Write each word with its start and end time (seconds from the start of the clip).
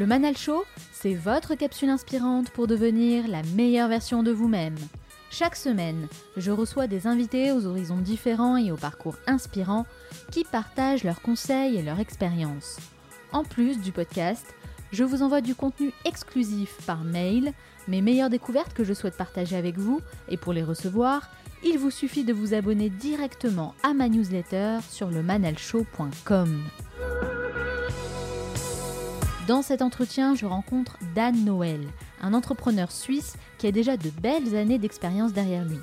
Le 0.00 0.06
Manal 0.06 0.34
Show, 0.34 0.64
c'est 0.92 1.12
votre 1.12 1.54
capsule 1.56 1.90
inspirante 1.90 2.48
pour 2.48 2.66
devenir 2.66 3.28
la 3.28 3.42
meilleure 3.54 3.90
version 3.90 4.22
de 4.22 4.30
vous-même. 4.30 4.76
Chaque 5.30 5.56
semaine, 5.56 6.08
je 6.38 6.50
reçois 6.50 6.86
des 6.86 7.06
invités 7.06 7.52
aux 7.52 7.66
horizons 7.66 7.98
différents 7.98 8.56
et 8.56 8.72
aux 8.72 8.78
parcours 8.78 9.16
inspirants 9.26 9.84
qui 10.32 10.44
partagent 10.44 11.04
leurs 11.04 11.20
conseils 11.20 11.76
et 11.76 11.82
leurs 11.82 12.00
expériences. 12.00 12.78
En 13.32 13.44
plus 13.44 13.78
du 13.78 13.92
podcast, 13.92 14.46
je 14.90 15.04
vous 15.04 15.22
envoie 15.22 15.42
du 15.42 15.54
contenu 15.54 15.92
exclusif 16.06 16.78
par 16.86 17.04
mail, 17.04 17.52
mes 17.86 18.00
meilleures 18.00 18.30
découvertes 18.30 18.72
que 18.72 18.84
je 18.84 18.94
souhaite 18.94 19.18
partager 19.18 19.54
avec 19.54 19.76
vous, 19.76 20.00
et 20.30 20.38
pour 20.38 20.54
les 20.54 20.62
recevoir, 20.62 21.30
il 21.62 21.76
vous 21.76 21.90
suffit 21.90 22.24
de 22.24 22.32
vous 22.32 22.54
abonner 22.54 22.88
directement 22.88 23.74
à 23.82 23.92
ma 23.92 24.08
newsletter 24.08 24.78
sur 24.88 25.10
le 25.10 25.22
manalshow.com. 25.22 26.62
Dans 29.50 29.62
cet 29.62 29.82
entretien, 29.82 30.36
je 30.36 30.46
rencontre 30.46 30.96
Dan 31.16 31.44
Noël, 31.44 31.80
un 32.22 32.34
entrepreneur 32.34 32.92
suisse 32.92 33.34
qui 33.58 33.66
a 33.66 33.72
déjà 33.72 33.96
de 33.96 34.08
belles 34.22 34.54
années 34.54 34.78
d'expérience 34.78 35.32
derrière 35.32 35.64
lui. 35.64 35.80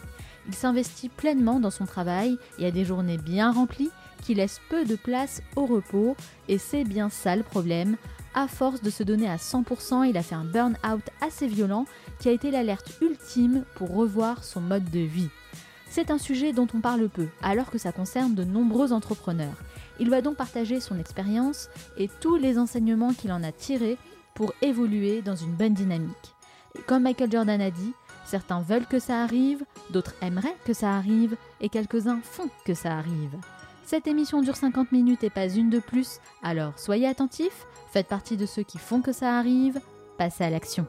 Il 0.47 0.55
s'investit 0.55 1.09
pleinement 1.09 1.59
dans 1.59 1.69
son 1.69 1.85
travail 1.85 2.37
et 2.59 2.65
a 2.65 2.71
des 2.71 2.85
journées 2.85 3.17
bien 3.17 3.51
remplies 3.51 3.89
qui 4.23 4.35
laissent 4.35 4.61
peu 4.69 4.85
de 4.85 4.95
place 4.95 5.41
au 5.57 5.65
repos 5.65 6.15
et 6.47 6.57
c'est 6.57 6.85
bien 6.85 7.09
ça 7.09 7.35
le 7.35 7.43
problème. 7.43 7.97
À 8.33 8.47
force 8.47 8.81
de 8.81 8.89
se 8.89 9.03
donner 9.03 9.29
à 9.29 9.35
100%, 9.35 10.07
il 10.07 10.15
a 10.15 10.23
fait 10.23 10.35
un 10.35 10.45
burn-out 10.45 11.03
assez 11.19 11.49
violent 11.49 11.87
qui 12.21 12.29
a 12.29 12.31
été 12.31 12.51
l'alerte 12.51 12.93
ultime 13.01 13.65
pour 13.75 13.93
revoir 13.93 14.45
son 14.45 14.61
mode 14.61 14.89
de 14.91 14.99
vie. 14.99 15.29
C'est 15.89 16.09
un 16.09 16.19
sujet 16.19 16.53
dont 16.53 16.67
on 16.73 16.79
parle 16.79 17.09
peu, 17.09 17.27
alors 17.41 17.69
que 17.69 17.77
ça 17.77 17.91
concerne 17.91 18.33
de 18.33 18.45
nombreux 18.45 18.93
entrepreneurs. 18.93 19.57
Il 19.99 20.09
va 20.09 20.21
donc 20.21 20.35
partager 20.35 20.79
son 20.79 20.99
expérience 20.99 21.69
et 21.97 22.09
tous 22.21 22.35
les 22.35 22.57
enseignements 22.57 23.13
qu'il 23.13 23.31
en 23.31 23.43
a 23.43 23.51
tirés 23.51 23.97
pour 24.35 24.53
évoluer 24.61 25.21
dans 25.21 25.35
une 25.35 25.53
bonne 25.53 25.73
dynamique. 25.73 26.35
Comme 26.85 27.03
Michael 27.03 27.31
Jordan 27.31 27.61
a 27.61 27.71
dit, 27.71 27.93
certains 28.25 28.61
veulent 28.61 28.85
que 28.85 28.99
ça 28.99 29.23
arrive, 29.23 29.63
d'autres 29.89 30.13
aimeraient 30.21 30.55
que 30.65 30.73
ça 30.73 30.91
arrive, 30.91 31.35
et 31.59 31.69
quelques-uns 31.69 32.19
font 32.21 32.49
que 32.65 32.73
ça 32.73 32.93
arrive. 32.97 33.35
Cette 33.85 34.05
émission 34.05 34.41
dure 34.41 34.55
50 34.55 34.91
minutes 34.91 35.23
et 35.23 35.29
pas 35.29 35.47
une 35.47 35.69
de 35.69 35.79
plus, 35.79 36.19
alors 36.43 36.77
soyez 36.77 37.07
attentifs, 37.07 37.65
faites 37.91 38.07
partie 38.07 38.37
de 38.37 38.45
ceux 38.45 38.63
qui 38.63 38.77
font 38.77 39.01
que 39.01 39.13
ça 39.13 39.37
arrive, 39.37 39.79
passez 40.17 40.43
à 40.43 40.49
l'action. 40.49 40.85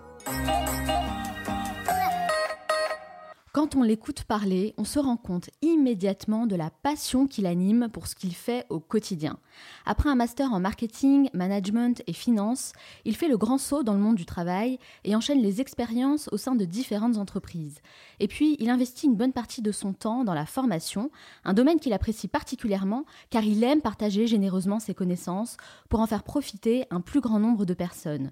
Quand 3.55 3.77
on 3.77 3.83
l'écoute 3.83 4.25
parler, 4.25 4.75
on 4.77 4.85
se 4.85 4.99
rend 4.99 5.17
compte 5.17 5.49
immédiatement 5.63 6.47
de 6.47 6.55
la 6.55 6.71
passion 6.71 7.27
qu'il 7.27 7.47
anime 7.47 7.89
pour 7.91 8.07
ce 8.07 8.15
qu'il 8.15 8.35
fait 8.35 8.67
au 8.69 8.79
quotidien. 8.79 9.39
Après 9.87 10.11
un 10.11 10.15
master 10.15 10.53
en 10.53 10.61
marketing, 10.61 11.31
management 11.33 12.03
et 12.07 12.13
finance, 12.13 12.73
il 13.07 13.17
fait 13.17 13.27
le 13.27 13.39
grand 13.39 13.57
saut 13.57 13.83
dans 13.83 13.95
le 13.95 14.01
monde 14.01 14.17
du 14.17 14.27
travail 14.27 14.79
et 15.05 15.17
enchaîne 15.17 15.41
les 15.41 15.63
expériences 15.63 16.29
au 16.31 16.37
sein 16.37 16.55
de 16.57 16.67
différentes 16.67 17.17
entreprises. 17.17 17.81
Et 18.21 18.29
puis, 18.29 18.57
il 18.59 18.69
investit 18.69 19.07
une 19.07 19.17
bonne 19.17 19.33
partie 19.33 19.63
de 19.63 19.73
son 19.73 19.95
temps 19.95 20.25
dans 20.25 20.35
la 20.35 20.47
formation, 20.47 21.11
un 21.45 21.55
domaine 21.55 21.81
qu'il 21.81 21.95
apprécie 21.95 22.29
particulièrement 22.29 23.05
car 23.31 23.45
il 23.45 23.65
aime 23.65 23.81
partager 23.81 24.27
généreusement 24.27 24.79
ses 24.79 24.95
connaissances 24.95 25.57
pour 25.89 26.01
en 26.01 26.07
faire 26.07 26.23
profiter 26.23 26.85
un 26.91 27.01
plus 27.01 27.21
grand 27.21 27.41
nombre 27.41 27.65
de 27.65 27.75
personnes. 27.75 28.31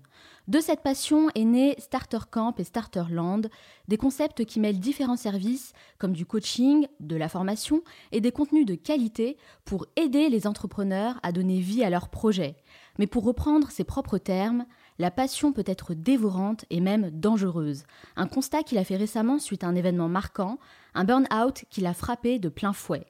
De 0.49 0.61
cette 0.61 0.85
passion 0.85 1.29
est 1.35 1.45
né 1.45 1.75
Starter 1.79 2.21
Camp 2.31 2.55
et 2.61 2.65
Starter 2.65 3.03
Land, 3.11 3.43
des 3.89 3.97
concepts 3.97 4.45
qui 4.45 4.61
mêlent 4.61 4.79
différents 4.79 5.17
services 5.17 5.73
comme 5.99 6.13
du 6.13 6.25
coaching, 6.25 6.87
de 7.01 7.17
la 7.17 7.29
formation 7.29 7.83
et 8.13 8.21
des 8.21 8.31
contenus 8.31 8.65
de 8.65 8.77
qualité 8.77 9.39
pour 9.65 9.87
aider 9.97 10.29
les 10.29 10.47
entrepreneurs 10.47 11.19
à 11.25 11.33
donner 11.33 11.59
vie 11.59 11.83
à 11.83 11.91
leurs 11.91 12.11
projets. 12.11 12.55
Mais 13.01 13.09
pour 13.09 13.25
reprendre 13.25 13.73
ses 13.73 13.83
propres 13.83 14.19
termes, 14.19 14.67
la 15.01 15.11
passion 15.11 15.53
peut 15.53 15.65
être 15.67 15.95
dévorante 15.95 16.65
et 16.71 16.81
même 16.81 17.11
dangereuse. 17.11 17.83
Un 18.15 18.29
constat 18.29 18.63
qu'il 18.63 18.79
a 18.79 18.85
fait 18.85 18.97
récemment 18.97 19.41
suite 19.41 19.65
à 19.65 19.67
un 19.67 19.75
événement 19.75 20.09
marquant, 20.09 20.59
un 20.95 21.03
burn-out 21.03 21.65
qui 21.71 21.81
l'a 21.81 21.93
frappé 21.93 22.39
de 22.39 22.49
plein 22.49 22.73
fouet. 22.73 23.05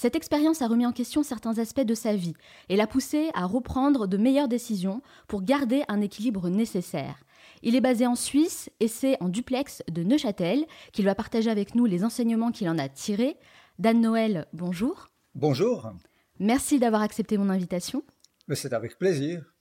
Cette 0.00 0.14
expérience 0.14 0.62
a 0.62 0.68
remis 0.68 0.86
en 0.86 0.92
question 0.92 1.24
certains 1.24 1.58
aspects 1.58 1.80
de 1.80 1.94
sa 1.96 2.14
vie 2.14 2.34
et 2.68 2.76
l'a 2.76 2.86
poussé 2.86 3.30
à 3.34 3.46
reprendre 3.46 4.06
de 4.06 4.16
meilleures 4.16 4.46
décisions 4.46 5.02
pour 5.26 5.42
garder 5.42 5.82
un 5.88 6.00
équilibre 6.00 6.50
nécessaire. 6.50 7.24
Il 7.64 7.74
est 7.74 7.80
basé 7.80 8.06
en 8.06 8.14
Suisse 8.14 8.70
et 8.78 8.86
c'est 8.86 9.20
en 9.20 9.28
duplex 9.28 9.82
de 9.90 10.04
Neuchâtel 10.04 10.66
qu'il 10.92 11.04
va 11.04 11.16
partager 11.16 11.50
avec 11.50 11.74
nous 11.74 11.84
les 11.84 12.04
enseignements 12.04 12.52
qu'il 12.52 12.68
en 12.68 12.78
a 12.78 12.88
tirés. 12.88 13.38
Dan 13.80 14.00
Noël, 14.00 14.46
bonjour. 14.52 15.08
Bonjour. 15.34 15.90
Merci 16.38 16.78
d'avoir 16.78 17.02
accepté 17.02 17.36
mon 17.36 17.50
invitation. 17.50 18.04
C'est 18.52 18.74
avec 18.74 18.98
plaisir. 19.00 19.52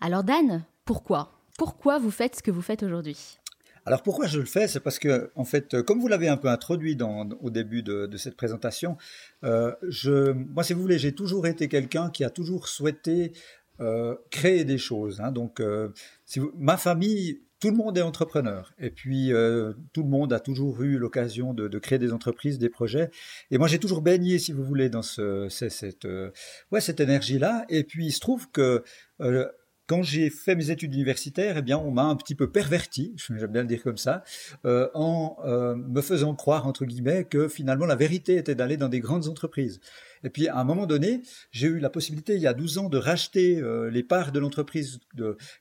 Alors 0.00 0.24
Dan, 0.24 0.64
pourquoi? 0.84 1.30
Pourquoi 1.56 2.00
vous 2.00 2.10
faites 2.10 2.34
ce 2.34 2.42
que 2.42 2.50
vous 2.50 2.62
faites 2.62 2.82
aujourd'hui? 2.82 3.38
Alors 3.86 4.02
pourquoi 4.02 4.26
je 4.26 4.38
le 4.38 4.46
fais? 4.46 4.66
C'est 4.66 4.80
parce 4.80 4.98
que, 4.98 5.30
en 5.34 5.44
fait, 5.44 5.82
comme 5.82 6.00
vous 6.00 6.08
l'avez 6.08 6.28
un 6.28 6.36
peu 6.36 6.48
introduit 6.48 6.96
dans, 6.96 7.28
au 7.42 7.50
début 7.50 7.82
de, 7.82 8.08
cette 8.16 8.36
présentation, 8.36 8.96
euh, 9.44 9.74
je, 9.82 10.32
moi, 10.32 10.64
si 10.64 10.72
vous 10.72 10.80
voulez, 10.80 10.98
j'ai 10.98 11.12
toujours 11.12 11.46
été 11.46 11.68
quelqu'un 11.68 12.10
qui 12.10 12.24
a 12.24 12.30
toujours 12.30 12.68
souhaité 12.68 13.32
euh, 13.80 14.14
créer 14.30 14.64
des 14.64 14.78
choses. 14.78 15.20
Hein. 15.20 15.32
donc, 15.32 15.60
euh, 15.60 15.88
si 16.24 16.40
ma 16.56 16.76
famille, 16.76 17.40
tout 17.60 17.70
le 17.70 17.76
monde 17.76 17.98
est 17.98 18.02
entrepreneur. 18.02 18.72
Et 18.78 18.90
puis, 18.90 19.32
tout 19.92 20.02
le 20.02 20.08
monde 20.08 20.32
a 20.32 20.40
toujours 20.40 20.82
eu 20.82 20.98
l'occasion 20.98 21.54
de, 21.54 21.66
de, 21.68 21.78
créer 21.78 21.98
des 21.98 22.12
entreprises, 22.12 22.58
des 22.58 22.68
projets. 22.68 23.10
Et 23.50 23.56
moi, 23.58 23.68
j'ai 23.68 23.78
toujours 23.78 24.02
baigné, 24.02 24.38
si 24.38 24.52
vous 24.52 24.64
voulez, 24.64 24.90
dans 24.90 25.02
ce, 25.02 25.48
cette, 25.48 26.06
ouais, 26.72 26.80
cette 26.80 27.00
énergie-là. 27.00 27.64
Et 27.70 27.84
puis, 27.84 28.06
il 28.06 28.12
se 28.12 28.20
trouve 28.20 28.50
que 28.50 28.82
quand 29.86 30.02
j'ai 30.02 30.30
fait 30.30 30.54
mes 30.54 30.70
études 30.70 30.94
universitaires, 30.94 31.58
eh 31.58 31.62
bien, 31.62 31.78
on 31.78 31.90
m'a 31.90 32.04
un 32.04 32.16
petit 32.16 32.34
peu 32.34 32.50
perverti, 32.50 33.14
j'aime 33.16 33.52
bien 33.52 33.62
le 33.62 33.68
dire 33.68 33.82
comme 33.82 33.98
ça, 33.98 34.22
euh, 34.64 34.88
en 34.94 35.36
euh, 35.44 35.74
me 35.74 36.00
faisant 36.00 36.34
croire 36.34 36.66
entre 36.66 36.84
guillemets 36.84 37.24
que 37.24 37.48
finalement 37.48 37.86
la 37.86 37.96
vérité 37.96 38.36
était 38.36 38.54
d'aller 38.54 38.76
dans 38.76 38.88
des 38.88 39.00
grandes 39.00 39.28
entreprises. 39.28 39.80
Et 40.22 40.30
puis 40.30 40.48
à 40.48 40.56
un 40.56 40.64
moment 40.64 40.86
donné, 40.86 41.22
j'ai 41.50 41.66
eu 41.66 41.78
la 41.78 41.90
possibilité 41.90 42.34
il 42.34 42.40
y 42.40 42.46
a 42.46 42.54
12 42.54 42.78
ans 42.78 42.88
de 42.88 42.98
racheter 42.98 43.60
euh, 43.60 43.90
les 43.90 44.02
parts 44.02 44.32
de 44.32 44.38
l'entreprise 44.38 45.00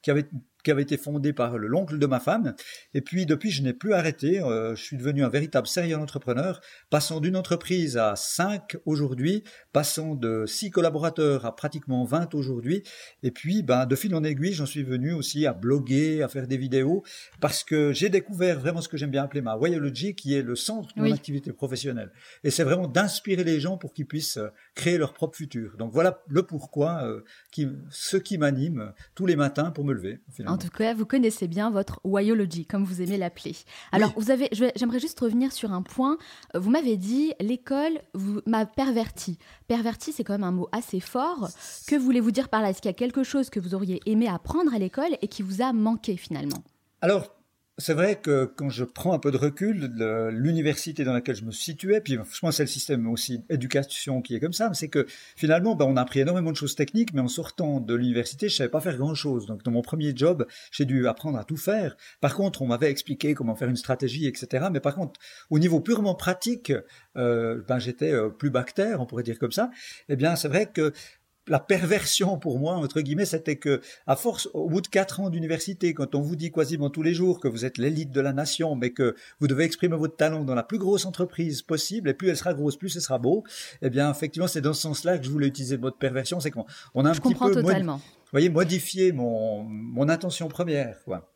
qui 0.02 0.12
avait 0.12 0.30
qui 0.64 0.72
avait 0.72 0.82
été 0.82 0.98
fondée 0.98 1.34
par 1.34 1.58
l'oncle 1.58 2.00
de 2.00 2.06
ma 2.06 2.20
femme. 2.20 2.56
Et 2.94 3.02
puis 3.02 3.26
depuis, 3.26 3.52
je 3.52 3.62
n'ai 3.62 3.74
plus 3.74 3.94
arrêté. 3.94 4.42
Euh, 4.42 4.76
je 4.76 4.82
suis 4.82 4.98
devenu 4.98 5.24
un 5.24 5.30
véritable 5.30 5.68
sérieux 5.68 5.98
entrepreneur, 5.98 6.62
passant 6.90 7.20
d'une 7.20 7.36
entreprise 7.36 7.98
à 7.98 8.16
5 8.16 8.78
aujourd'hui, 8.86 9.44
passant 9.74 10.16
de 10.16 10.46
6 10.48 10.72
collaborateurs 10.72 11.46
à 11.46 11.56
pratiquement 11.56 12.06
20 12.06 12.34
aujourd'hui. 12.34 12.84
Et 13.22 13.32
puis, 13.32 13.64
ben, 13.64 13.86
de 13.86 13.96
fil 13.96 14.16
en 14.16 14.24
aiguille, 14.24 14.54
j'en 14.54 14.66
suis 14.66 14.84
venu 14.84 15.14
aussi 15.14 15.46
à 15.46 15.54
bloguer, 15.54 16.24
à 16.24 16.28
faire 16.28 16.48
des 16.48 16.58
vidéos, 16.58 17.04
parce 17.42 17.64
que 17.64 17.92
j'ai 17.92 18.10
découvert 18.10 18.60
vraiment 18.60 18.82
ce 18.82 18.90
que 18.90 18.98
j'aime 18.98 19.12
bien 19.12 19.24
appeler 19.24 19.42
ma 19.42 19.58
Wayology, 19.58 20.16
qui 20.16 20.34
est 20.36 20.42
le 20.42 20.56
centre 20.56 20.96
de 20.96 21.02
mon 21.02 21.12
activité 21.12 21.52
professionnelle. 21.52 22.12
Et 22.44 22.52
c'est 22.52 22.64
vraiment 22.64 22.88
d'inspirer 22.88 23.44
les 23.44 23.60
gens 23.60 23.78
pour 23.78 23.94
qu'ils 23.94 24.08
puissent 24.08 24.38
euh, 24.38 24.50
créer 24.76 24.98
leur 24.98 25.14
propre 25.14 25.36
futur. 25.38 25.76
Donc 25.78 25.92
voilà 25.92 26.22
le 26.30 26.44
pourquoi, 26.44 27.04
euh, 27.04 27.22
qui, 27.52 27.68
ce 27.90 28.18
qui 28.18 28.38
m'anime 28.38 28.94
tous 29.16 29.26
les 29.26 29.36
matins 29.36 29.72
pour 29.72 29.84
me 29.86 29.94
lever. 29.94 30.20
Finalement 30.32 30.53
En 30.54 30.58
tout 30.60 30.70
cas, 30.70 30.94
vous 30.94 31.08
connaissez 31.08 31.48
bien 31.48 31.72
votre 31.72 32.00
whyology, 32.04 32.68
comme 32.68 32.84
vous 32.84 33.02
aimez 33.02 33.18
l'appeler. 33.18 33.56
Alors, 33.92 34.14
vous 34.18 34.30
avez, 34.30 34.50
j'aimerais 34.52 35.00
juste 35.00 35.20
revenir 35.20 35.52
sur 35.52 35.74
un 35.74 35.82
point. 35.82 36.20
Vous 36.54 36.70
m'avez 36.70 36.96
dit, 36.96 37.34
l'école 37.40 38.00
m'a 38.46 38.68
perverti. 38.68 39.40
Perverti, 39.68 40.12
c'est 40.12 40.24
quand 40.24 40.34
même 40.34 40.44
un 40.44 40.52
mot 40.52 40.70
assez 40.72 41.00
fort. 41.00 41.50
Que 41.88 41.96
voulez-vous 41.96 42.30
dire 42.30 42.50
par 42.50 42.62
là? 42.62 42.70
Est-ce 42.70 42.84
qu'il 42.84 42.90
y 42.90 42.94
a 42.94 42.94
quelque 42.94 43.24
chose 43.24 43.50
que 43.50 43.60
vous 43.60 43.74
auriez 43.74 44.00
aimé 44.06 44.28
apprendre 44.28 44.72
à 44.76 44.78
l'école 44.78 45.18
et 45.24 45.28
qui 45.28 45.42
vous 45.42 45.64
a 45.64 45.74
manqué 45.74 46.18
finalement? 46.18 46.64
Alors, 47.02 47.36
c'est 47.80 47.94
vrai 47.94 48.20
que 48.20 48.46
quand 48.46 48.70
je 48.70 48.84
prends 48.84 49.14
un 49.14 49.20
peu 49.20 49.32
de 49.32 49.38
recul, 49.38 49.92
l'université 50.32 51.04
dans 51.04 51.14
laquelle 51.14 51.36
je 51.36 51.44
me 51.44 51.52
situais, 51.52 52.02
puis 52.02 52.14
je 52.14 52.40
pense 52.40 52.58
c'est 52.58 52.64
le 52.64 52.68
système 52.68 53.08
aussi 53.08 53.44
éducation 53.50 54.22
qui 54.22 54.36
est 54.36 54.40
comme 54.40 54.54
ça, 54.54 54.72
c'est 54.74 54.90
que 54.90 55.08
finalement, 55.36 55.76
ben, 55.76 55.86
on 55.86 55.98
a 55.98 56.02
appris 56.02 56.20
énormément 56.20 56.52
de 56.52 56.56
choses 56.56 56.76
techniques, 56.76 57.14
mais 57.14 57.22
en 57.22 57.28
sortant 57.28 57.80
de 57.80 57.96
l'université, 57.96 58.48
je 58.48 58.56
savais 58.56 58.70
pas 58.70 58.80
faire 58.80 58.98
grand-chose. 58.98 59.48
Donc 59.48 59.64
dans 59.64 59.72
mon 59.72 59.82
premier 59.82 60.14
job, 60.16 60.46
j'ai 60.72 60.86
dû 60.86 61.08
apprendre 61.08 61.40
à 61.40 61.44
tout 61.44 61.58
faire. 61.58 61.98
Par 62.22 62.36
contre, 62.36 62.62
on 62.62 62.68
m'avait 62.68 62.92
expliqué 62.92 63.34
comment 63.34 63.56
faire 63.56 63.70
une 63.70 63.76
stratégie, 63.76 64.28
etc. 64.28 64.68
Mais 64.72 64.80
par 64.80 64.94
contre, 64.94 65.20
au 65.50 65.58
niveau 65.58 65.80
purement 65.80 66.14
pratique, 66.14 66.72
euh, 67.18 67.64
ben, 67.68 67.80
j'étais 67.80 68.12
euh, 68.12 68.30
plus 68.30 68.52
bactère, 68.52 69.02
on 69.02 69.08
pourrait 69.08 69.24
dire 69.24 69.40
comme 69.40 69.52
ça. 69.52 69.72
Eh 70.10 70.16
bien, 70.16 70.36
c'est 70.36 70.48
vrai 70.48 70.68
que 70.68 70.94
la 71.48 71.60
perversion 71.60 72.38
pour 72.38 72.60
moi, 72.60 72.76
entre 72.76 73.02
guillemets, 73.02 73.26
c'était 73.26 73.58
que, 73.58 73.82
à 74.08 74.16
force, 74.16 74.50
au 74.54 74.70
bout 74.70 74.82
de 74.82 74.88
quatre 74.88 75.20
ans 75.20 75.30
d'université, 75.30 75.94
quand 75.94 76.16
on 76.16 76.22
vous 76.22 76.36
dit 76.36 76.52
quasiment 76.52 76.90
tous 76.90 77.04
les 77.04 77.14
jours 77.14 77.40
que 77.40 77.48
vous 77.48 77.66
êtes 77.66 77.78
l'élite 77.78 78.12
de 78.12 78.22
la 78.22 78.34
nation, 78.34 78.76
mais 78.76 78.92
que 78.92 79.16
vous 79.40 79.48
devez 79.48 79.66
exprimer 79.66 79.98
votre 79.98 80.16
talent 80.16 80.46
dans 80.46 80.56
la 80.56 80.64
plus 80.64 80.78
grosse 80.78 81.06
entreprise 81.06 81.62
possible, 81.62 82.10
et 82.10 82.14
plus 82.14 82.30
elle 82.30 82.38
sera 82.38 82.54
grosse, 82.54 82.78
plus 82.78 82.90
ce 82.90 83.00
sera 83.00 83.20
beau, 83.20 83.44
eh 83.82 83.90
bien, 83.90 84.10
effectivement, 84.10 84.48
c'est 84.48 84.62
dans 84.62 84.74
ce 84.74 84.82
sens-là 84.82 85.18
que 85.18 85.26
je 85.26 85.30
voulais 85.30 85.48
utiliser 85.48 85.76
le 85.76 85.82
mot 85.82 85.90
de 85.90 85.96
perversion, 85.96 86.40
c'est 86.40 86.52
qu'on 86.52 86.64
a 86.64 87.10
un 87.10 87.14
petit 87.14 87.34
peu, 87.36 87.62
voyez, 88.32 88.50
modifié 88.50 89.12
mon, 89.12 89.64
mon 89.64 90.10
intention 90.10 90.48
première, 90.48 91.04
quoi. 91.04 91.33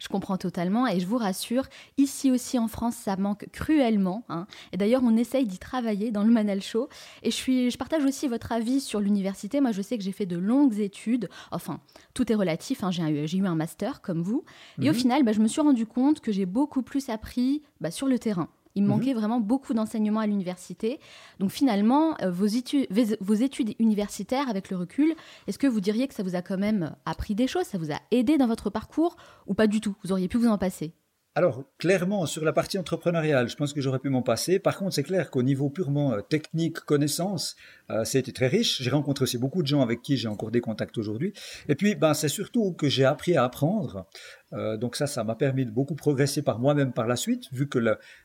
Je 0.00 0.08
comprends 0.08 0.38
totalement 0.38 0.88
et 0.88 0.98
je 0.98 1.06
vous 1.06 1.18
rassure, 1.18 1.64
ici 1.98 2.30
aussi 2.30 2.58
en 2.58 2.68
France, 2.68 2.96
ça 2.96 3.16
manque 3.16 3.46
cruellement. 3.52 4.24
Hein. 4.30 4.46
Et 4.72 4.78
d'ailleurs, 4.78 5.02
on 5.04 5.16
essaye 5.16 5.46
d'y 5.46 5.58
travailler 5.58 6.10
dans 6.10 6.24
le 6.24 6.30
Manal 6.30 6.62
Show. 6.62 6.88
Et 7.22 7.30
je, 7.30 7.36
suis, 7.36 7.70
je 7.70 7.76
partage 7.76 8.04
aussi 8.04 8.26
votre 8.26 8.50
avis 8.50 8.80
sur 8.80 8.98
l'université. 8.98 9.60
Moi, 9.60 9.72
je 9.72 9.82
sais 9.82 9.98
que 9.98 10.02
j'ai 10.02 10.12
fait 10.12 10.26
de 10.26 10.38
longues 10.38 10.80
études. 10.80 11.28
Enfin, 11.50 11.80
tout 12.14 12.32
est 12.32 12.34
relatif. 12.34 12.82
Hein. 12.82 12.90
J'ai 12.90 13.02
eu, 13.02 13.26
eu, 13.26 13.46
un 13.46 13.54
master 13.54 14.00
comme 14.00 14.22
vous. 14.22 14.42
Et 14.80 14.88
au 14.88 14.92
mhm. 14.92 14.98
final, 14.98 15.22
bah, 15.22 15.32
je 15.32 15.40
me 15.40 15.48
suis 15.48 15.60
rendu 15.60 15.84
compte 15.84 16.20
que 16.20 16.32
j'ai 16.32 16.46
beaucoup 16.46 16.82
plus 16.82 17.10
appris 17.10 17.62
bah, 17.82 17.90
sur 17.90 18.08
le 18.08 18.18
terrain. 18.18 18.48
Il 18.74 18.82
me 18.82 18.88
mhm. 18.88 18.96
manquait 18.96 19.14
vraiment 19.14 19.40
beaucoup 19.40 19.74
d'enseignements 19.74 20.20
à 20.20 20.26
l'université. 20.26 21.00
Donc 21.38 21.50
finalement, 21.50 22.16
euh, 22.22 22.30
vos, 22.30 22.46
études, 22.46 22.86
vos 23.20 23.34
études 23.34 23.74
universitaires, 23.78 24.48
avec 24.48 24.70
le 24.70 24.76
recul, 24.76 25.14
est-ce 25.46 25.58
que 25.58 25.66
vous 25.66 25.80
diriez 25.80 26.08
que 26.08 26.14
ça 26.14 26.22
vous 26.22 26.34
a 26.36 26.42
quand 26.42 26.58
même 26.58 26.94
appris 27.06 27.34
des 27.34 27.46
choses 27.46 27.64
Ça 27.64 27.78
vous 27.78 27.92
a 27.92 27.98
aidé 28.10 28.38
dans 28.38 28.46
votre 28.46 28.70
parcours 28.70 29.16
ou 29.46 29.54
pas 29.54 29.66
du 29.66 29.80
tout? 29.80 29.96
Vous 30.04 30.12
auriez 30.12 30.28
pu 30.28 30.38
vous 30.38 30.48
en 30.48 30.58
passer? 30.58 30.92
Alors, 31.36 31.62
clairement, 31.78 32.26
sur 32.26 32.44
la 32.44 32.52
partie 32.52 32.76
entrepreneuriale, 32.76 33.48
je 33.48 33.54
pense 33.54 33.72
que 33.72 33.80
j'aurais 33.80 34.00
pu 34.00 34.08
m'en 34.08 34.22
passer. 34.22 34.58
Par 34.58 34.76
contre, 34.76 34.94
c'est 34.94 35.04
clair 35.04 35.30
qu'au 35.30 35.44
niveau 35.44 35.70
purement 35.70 36.12
euh, 36.12 36.22
technique, 36.22 36.80
connaissance, 36.80 37.54
euh, 37.88 38.02
ça 38.04 38.18
a 38.18 38.20
été 38.20 38.32
très 38.32 38.48
riche. 38.48 38.82
J'ai 38.82 38.90
rencontré 38.90 39.22
aussi 39.22 39.38
beaucoup 39.38 39.62
de 39.62 39.68
gens 39.68 39.80
avec 39.80 40.02
qui 40.02 40.16
j'ai 40.16 40.26
encore 40.26 40.50
des 40.50 40.60
contacts 40.60 40.98
aujourd'hui. 40.98 41.32
Et 41.68 41.76
puis, 41.76 41.94
ben, 41.94 42.14
c'est 42.14 42.28
surtout 42.28 42.72
que 42.72 42.88
j'ai 42.88 43.04
appris 43.04 43.36
à 43.36 43.44
apprendre. 43.44 44.06
Euh, 44.52 44.76
donc 44.76 44.96
ça, 44.96 45.06
ça 45.06 45.24
m'a 45.24 45.34
permis 45.34 45.64
de 45.64 45.70
beaucoup 45.70 45.94
progresser 45.94 46.42
par 46.42 46.58
moi-même 46.58 46.92
par 46.92 47.06
la 47.06 47.16
suite, 47.16 47.44
vu 47.52 47.68
que 47.68 47.78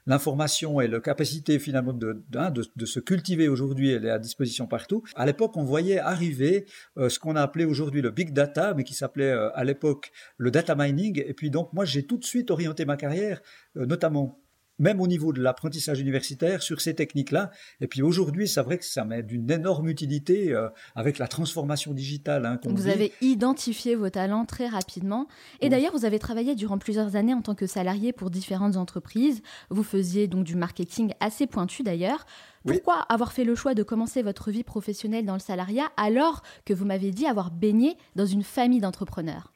l'information 0.05 0.81
et 0.81 0.87
la 0.87 0.99
capacité 0.99 1.59
finalement 1.59 1.93
de, 1.93 2.23
de, 2.29 2.85
se 2.85 2.99
cultiver 2.99 3.47
aujourd'hui, 3.47 3.91
elle 3.91 4.05
est 4.05 4.09
à 4.09 4.19
disposition 4.19 4.67
partout. 4.67 5.03
À 5.15 5.25
l'époque, 5.25 5.55
on 5.57 5.63
voyait 5.63 5.99
arriver 5.99 6.65
euh, 6.97 7.09
ce 7.09 7.19
qu'on 7.19 7.35
a 7.35 7.41
appelé 7.41 7.65
aujourd'hui 7.65 8.01
le 8.01 8.11
big 8.11 8.33
data, 8.33 8.73
mais 8.73 8.83
qui 8.83 8.93
s'appelait 8.93 9.31
euh, 9.31 9.49
à 9.55 9.63
l'époque 9.63 10.11
le 10.37 10.51
data 10.51 10.75
mining. 10.75 11.21
Et 11.25 11.33
puis 11.33 11.49
donc, 11.49 11.73
moi, 11.73 11.85
j'ai 11.85 12.03
tout 12.03 12.17
de 12.17 12.25
suite 12.25 12.51
orienté 12.51 12.85
ma 12.85 12.97
carrière, 12.97 13.41
notamment 13.75 14.39
même 14.79 15.01
au 15.01 15.07
niveau 15.07 15.33
de 15.33 15.41
l'apprentissage 15.41 15.99
universitaire, 15.99 16.61
sur 16.61 16.81
ces 16.81 16.95
techniques-là. 16.95 17.51
Et 17.81 17.87
puis 17.87 18.01
aujourd'hui, 18.01 18.47
c'est 18.47 18.61
vrai 18.61 18.77
que 18.77 18.85
ça 18.85 19.05
met 19.05 19.23
d'une 19.23 19.49
énorme 19.49 19.87
utilité 19.87 20.53
euh, 20.53 20.69
avec 20.95 21.17
la 21.17 21.27
transformation 21.27 21.93
digitale. 21.93 22.45
Hein, 22.45 22.59
vous 22.65 22.87
avez 22.87 23.11
identifié 23.21 23.95
vos 23.95 24.09
talents 24.09 24.45
très 24.45 24.67
rapidement. 24.67 25.27
Et 25.61 25.69
d'ailleurs, 25.69 25.93
vous 25.93 26.05
avez 26.05 26.19
travaillé 26.19 26.55
durant 26.55 26.77
plusieurs 26.77 27.15
années 27.15 27.33
en 27.33 27.41
tant 27.41 27.55
que 27.55 27.67
salarié 27.67 28.13
pour 28.13 28.29
différentes 28.29 28.77
entreprises. 28.77 29.41
Vous 29.69 29.83
faisiez 29.83 30.27
donc 30.27 30.43
du 30.43 30.55
marketing 30.55 31.13
assez 31.19 31.47
pointu 31.47 31.83
d'ailleurs. 31.83 32.25
Pourquoi 32.65 32.95
avoir 33.09 33.31
fait 33.31 33.43
le 33.43 33.55
choix 33.55 33.75
de 33.75 33.83
commencer 33.83 34.23
votre 34.23 34.49
vie 34.49 34.63
professionnelle 34.63 35.25
dans 35.25 35.33
le 35.33 35.39
salariat 35.39 35.85
alors 35.97 36.41
que 36.65 36.73
vous 36.73 36.85
m'avez 36.85 37.11
dit 37.11 37.27
avoir 37.27 37.51
baigné 37.51 37.95
dans 38.15 38.25
une 38.25 38.43
famille 38.43 38.81
d'entrepreneurs? 38.81 39.54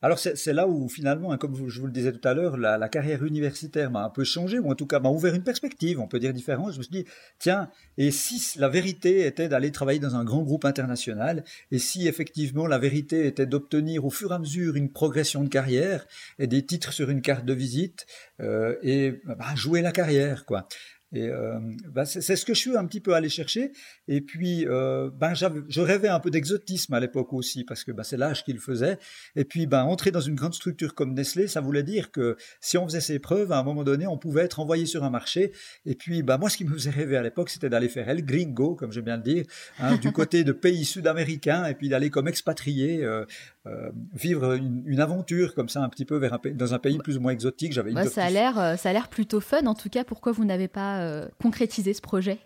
Alors 0.00 0.18
c'est 0.18 0.52
là 0.52 0.68
où 0.68 0.88
finalement, 0.88 1.32
hein, 1.32 1.38
comme 1.38 1.56
je 1.68 1.80
vous 1.80 1.86
le 1.86 1.92
disais 1.92 2.12
tout 2.12 2.26
à 2.26 2.32
l'heure, 2.32 2.56
la, 2.56 2.88
carrière 2.88 3.24
universitaire 3.24 3.90
m'a 3.90 4.04
un 4.04 4.10
peu 4.10 4.22
changé, 4.22 4.58
ou 4.58 4.70
en 4.70 4.74
tout 4.74 4.86
cas 4.86 5.00
m'a 5.00 5.08
ouvert 5.08 5.34
une 5.34 5.42
perspective, 5.42 5.98
on 5.98 6.06
peut 6.06 6.20
dire 6.20 6.32
différente. 6.32 6.72
Je 6.72 6.78
me 6.78 6.82
suis 6.82 6.92
dit, 6.92 7.04
tiens, 7.38 7.68
et 7.96 8.10
si 8.10 8.58
la 8.58 8.68
vérité 8.68 9.26
était 9.26 9.48
d'aller 9.48 9.72
travailler 9.72 9.98
dans 9.98 10.14
un 10.14 10.24
grand 10.24 10.42
groupe 10.42 10.64
international, 10.64 11.44
et 11.72 11.78
si 11.78 12.06
effectivement 12.06 12.66
la 12.66 12.78
vérité 12.78 13.26
était 13.26 13.46
d'obtenir 13.46 14.04
au 14.04 14.10
fur 14.10 14.30
et 14.30 14.34
à 14.34 14.38
mesure 14.38 14.76
une 14.76 14.92
progression 14.92 15.42
de 15.42 15.48
carrière 15.48 16.06
et 16.38 16.46
des 16.46 16.64
titres 16.64 16.92
sur 16.92 17.10
une 17.10 17.20
carte 17.20 17.44
de 17.44 17.54
visite, 17.54 18.06
euh, 18.40 18.76
et 18.82 19.20
bah, 19.24 19.54
jouer 19.56 19.82
la 19.82 19.92
carrière, 19.92 20.46
quoi. 20.46 20.68
Et 21.12 21.28
euh, 21.28 21.58
ben 21.88 22.04
c'est 22.04 22.36
ce 22.36 22.44
que 22.44 22.52
je 22.52 22.58
suis 22.58 22.76
un 22.76 22.84
petit 22.84 23.00
peu 23.00 23.14
allé 23.14 23.30
chercher. 23.30 23.72
Et 24.08 24.22
puis, 24.22 24.66
euh, 24.66 25.10
ben 25.14 25.34
je 25.34 25.80
rêvais 25.80 26.08
un 26.08 26.18
peu 26.18 26.30
d'exotisme 26.30 26.94
à 26.94 27.00
l'époque 27.00 27.34
aussi, 27.34 27.64
parce 27.64 27.84
que 27.84 27.92
ben, 27.92 28.02
c'est 28.02 28.16
l'âge 28.16 28.42
qu'il 28.42 28.58
faisait. 28.58 28.98
Et 29.36 29.44
puis, 29.44 29.66
ben 29.66 29.84
entrer 29.84 30.10
dans 30.10 30.20
une 30.20 30.34
grande 30.34 30.54
structure 30.54 30.94
comme 30.94 31.12
Nestlé, 31.12 31.46
ça 31.46 31.60
voulait 31.60 31.82
dire 31.82 32.10
que 32.10 32.36
si 32.60 32.78
on 32.78 32.86
faisait 32.86 33.02
ses 33.02 33.18
preuves, 33.18 33.52
à 33.52 33.58
un 33.58 33.62
moment 33.62 33.84
donné, 33.84 34.06
on 34.06 34.16
pouvait 34.16 34.42
être 34.42 34.60
envoyé 34.60 34.86
sur 34.86 35.04
un 35.04 35.10
marché. 35.10 35.52
Et 35.84 35.94
puis, 35.94 36.22
ben 36.22 36.38
moi, 36.38 36.48
ce 36.48 36.56
qui 36.56 36.64
me 36.64 36.72
faisait 36.72 36.90
rêver 36.90 37.18
à 37.18 37.22
l'époque, 37.22 37.50
c'était 37.50 37.68
d'aller 37.68 37.90
faire 37.90 38.08
El 38.08 38.24
Gringo, 38.24 38.74
comme 38.74 38.92
j'aime 38.92 39.04
bien 39.04 39.18
le 39.18 39.22
dire, 39.22 39.44
hein, 39.78 39.96
du 39.96 40.10
côté 40.10 40.42
de 40.42 40.52
pays 40.52 40.86
sud-américains, 40.86 41.66
et 41.66 41.74
puis 41.74 41.90
d'aller 41.90 42.08
comme 42.08 42.28
expatrié 42.28 43.04
euh, 43.04 43.26
euh, 43.66 43.90
vivre 44.14 44.54
une, 44.54 45.00
aventure 45.00 45.54
comme 45.54 45.68
ça 45.68 45.82
un 45.82 45.88
petit 45.90 46.06
peu 46.06 46.16
vers 46.16 46.32
un, 46.32 46.40
dans 46.54 46.72
un 46.72 46.78
pays 46.78 46.98
plus 46.98 47.18
ou 47.18 47.20
moins 47.20 47.32
exotique. 47.32 47.72
J'avais 47.72 47.92
ça 48.08 48.24
a 48.24 48.30
l'air 48.30 48.78
ça 48.78 48.90
a 48.90 48.92
l'air 48.92 49.08
plutôt 49.08 49.40
fun. 49.40 49.66
En 49.66 49.74
tout 49.74 49.90
cas, 49.90 50.02
pourquoi 50.02 50.32
vous 50.32 50.44
n'avez 50.44 50.66
pas 50.66 51.28
concrétisé 51.38 51.92
ce 51.92 52.00
projet? 52.00 52.38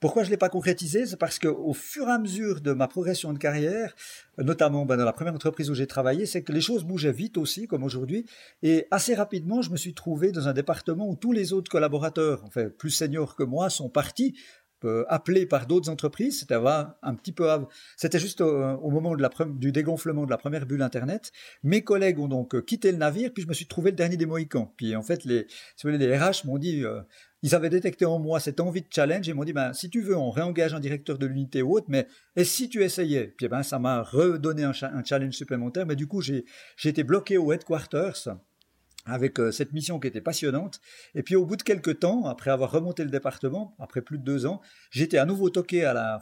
Pourquoi 0.00 0.22
je 0.22 0.28
ne 0.28 0.32
l'ai 0.32 0.36
pas 0.36 0.48
concrétisé? 0.48 1.06
C'est 1.06 1.16
parce 1.16 1.38
qu'au 1.38 1.72
fur 1.72 2.08
et 2.08 2.12
à 2.12 2.18
mesure 2.18 2.60
de 2.60 2.72
ma 2.72 2.86
progression 2.86 3.32
de 3.32 3.38
carrière, 3.38 3.94
notamment 4.38 4.84
ben, 4.84 4.96
dans 4.96 5.04
la 5.04 5.12
première 5.12 5.34
entreprise 5.34 5.70
où 5.70 5.74
j'ai 5.74 5.86
travaillé, 5.86 6.26
c'est 6.26 6.42
que 6.42 6.52
les 6.52 6.60
choses 6.60 6.84
bougeaient 6.84 7.12
vite 7.12 7.38
aussi, 7.38 7.66
comme 7.66 7.82
aujourd'hui. 7.82 8.26
Et 8.62 8.86
assez 8.90 9.14
rapidement, 9.14 9.62
je 9.62 9.70
me 9.70 9.76
suis 9.76 9.94
trouvé 9.94 10.32
dans 10.32 10.48
un 10.48 10.52
département 10.52 11.08
où 11.08 11.16
tous 11.16 11.32
les 11.32 11.52
autres 11.52 11.70
collaborateurs, 11.70 12.42
enfin 12.44 12.68
plus 12.68 12.90
seniors 12.90 13.36
que 13.36 13.42
moi, 13.42 13.70
sont 13.70 13.88
partis 13.88 14.34
euh, 14.84 15.04
appelé 15.08 15.46
par 15.46 15.66
d'autres 15.66 15.88
entreprises. 15.88 16.40
C'était 16.40 16.54
un 16.54 17.14
petit 17.14 17.32
peu, 17.32 17.48
c'était 17.96 18.18
juste 18.18 18.42
au, 18.42 18.90
moment 18.90 19.16
de 19.16 19.22
la, 19.22 19.30
du 19.46 19.72
dégonflement 19.72 20.26
de 20.26 20.30
la 20.30 20.36
première 20.36 20.66
bulle 20.66 20.82
Internet. 20.82 21.32
Mes 21.62 21.82
collègues 21.82 22.18
ont 22.18 22.28
donc 22.28 22.62
quitté 22.66 22.92
le 22.92 22.98
navire, 22.98 23.30
puis 23.32 23.42
je 23.42 23.48
me 23.48 23.54
suis 23.54 23.66
trouvé 23.66 23.90
le 23.90 23.96
dernier 23.96 24.18
des 24.18 24.26
Mohicans. 24.26 24.70
Puis 24.76 24.94
en 24.94 25.02
fait, 25.02 25.24
les, 25.24 25.46
les 25.84 26.18
RH 26.18 26.44
m'ont 26.44 26.58
dit, 26.58 26.84
euh, 26.84 27.00
ils 27.42 27.54
avaient 27.54 27.70
détecté 27.70 28.04
en 28.04 28.18
moi 28.18 28.40
cette 28.40 28.60
envie 28.60 28.82
de 28.82 28.88
challenge 28.90 29.28
et 29.28 29.34
m'ont 29.34 29.44
dit, 29.44 29.52
ben, 29.52 29.72
si 29.72 29.90
tu 29.90 30.00
veux, 30.00 30.16
on 30.16 30.30
réengage 30.30 30.74
un 30.74 30.80
directeur 30.80 31.18
de 31.18 31.26
l'unité 31.26 31.62
ou 31.62 31.76
autre, 31.76 31.86
mais 31.88 32.06
et 32.34 32.44
si 32.44 32.68
tu 32.68 32.82
essayais? 32.82 33.34
Puis 33.36 33.48
ben, 33.48 33.62
ça 33.62 33.78
m'a 33.78 34.02
redonné 34.02 34.64
un, 34.64 34.72
challenge 34.72 35.34
supplémentaire, 35.34 35.86
mais 35.86 35.96
du 35.96 36.06
coup, 36.06 36.20
j'ai 36.22 36.44
été 36.84 37.04
bloqué 37.04 37.36
au 37.36 37.52
headquarters 37.52 38.28
avec 39.04 39.38
euh, 39.38 39.52
cette 39.52 39.72
mission 39.72 40.00
qui 40.00 40.08
était 40.08 40.20
passionnante. 40.20 40.80
Et 41.14 41.22
puis 41.22 41.36
au 41.36 41.46
bout 41.46 41.56
de 41.56 41.62
quelques 41.62 42.00
temps, 42.00 42.26
après 42.26 42.50
avoir 42.50 42.72
remonté 42.72 43.04
le 43.04 43.10
département, 43.10 43.76
après 43.78 44.02
plus 44.02 44.18
de 44.18 44.24
deux 44.24 44.46
ans, 44.46 44.60
j'étais 44.90 45.18
à 45.18 45.24
nouveau 45.24 45.48
toqué 45.48 45.84
à 45.84 45.94
la, 45.94 46.20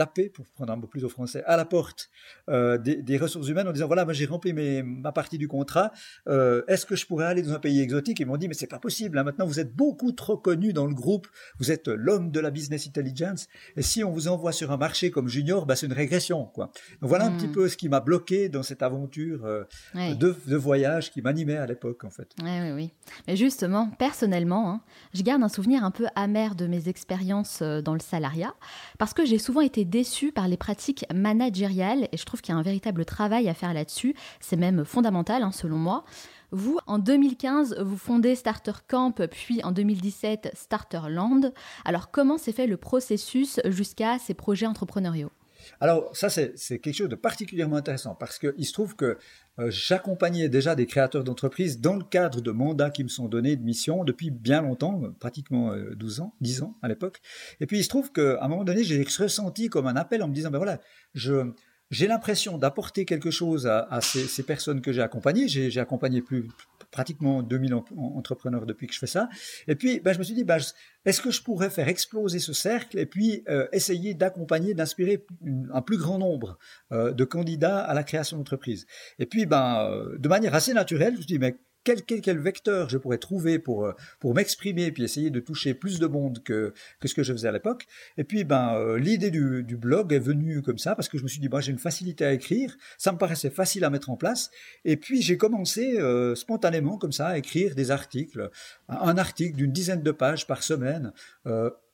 taper, 0.00 0.30
pour 0.30 0.46
prendre 0.46 0.72
un 0.72 0.80
plus 0.80 1.04
au 1.04 1.10
français, 1.10 1.42
à 1.44 1.58
la 1.58 1.66
porte 1.66 2.08
euh, 2.48 2.78
des, 2.78 3.18
ressources 3.18 3.48
humaines 3.48 3.68
en 3.68 3.72
disant 3.72 3.86
voilà, 3.86 4.10
j'ai 4.12 4.24
rempli 4.24 4.54
mes, 4.54 4.82
ma 4.82 5.12
partie 5.12 5.36
du 5.36 5.46
contrat, 5.46 5.92
euh, 6.26 6.62
est-ce 6.68 6.86
que 6.86 6.96
je 6.96 7.04
pourrais 7.06 7.26
aller 7.26 7.42
dans 7.42 7.52
un 7.52 7.58
pays 7.58 7.80
exotique? 7.80 8.18
Ils 8.20 8.26
m'ont 8.26 8.38
dit 8.38 8.48
mais 8.48 8.54
c'est 8.54 8.66
pas 8.66 8.78
possible, 8.78 9.18
hein. 9.18 9.24
maintenant 9.24 9.44
vous 9.44 9.60
êtes 9.60 9.74
beaucoup 9.74 10.12
trop 10.12 10.38
connu 10.38 10.72
dans 10.72 10.86
le 10.86 10.94
groupe, 10.94 11.28
vous 11.58 11.70
êtes 11.70 11.88
l'homme 11.88 12.30
de 12.30 12.40
la 12.40 12.50
business 12.50 12.86
intelligence, 12.86 13.46
et 13.76 13.82
si 13.82 14.02
on 14.02 14.10
vous 14.10 14.28
envoie 14.28 14.52
sur 14.52 14.70
un 14.70 14.78
marché 14.78 15.10
comme 15.10 15.28
junior, 15.28 15.66
bah, 15.66 15.76
c'est 15.76 15.84
une 15.84 15.92
régression. 15.92 16.46
Quoi. 16.46 16.72
Donc 17.02 17.10
voilà 17.10 17.26
un 17.26 17.32
petit 17.32 17.48
hmm. 17.48 17.52
peu 17.52 17.68
ce 17.68 17.76
qui 17.76 17.90
m'a 17.90 18.00
bloqué 18.00 18.48
dans 18.48 18.62
cette 18.62 18.82
aventure 18.82 19.44
euh, 19.44 19.64
de, 19.94 20.56
voyage 20.56 21.10
qui 21.10 21.20
m'animait 21.20 21.56
à 21.56 21.66
l'époque 21.66 22.04
en 22.04 22.10
fait. 22.10 22.30
Oui, 22.42 22.50
oui, 22.62 22.72
oui. 22.72 22.90
Mais 23.28 23.36
justement, 23.36 23.90
personnellement, 23.98 24.70
hein, 24.70 24.80
je 25.12 25.22
garde 25.22 25.42
un 25.42 25.48
souvenir 25.48 25.84
un 25.84 25.90
peu 25.90 26.06
amer 26.14 26.54
de 26.54 26.66
mes 26.66 26.88
expériences 26.88 27.62
dans 27.62 27.94
le 27.94 28.00
salariat, 28.00 28.54
parce 28.98 29.12
que 29.12 29.26
j'ai 29.26 29.38
souvent 29.38 29.60
été 29.60 29.84
déçu 29.90 30.32
par 30.32 30.48
les 30.48 30.56
pratiques 30.56 31.04
managériales 31.12 32.08
et 32.12 32.16
je 32.16 32.24
trouve 32.24 32.40
qu'il 32.40 32.54
y 32.54 32.56
a 32.56 32.58
un 32.58 32.62
véritable 32.62 33.04
travail 33.04 33.48
à 33.48 33.54
faire 33.54 33.74
là-dessus. 33.74 34.14
C'est 34.40 34.56
même 34.56 34.84
fondamental, 34.84 35.42
hein, 35.42 35.52
selon 35.52 35.76
moi. 35.76 36.04
Vous, 36.52 36.78
en 36.86 36.98
2015, 36.98 37.76
vous 37.80 37.96
fondez 37.96 38.34
Starter 38.34 38.72
Camp, 38.88 39.14
puis 39.30 39.62
en 39.62 39.70
2017 39.70 40.50
Starter 40.54 41.02
Land. 41.08 41.52
Alors, 41.84 42.10
comment 42.10 42.38
s'est 42.38 42.52
fait 42.52 42.66
le 42.66 42.76
processus 42.76 43.60
jusqu'à 43.66 44.18
ces 44.18 44.34
projets 44.34 44.66
entrepreneuriaux? 44.66 45.30
Alors 45.80 46.14
ça, 46.16 46.28
c'est 46.30 46.78
quelque 46.78 46.94
chose 46.94 47.08
de 47.08 47.16
particulièrement 47.16 47.76
intéressant 47.76 48.14
parce 48.14 48.38
qu'il 48.38 48.66
se 48.66 48.72
trouve 48.72 48.96
que 48.96 49.18
euh, 49.58 49.70
j'accompagnais 49.70 50.48
déjà 50.48 50.74
des 50.74 50.86
créateurs 50.86 51.24
d'entreprises 51.24 51.80
dans 51.80 51.96
le 51.96 52.04
cadre 52.04 52.40
de 52.40 52.50
mandats 52.50 52.90
qui 52.90 53.04
me 53.04 53.08
sont 53.08 53.28
donnés 53.28 53.56
de 53.56 53.62
missions 53.62 54.04
depuis 54.04 54.30
bien 54.30 54.62
longtemps, 54.62 55.02
pratiquement 55.18 55.74
12 55.96 56.20
ans, 56.20 56.34
10 56.40 56.62
ans 56.62 56.76
à 56.82 56.88
l'époque. 56.88 57.20
Et 57.60 57.66
puis 57.66 57.78
il 57.78 57.84
se 57.84 57.88
trouve 57.88 58.10
qu'à 58.12 58.42
un 58.42 58.48
moment 58.48 58.64
donné, 58.64 58.84
j'ai 58.84 59.02
ressenti 59.02 59.68
comme 59.68 59.86
un 59.86 59.96
appel 59.96 60.22
en 60.22 60.28
me 60.28 60.34
disant, 60.34 60.50
ben 60.50 60.58
voilà, 60.58 60.80
je, 61.14 61.52
j'ai 61.90 62.06
l'impression 62.06 62.56
d'apporter 62.56 63.04
quelque 63.04 63.30
chose 63.30 63.66
à, 63.66 64.00
ces, 64.00 64.42
personnes 64.42 64.80
que 64.80 64.92
j'ai 64.92 65.02
accompagnées. 65.02 65.48
J'ai 65.48 65.80
accompagné 65.80 66.22
plus, 66.22 66.48
pratiquement 66.90 67.42
2000 67.42 67.74
entrepreneurs 67.74 68.66
depuis 68.66 68.86
que 68.86 68.94
je 68.94 68.98
fais 68.98 69.06
ça. 69.06 69.28
Et 69.66 69.74
puis, 69.74 70.00
ben, 70.00 70.12
je 70.12 70.18
me 70.18 70.24
suis 70.24 70.34
dit, 70.34 70.44
ben, 70.44 70.58
est-ce 71.04 71.20
que 71.20 71.30
je 71.30 71.42
pourrais 71.42 71.70
faire 71.70 71.88
exploser 71.88 72.38
ce 72.38 72.52
cercle 72.52 72.98
et 72.98 73.06
puis 73.06 73.42
euh, 73.48 73.66
essayer 73.72 74.14
d'accompagner, 74.14 74.74
d'inspirer 74.74 75.24
un 75.72 75.82
plus 75.82 75.96
grand 75.96 76.18
nombre 76.18 76.58
euh, 76.92 77.12
de 77.12 77.24
candidats 77.24 77.80
à 77.80 77.94
la 77.94 78.04
création 78.04 78.36
d'entreprise? 78.36 78.86
Et 79.18 79.26
puis, 79.26 79.46
ben, 79.46 79.88
euh, 79.90 80.16
de 80.18 80.28
manière 80.28 80.54
assez 80.54 80.72
naturelle, 80.72 81.14
je 81.14 81.18
me 81.18 81.22
suis 81.22 81.34
dit, 81.34 81.38
mais 81.38 81.56
quel, 81.84 82.02
quel, 82.02 82.38
vecteur 82.38 82.88
je 82.88 82.98
pourrais 82.98 83.18
trouver 83.18 83.58
pour, 83.58 83.86
euh, 83.86 83.92
pour 84.18 84.34
m'exprimer 84.34 84.92
puis 84.92 85.04
essayer 85.04 85.30
de 85.30 85.40
toucher 85.40 85.74
plus 85.74 85.98
de 85.98 86.06
monde 86.06 86.42
que, 86.42 86.74
que 87.00 87.08
ce 87.08 87.14
que 87.14 87.22
je 87.22 87.32
faisais 87.32 87.48
à 87.48 87.52
l'époque. 87.52 87.86
Et 88.16 88.24
puis, 88.24 88.44
ben, 88.44 88.74
euh, 88.74 88.98
l'idée 88.98 89.30
du, 89.30 89.62
du, 89.62 89.76
blog 89.76 90.12
est 90.12 90.18
venue 90.18 90.62
comme 90.62 90.78
ça 90.78 90.94
parce 90.94 91.08
que 91.08 91.18
je 91.18 91.22
me 91.22 91.28
suis 91.28 91.40
dit, 91.40 91.48
ben, 91.48 91.60
j'ai 91.60 91.72
une 91.72 91.78
facilité 91.78 92.24
à 92.24 92.32
écrire, 92.32 92.76
ça 92.98 93.12
me 93.12 93.18
paraissait 93.18 93.50
facile 93.50 93.84
à 93.84 93.90
mettre 93.90 94.10
en 94.10 94.16
place. 94.16 94.50
Et 94.84 94.96
puis, 94.96 95.22
j'ai 95.22 95.36
commencé 95.36 95.98
euh, 95.98 96.34
spontanément 96.34 96.98
comme 96.98 97.12
ça 97.12 97.28
à 97.28 97.38
écrire 97.38 97.74
des 97.74 97.90
articles, 97.90 98.50
un 98.88 99.16
article 99.16 99.56
d'une 99.56 99.72
dizaine 99.72 100.02
de 100.02 100.10
pages 100.10 100.46
par 100.46 100.62
semaine 100.62 101.12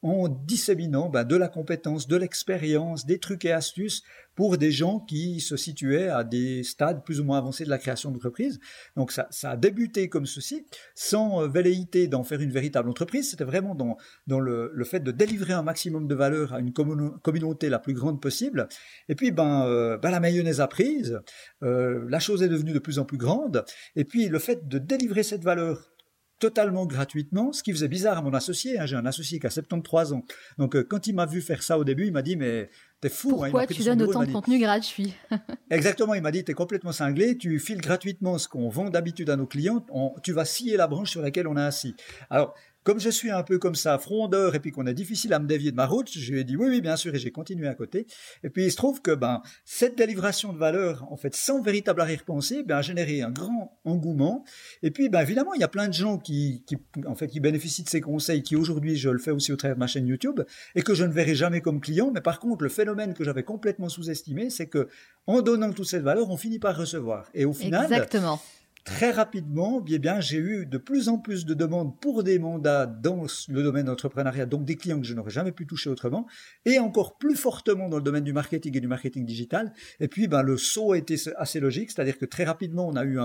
en 0.02 0.28
disséminant 0.28 1.08
ben, 1.08 1.24
de 1.24 1.36
la 1.36 1.48
compétence, 1.48 2.06
de 2.06 2.16
l'expérience, 2.16 3.06
des 3.06 3.18
trucs 3.18 3.44
et 3.44 3.52
astuces 3.52 4.02
pour 4.36 4.58
des 4.58 4.70
gens 4.70 5.00
qui 5.00 5.40
se 5.40 5.56
situaient 5.56 6.08
à 6.08 6.22
des 6.22 6.62
stades 6.62 7.02
plus 7.04 7.20
ou 7.20 7.24
moins 7.24 7.38
avancés 7.38 7.64
de 7.64 7.70
la 7.70 7.78
création 7.78 8.10
d'entreprise. 8.10 8.60
Donc 8.94 9.10
ça, 9.10 9.26
ça, 9.30 9.50
a 9.50 9.56
débuté 9.56 10.08
comme 10.08 10.26
ceci, 10.26 10.66
sans 10.94 11.42
euh, 11.42 11.48
velléité 11.48 12.06
d'en 12.06 12.22
faire 12.22 12.40
une 12.40 12.52
véritable 12.52 12.88
entreprise. 12.88 13.30
C'était 13.30 13.44
vraiment 13.44 13.74
dans, 13.74 13.96
dans 14.26 14.38
le, 14.38 14.70
le, 14.72 14.84
fait 14.84 15.00
de 15.00 15.10
délivrer 15.10 15.54
un 15.54 15.62
maximum 15.62 16.06
de 16.06 16.14
valeur 16.14 16.52
à 16.52 16.60
une 16.60 16.72
communauté 16.72 17.68
la 17.68 17.78
plus 17.78 17.94
grande 17.94 18.20
possible. 18.20 18.68
Et 19.08 19.14
puis, 19.14 19.32
ben, 19.32 19.66
euh, 19.66 19.96
ben 19.96 20.10
la 20.10 20.20
mayonnaise 20.20 20.60
a 20.60 20.68
prise, 20.68 21.20
euh, 21.62 22.04
la 22.08 22.20
chose 22.20 22.42
est 22.42 22.48
devenue 22.48 22.72
de 22.72 22.78
plus 22.78 22.98
en 22.98 23.04
plus 23.04 23.18
grande. 23.18 23.64
Et 23.96 24.04
puis, 24.04 24.28
le 24.28 24.38
fait 24.38 24.68
de 24.68 24.78
délivrer 24.78 25.22
cette 25.22 25.42
valeur 25.42 25.90
totalement 26.38 26.84
gratuitement, 26.84 27.52
ce 27.52 27.62
qui 27.62 27.72
faisait 27.72 27.88
bizarre 27.88 28.18
à 28.18 28.22
mon 28.22 28.34
associé. 28.34 28.78
Hein, 28.78 28.84
j'ai 28.84 28.96
un 28.96 29.06
associé 29.06 29.38
qui 29.38 29.46
a 29.46 29.50
73 29.50 30.12
ans. 30.12 30.22
Donc, 30.58 30.80
quand 30.84 31.06
il 31.06 31.14
m'a 31.14 31.24
vu 31.24 31.40
faire 31.40 31.62
ça 31.62 31.78
au 31.78 31.84
début, 31.84 32.06
il 32.06 32.12
m'a 32.12 32.20
dit, 32.20 32.36
mais 32.36 32.68
t'es 33.00 33.08
fou. 33.08 33.42
Hein. 33.42 33.50
Pourquoi 33.50 33.66
tu 33.66 33.82
donnes 33.82 34.02
autant 34.02 34.24
de 34.24 34.32
contenu 34.32 34.58
gratuit? 34.58 35.14
Exactement, 35.70 36.14
il 36.14 36.22
m'a 36.22 36.30
dit, 36.30 36.44
t'es 36.44 36.54
complètement 36.54 36.92
cinglé, 36.92 37.36
tu 37.36 37.58
files 37.58 37.80
gratuitement 37.80 38.38
ce 38.38 38.48
qu'on 38.48 38.68
vend 38.68 38.90
d'habitude 38.90 39.30
à 39.30 39.36
nos 39.36 39.46
clients, 39.46 39.84
tu 40.22 40.32
vas 40.32 40.44
scier 40.44 40.76
la 40.76 40.86
branche 40.86 41.10
sur 41.10 41.22
laquelle 41.22 41.46
on 41.46 41.56
est 41.56 41.62
assis. 41.62 41.94
Alors, 42.30 42.54
comme 42.86 43.00
je 43.00 43.10
suis 43.10 43.32
un 43.32 43.42
peu 43.42 43.58
comme 43.58 43.74
ça, 43.74 43.98
frondeur, 43.98 44.54
et 44.54 44.60
puis 44.60 44.70
qu'on 44.70 44.86
est 44.86 44.94
difficile 44.94 45.34
à 45.34 45.40
me 45.40 45.48
dévier 45.48 45.72
de 45.72 45.76
ma 45.76 45.86
route, 45.86 46.08
je 46.08 46.32
lui 46.32 46.38
ai 46.38 46.44
dit 46.44 46.56
oui, 46.56 46.68
oui, 46.68 46.80
bien 46.80 46.94
sûr, 46.94 47.12
et 47.12 47.18
j'ai 47.18 47.32
continué 47.32 47.66
à 47.66 47.74
côté. 47.74 48.06
Et 48.44 48.48
puis 48.48 48.64
il 48.64 48.70
se 48.70 48.76
trouve 48.76 49.02
que 49.02 49.10
ben, 49.10 49.42
cette 49.64 49.98
délivration 49.98 50.52
de 50.52 50.58
valeur, 50.58 51.04
en 51.10 51.16
fait, 51.16 51.34
sans 51.34 51.60
véritable 51.60 52.00
arrière-pensée, 52.00 52.62
ben, 52.62 52.76
a 52.76 52.82
généré 52.82 53.22
un 53.22 53.32
grand 53.32 53.76
engouement. 53.84 54.44
Et 54.84 54.92
puis, 54.92 55.08
ben, 55.08 55.20
évidemment, 55.20 55.52
il 55.54 55.60
y 55.60 55.64
a 55.64 55.68
plein 55.68 55.88
de 55.88 55.94
gens 55.94 56.16
qui, 56.16 56.62
qui, 56.64 56.76
en 57.08 57.16
fait, 57.16 57.26
qui 57.26 57.40
bénéficient 57.40 57.82
de 57.82 57.88
ces 57.88 58.00
conseils, 58.00 58.44
qui 58.44 58.54
aujourd'hui, 58.54 58.94
je 58.96 59.10
le 59.10 59.18
fais 59.18 59.32
aussi 59.32 59.50
au 59.50 59.56
travers 59.56 59.74
de 59.74 59.80
ma 59.80 59.88
chaîne 59.88 60.06
YouTube, 60.06 60.42
et 60.76 60.82
que 60.82 60.94
je 60.94 61.02
ne 61.02 61.12
verrai 61.12 61.34
jamais 61.34 61.60
comme 61.60 61.80
client. 61.80 62.12
Mais 62.14 62.20
par 62.20 62.38
contre, 62.38 62.62
le 62.62 62.68
phénomène 62.68 63.14
que 63.14 63.24
j'avais 63.24 63.42
complètement 63.42 63.88
sous-estimé, 63.88 64.48
c'est 64.48 64.68
que 64.68 64.86
en 65.26 65.42
donnant 65.42 65.72
toute 65.72 65.88
cette 65.88 66.04
valeur, 66.04 66.30
on 66.30 66.36
finit 66.36 66.60
par 66.60 66.76
recevoir. 66.76 67.28
Et 67.34 67.46
au 67.46 67.52
final, 67.52 67.82
Exactement 67.82 68.40
très 68.86 69.10
rapidement, 69.10 69.84
eh 69.88 69.98
bien, 69.98 70.20
j'ai 70.20 70.38
eu 70.38 70.64
de 70.64 70.78
plus 70.78 71.08
en 71.08 71.18
plus 71.18 71.44
de 71.44 71.54
demandes 71.54 72.00
pour 72.00 72.22
des 72.22 72.38
mandats 72.38 72.86
dans 72.86 73.26
le 73.48 73.62
domaine 73.62 73.86
d'entrepreneuriat, 73.86 74.46
donc 74.46 74.64
des 74.64 74.76
clients 74.76 75.00
que 75.00 75.06
je 75.06 75.12
n'aurais 75.12 75.32
jamais 75.32 75.50
pu 75.50 75.66
toucher 75.66 75.90
autrement, 75.90 76.26
et 76.64 76.78
encore 76.78 77.18
plus 77.18 77.34
fortement 77.34 77.88
dans 77.88 77.96
le 77.96 78.02
domaine 78.02 78.22
du 78.22 78.32
marketing 78.32 78.76
et 78.76 78.80
du 78.80 78.86
marketing 78.86 79.26
digital. 79.26 79.72
Et 79.98 80.06
puis, 80.06 80.28
ben, 80.28 80.42
le 80.42 80.56
saut 80.56 80.92
a 80.92 80.98
été 80.98 81.16
assez 81.36 81.58
logique, 81.58 81.90
c'est-à-dire 81.90 82.16
que 82.16 82.24
très 82.24 82.44
rapidement, 82.44 82.86
on 82.86 82.94
a 82.94 83.04
eu 83.04 83.18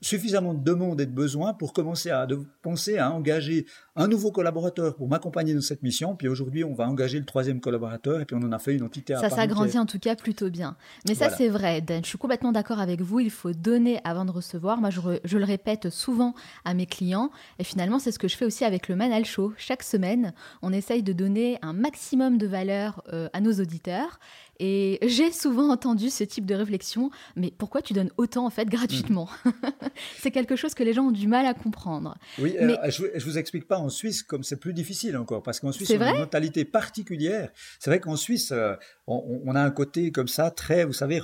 suffisamment 0.00 0.54
de 0.54 0.62
demandes 0.62 1.00
et 1.00 1.06
de 1.06 1.12
besoins 1.12 1.52
pour 1.52 1.72
commencer 1.72 2.10
à 2.10 2.26
penser 2.62 2.96
à 2.96 3.10
engager 3.10 3.66
un 3.94 4.08
nouveau 4.08 4.30
collaborateur 4.30 4.94
pour 4.94 5.08
m'accompagner 5.08 5.54
dans 5.54 5.60
cette 5.60 5.82
mission. 5.82 6.16
Puis 6.16 6.28
aujourd'hui, 6.28 6.64
on 6.64 6.72
va 6.72 6.88
engager 6.88 7.18
le 7.18 7.26
troisième 7.26 7.60
collaborateur, 7.60 8.20
et 8.20 8.24
puis 8.24 8.36
on 8.38 8.42
en 8.42 8.52
a 8.52 8.58
fait 8.58 8.74
une 8.74 8.82
entité 8.82 9.14
à 9.14 9.20
Ça 9.20 9.30
s'agrandit 9.30 9.78
en 9.78 9.86
tout 9.86 9.98
cas 9.98 10.16
plutôt 10.16 10.50
bien. 10.50 10.76
Mais 11.06 11.14
ça, 11.14 11.30
c'est 11.30 11.48
vrai, 11.48 11.80
Dan. 11.80 12.02
Je 12.02 12.08
suis 12.08 12.18
complètement 12.18 12.52
d'accord 12.52 12.80
avec 12.80 13.02
vous. 13.02 13.20
Il 13.20 13.30
faut 13.30 13.52
donner 13.52 14.00
avant 14.04 14.24
de 14.24 14.30
recevoir. 14.30 14.78
Moi, 14.78 14.90
je, 14.90 15.36
le 15.36 15.44
répète 15.44 15.90
souvent 15.90 16.34
à 16.64 16.74
mes 16.74 16.86
clients. 16.86 17.30
Et 17.58 17.64
finalement, 17.64 17.98
c'est 17.98 18.12
ce 18.12 18.18
que 18.18 18.28
je 18.28 18.36
fais 18.36 18.44
aussi 18.44 18.64
avec 18.64 18.88
le 18.88 18.96
Manal 18.96 19.24
Show. 19.24 19.52
Chaque 19.56 19.82
semaine, 19.82 20.32
on 20.62 20.72
essaye 20.72 21.02
de 21.02 21.12
donner 21.12 21.58
un 21.62 21.72
maximum 21.72 22.38
de 22.38 22.46
valeur 22.46 23.02
euh, 23.12 23.28
à 23.32 23.40
nos 23.40 23.52
auditeurs. 23.52 24.18
Et 24.58 24.98
j'ai 25.02 25.32
souvent 25.32 25.70
entendu 25.70 26.10
ce 26.10 26.24
type 26.24 26.46
de 26.46 26.54
réflexion, 26.54 27.10
mais 27.36 27.52
pourquoi 27.56 27.82
tu 27.82 27.94
donnes 27.94 28.10
autant 28.16 28.46
en 28.46 28.50
fait 28.50 28.68
gratuitement? 28.68 29.28
C'est 30.18 30.30
quelque 30.30 30.56
chose 30.56 30.74
que 30.74 30.82
les 30.82 30.92
gens 30.92 31.06
ont 31.06 31.10
du 31.10 31.26
mal 31.26 31.46
à 31.46 31.54
comprendre. 31.54 32.16
Oui, 32.38 32.56
euh, 32.60 32.76
je, 32.88 33.04
ne 33.04 33.20
vous 33.20 33.38
explique 33.38 33.66
pas 33.66 33.78
en 33.78 33.88
Suisse 33.88 34.22
comme 34.22 34.42
c'est 34.44 34.60
plus 34.60 34.72
difficile 34.72 35.16
encore, 35.16 35.42
parce 35.42 35.60
qu'en 35.60 35.72
Suisse 35.72 35.90
on 35.90 36.00
a 36.00 36.10
une 36.10 36.18
mentalité 36.18 36.64
particulière. 36.64 37.50
C'est 37.78 37.90
vrai 37.90 37.98
qu'en 37.98 38.16
Suisse 38.16 38.52
euh, 38.52 38.74
on, 39.06 39.54
a 39.54 39.60
un 39.60 39.70
côté 39.70 40.12
comme 40.12 40.28
ça 40.28 40.50
très, 40.50 40.84
vous 40.84 40.92
savez, 40.92 41.20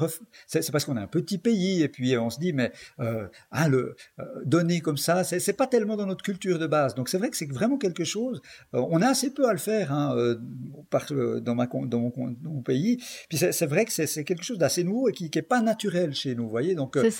c'est 0.46 0.70
parce 0.72 0.84
qu'on 0.84 0.96
est 0.96 1.00
un 1.00 1.06
petit 1.06 1.38
pays 1.38 1.82
et 1.82 1.88
puis 1.88 2.16
on 2.18 2.30
se 2.30 2.40
dit 2.40 2.52
mais 2.52 2.72
euh, 2.98 3.28
hein, 3.52 3.68
le 3.68 3.94
donner 4.44 4.80
comme 4.80 4.98
ça, 4.98 5.22
c'est 5.22 5.52
pas 5.52 5.66
tellement 5.66 5.96
dans 5.96 6.06
notre 6.06 6.24
culture 6.24 6.58
de 6.58 6.66
base. 6.66 6.94
Donc 6.94 7.08
c'est 7.08 7.18
vrai 7.18 7.30
que 7.30 7.36
c'est 7.36 7.50
vraiment 7.50 7.78
quelque 7.78 8.04
chose. 8.04 8.40
on 8.72 9.00
a 9.02 9.08
assez 9.08 9.32
peu 9.32 9.48
à 9.48 9.52
le 9.52 9.58
faire 9.58 9.92
hein, 9.92 10.16
dans, 11.42 11.54
ma, 11.54 11.66
dans 11.66 12.12
mon 12.42 12.62
pays. 12.62 12.98
Puis 13.28 13.38
c'est 13.38 13.66
vrai 13.66 13.84
que 13.84 13.92
c'est 13.92 14.24
quelque 14.24 14.44
chose 14.44 14.58
d'assez 14.58 14.84
nouveau 14.84 15.08
et 15.08 15.12
qui 15.12 15.30
n'est 15.34 15.42
pas 15.42 15.60
naturel 15.60 16.14
chez 16.14 16.34
nous, 16.34 16.44
vous 16.44 16.50
voyez. 16.50 16.74
Donc 16.74 16.96
euh, 16.96 17.10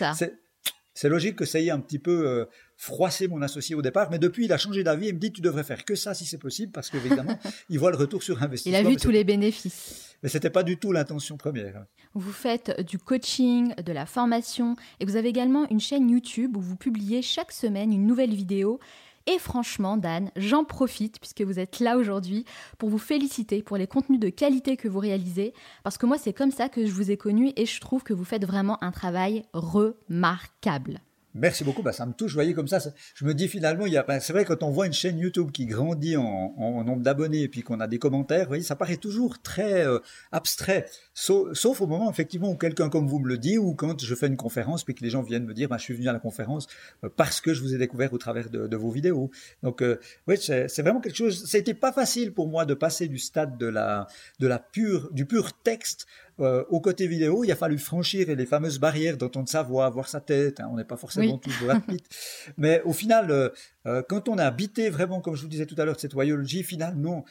c'est 0.94 1.08
logique 1.08 1.36
que 1.36 1.44
ça 1.44 1.60
ait 1.60 1.70
un 1.70 1.78
petit 1.78 2.00
peu 2.00 2.26
euh, 2.26 2.44
froissé 2.76 3.28
mon 3.28 3.40
associé 3.40 3.76
au 3.76 3.82
départ, 3.82 4.10
mais 4.10 4.18
depuis 4.18 4.46
il 4.46 4.52
a 4.52 4.58
changé 4.58 4.82
d'avis. 4.82 5.08
Il 5.08 5.14
me 5.14 5.20
dit 5.20 5.32
tu 5.32 5.40
devrais 5.40 5.62
faire 5.62 5.84
que 5.84 5.94
ça 5.94 6.12
si 6.12 6.24
c'est 6.24 6.38
possible 6.38 6.72
parce 6.72 6.90
qu'évidemment 6.90 7.38
il 7.70 7.78
voit 7.78 7.90
le 7.90 7.96
retour 7.96 8.22
sur 8.22 8.42
investissement. 8.42 8.78
Il 8.78 8.86
a 8.86 8.88
vu 8.88 8.96
tous 8.96 9.10
les 9.10 9.24
bénéfices. 9.24 10.16
Mais 10.22 10.28
c'était 10.28 10.50
pas 10.50 10.64
du 10.64 10.76
tout 10.76 10.90
l'intention 10.90 11.36
première. 11.36 11.84
Vous 12.14 12.32
faites 12.32 12.80
du 12.80 12.98
coaching, 12.98 13.74
de 13.80 13.92
la 13.92 14.06
formation 14.06 14.74
et 14.98 15.04
vous 15.04 15.14
avez 15.14 15.28
également 15.28 15.68
une 15.70 15.78
chaîne 15.78 16.10
YouTube 16.10 16.56
où 16.56 16.60
vous 16.60 16.74
publiez 16.74 17.22
chaque 17.22 17.52
semaine 17.52 17.92
une 17.92 18.06
nouvelle 18.06 18.34
vidéo 18.34 18.80
et 19.28 19.38
franchement, 19.38 19.98
Dan, 19.98 20.30
j'en 20.36 20.64
profite 20.64 21.20
puisque 21.20 21.42
vous 21.42 21.58
êtes 21.58 21.80
là 21.80 21.98
aujourd'hui 21.98 22.46
pour 22.78 22.88
vous 22.88 22.98
féliciter 22.98 23.62
pour 23.62 23.76
les 23.76 23.86
contenus 23.86 24.18
de 24.18 24.30
qualité 24.30 24.78
que 24.78 24.88
vous 24.88 25.00
réalisez, 25.00 25.52
parce 25.84 25.98
que 25.98 26.06
moi 26.06 26.16
c'est 26.16 26.32
comme 26.32 26.50
ça 26.50 26.70
que 26.70 26.86
je 26.86 26.92
vous 26.92 27.10
ai 27.10 27.18
connu 27.18 27.52
et 27.56 27.66
je 27.66 27.80
trouve 27.80 28.02
que 28.02 28.14
vous 28.14 28.24
faites 28.24 28.46
vraiment 28.46 28.82
un 28.82 28.90
travail 28.90 29.44
remarquable. 29.52 31.00
Merci 31.38 31.62
beaucoup, 31.62 31.82
bah, 31.82 31.92
ça 31.92 32.04
me 32.04 32.12
touche, 32.12 32.34
voyez, 32.34 32.52
comme 32.52 32.66
ça, 32.66 32.78
je 33.14 33.24
me 33.24 33.32
dis 33.32 33.48
finalement, 33.48 33.84
bah, 34.06 34.18
c'est 34.20 34.32
vrai, 34.32 34.44
quand 34.44 34.62
on 34.62 34.70
voit 34.70 34.86
une 34.86 34.92
chaîne 34.92 35.18
YouTube 35.18 35.52
qui 35.52 35.66
grandit 35.66 36.16
en, 36.16 36.82
nombre 36.84 37.02
d'abonnés 37.02 37.42
et 37.42 37.48
puis 37.48 37.62
qu'on 37.62 37.80
a 37.80 37.86
des 37.86 37.98
commentaires, 37.98 38.48
voyez, 38.48 38.62
ça 38.62 38.76
paraît 38.76 38.96
toujours 38.96 39.40
très 39.40 39.86
euh, 39.86 39.98
abstrait, 40.32 40.86
sauf, 41.14 41.80
au 41.80 41.86
moment, 41.86 42.10
effectivement, 42.10 42.50
où 42.50 42.56
quelqu'un 42.56 42.88
comme 42.88 43.06
vous 43.06 43.20
me 43.20 43.28
le 43.28 43.38
dit, 43.38 43.56
ou 43.56 43.74
quand 43.74 44.02
je 44.02 44.14
fais 44.14 44.26
une 44.26 44.36
conférence, 44.36 44.82
puis 44.84 44.94
que 44.94 45.04
les 45.04 45.10
gens 45.10 45.22
viennent 45.22 45.46
me 45.46 45.54
dire, 45.54 45.68
bah, 45.68 45.76
je 45.78 45.84
suis 45.84 45.94
venu 45.94 46.08
à 46.08 46.12
la 46.12 46.18
conférence 46.18 46.66
euh, 47.04 47.08
parce 47.14 47.40
que 47.40 47.54
je 47.54 47.62
vous 47.62 47.74
ai 47.74 47.78
découvert 47.78 48.12
au 48.12 48.18
travers 48.18 48.50
de, 48.50 48.76
vos 48.76 48.90
vidéos. 48.90 49.30
Donc, 49.62 49.82
euh, 49.82 49.98
oui, 50.26 50.36
c'est, 50.38 50.66
vraiment 50.82 51.00
quelque 51.00 51.16
chose, 51.16 51.46
ça 51.46 51.58
n'était 51.58 51.74
pas 51.74 51.92
facile 51.92 52.32
pour 52.32 52.48
moi 52.48 52.64
de 52.64 52.74
passer 52.74 53.08
du 53.08 53.18
stade 53.18 53.58
de 53.58 53.66
la, 53.66 54.06
de 54.40 54.46
la 54.46 54.58
pure, 54.58 55.08
du 55.12 55.26
pur 55.26 55.52
texte 55.52 56.06
euh, 56.40 56.64
au 56.68 56.80
côté 56.80 57.06
vidéo, 57.06 57.42
il 57.44 57.50
a 57.50 57.56
fallu 57.56 57.78
franchir 57.78 58.28
les 58.28 58.46
fameuses 58.46 58.78
barrières 58.78 59.16
d'entendre 59.16 59.48
sa 59.48 59.62
voix, 59.62 59.88
voir 59.90 60.08
sa 60.08 60.20
tête. 60.20 60.60
Hein. 60.60 60.68
on 60.70 60.76
n'est 60.76 60.84
pas 60.84 60.96
forcément 60.96 61.38
tous 61.38 61.66
rapides. 61.66 62.06
Mais 62.56 62.80
au 62.84 62.92
final, 62.92 63.30
euh, 63.30 63.48
euh, 63.86 64.02
quand 64.08 64.28
on 64.28 64.38
a 64.38 64.44
habité 64.44 64.88
vraiment, 64.88 65.20
comme 65.20 65.34
je 65.34 65.42
vous 65.42 65.48
disais 65.48 65.66
tout 65.66 65.74
à 65.78 65.84
l'heure, 65.84 65.98
cette 65.98 66.14
voyologie, 66.14 66.62
finalement, 66.62 67.24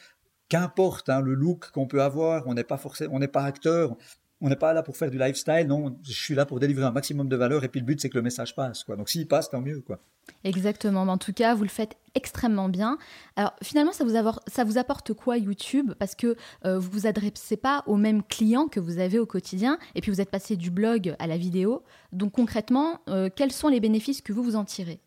qu'importe 0.48 1.08
hein, 1.08 1.20
le 1.20 1.34
look 1.34 1.70
qu'on 1.70 1.86
peut 1.86 2.02
avoir, 2.02 2.46
on 2.46 2.54
n'est 2.54 2.64
pas 2.64 2.76
forcément, 2.76 3.14
on 3.14 3.18
n'est 3.18 3.28
pas 3.28 3.44
acteur, 3.44 3.96
on 4.40 4.48
n'est 4.48 4.56
pas 4.56 4.72
là 4.72 4.82
pour 4.82 4.96
faire 4.96 5.10
du 5.10 5.18
lifestyle, 5.18 5.66
non, 5.66 5.96
je 6.02 6.12
suis 6.12 6.34
là 6.34 6.46
pour 6.46 6.60
délivrer 6.60 6.84
un 6.84 6.92
maximum 6.92 7.28
de 7.28 7.36
valeur 7.36 7.64
et 7.64 7.68
puis 7.68 7.80
le 7.80 7.86
but 7.86 8.00
c'est 8.00 8.08
que 8.08 8.16
le 8.16 8.22
message 8.22 8.54
passe, 8.54 8.84
quoi. 8.84 8.96
Donc 8.96 9.08
s'il 9.08 9.26
passe, 9.26 9.50
tant 9.50 9.60
mieux, 9.60 9.80
quoi. 9.80 9.98
Exactement, 10.44 11.04
mais 11.04 11.10
en 11.10 11.18
tout 11.18 11.32
cas, 11.32 11.54
vous 11.54 11.62
le 11.62 11.68
faites 11.68 11.96
extrêmement 12.14 12.68
bien. 12.68 12.98
Alors 13.36 13.54
finalement, 13.62 13.92
ça 13.92 14.04
vous, 14.04 14.14
ça 14.46 14.64
vous 14.64 14.78
apporte 14.78 15.12
quoi 15.12 15.38
YouTube? 15.38 15.92
Parce 15.98 16.14
que 16.14 16.36
euh, 16.64 16.78
vous 16.78 16.90
vous 16.90 17.06
adressez 17.06 17.56
pas 17.56 17.82
aux 17.86 17.96
mêmes 17.96 18.22
clients 18.22 18.68
que 18.68 18.78
vous 18.78 18.98
avez 18.98 19.18
au 19.18 19.26
quotidien, 19.26 19.78
et 19.94 20.00
puis 20.00 20.10
vous 20.10 20.20
êtes 20.20 20.30
passé 20.30 20.56
du 20.56 20.70
blog 20.70 21.16
à 21.18 21.26
la 21.26 21.36
vidéo. 21.36 21.82
Donc 22.12 22.32
concrètement, 22.32 23.00
euh, 23.08 23.30
quels 23.34 23.52
sont 23.52 23.68
les 23.68 23.80
bénéfices 23.80 24.22
que 24.22 24.32
vous 24.32 24.42
vous 24.42 24.56
en 24.56 24.64
tirez? 24.64 25.00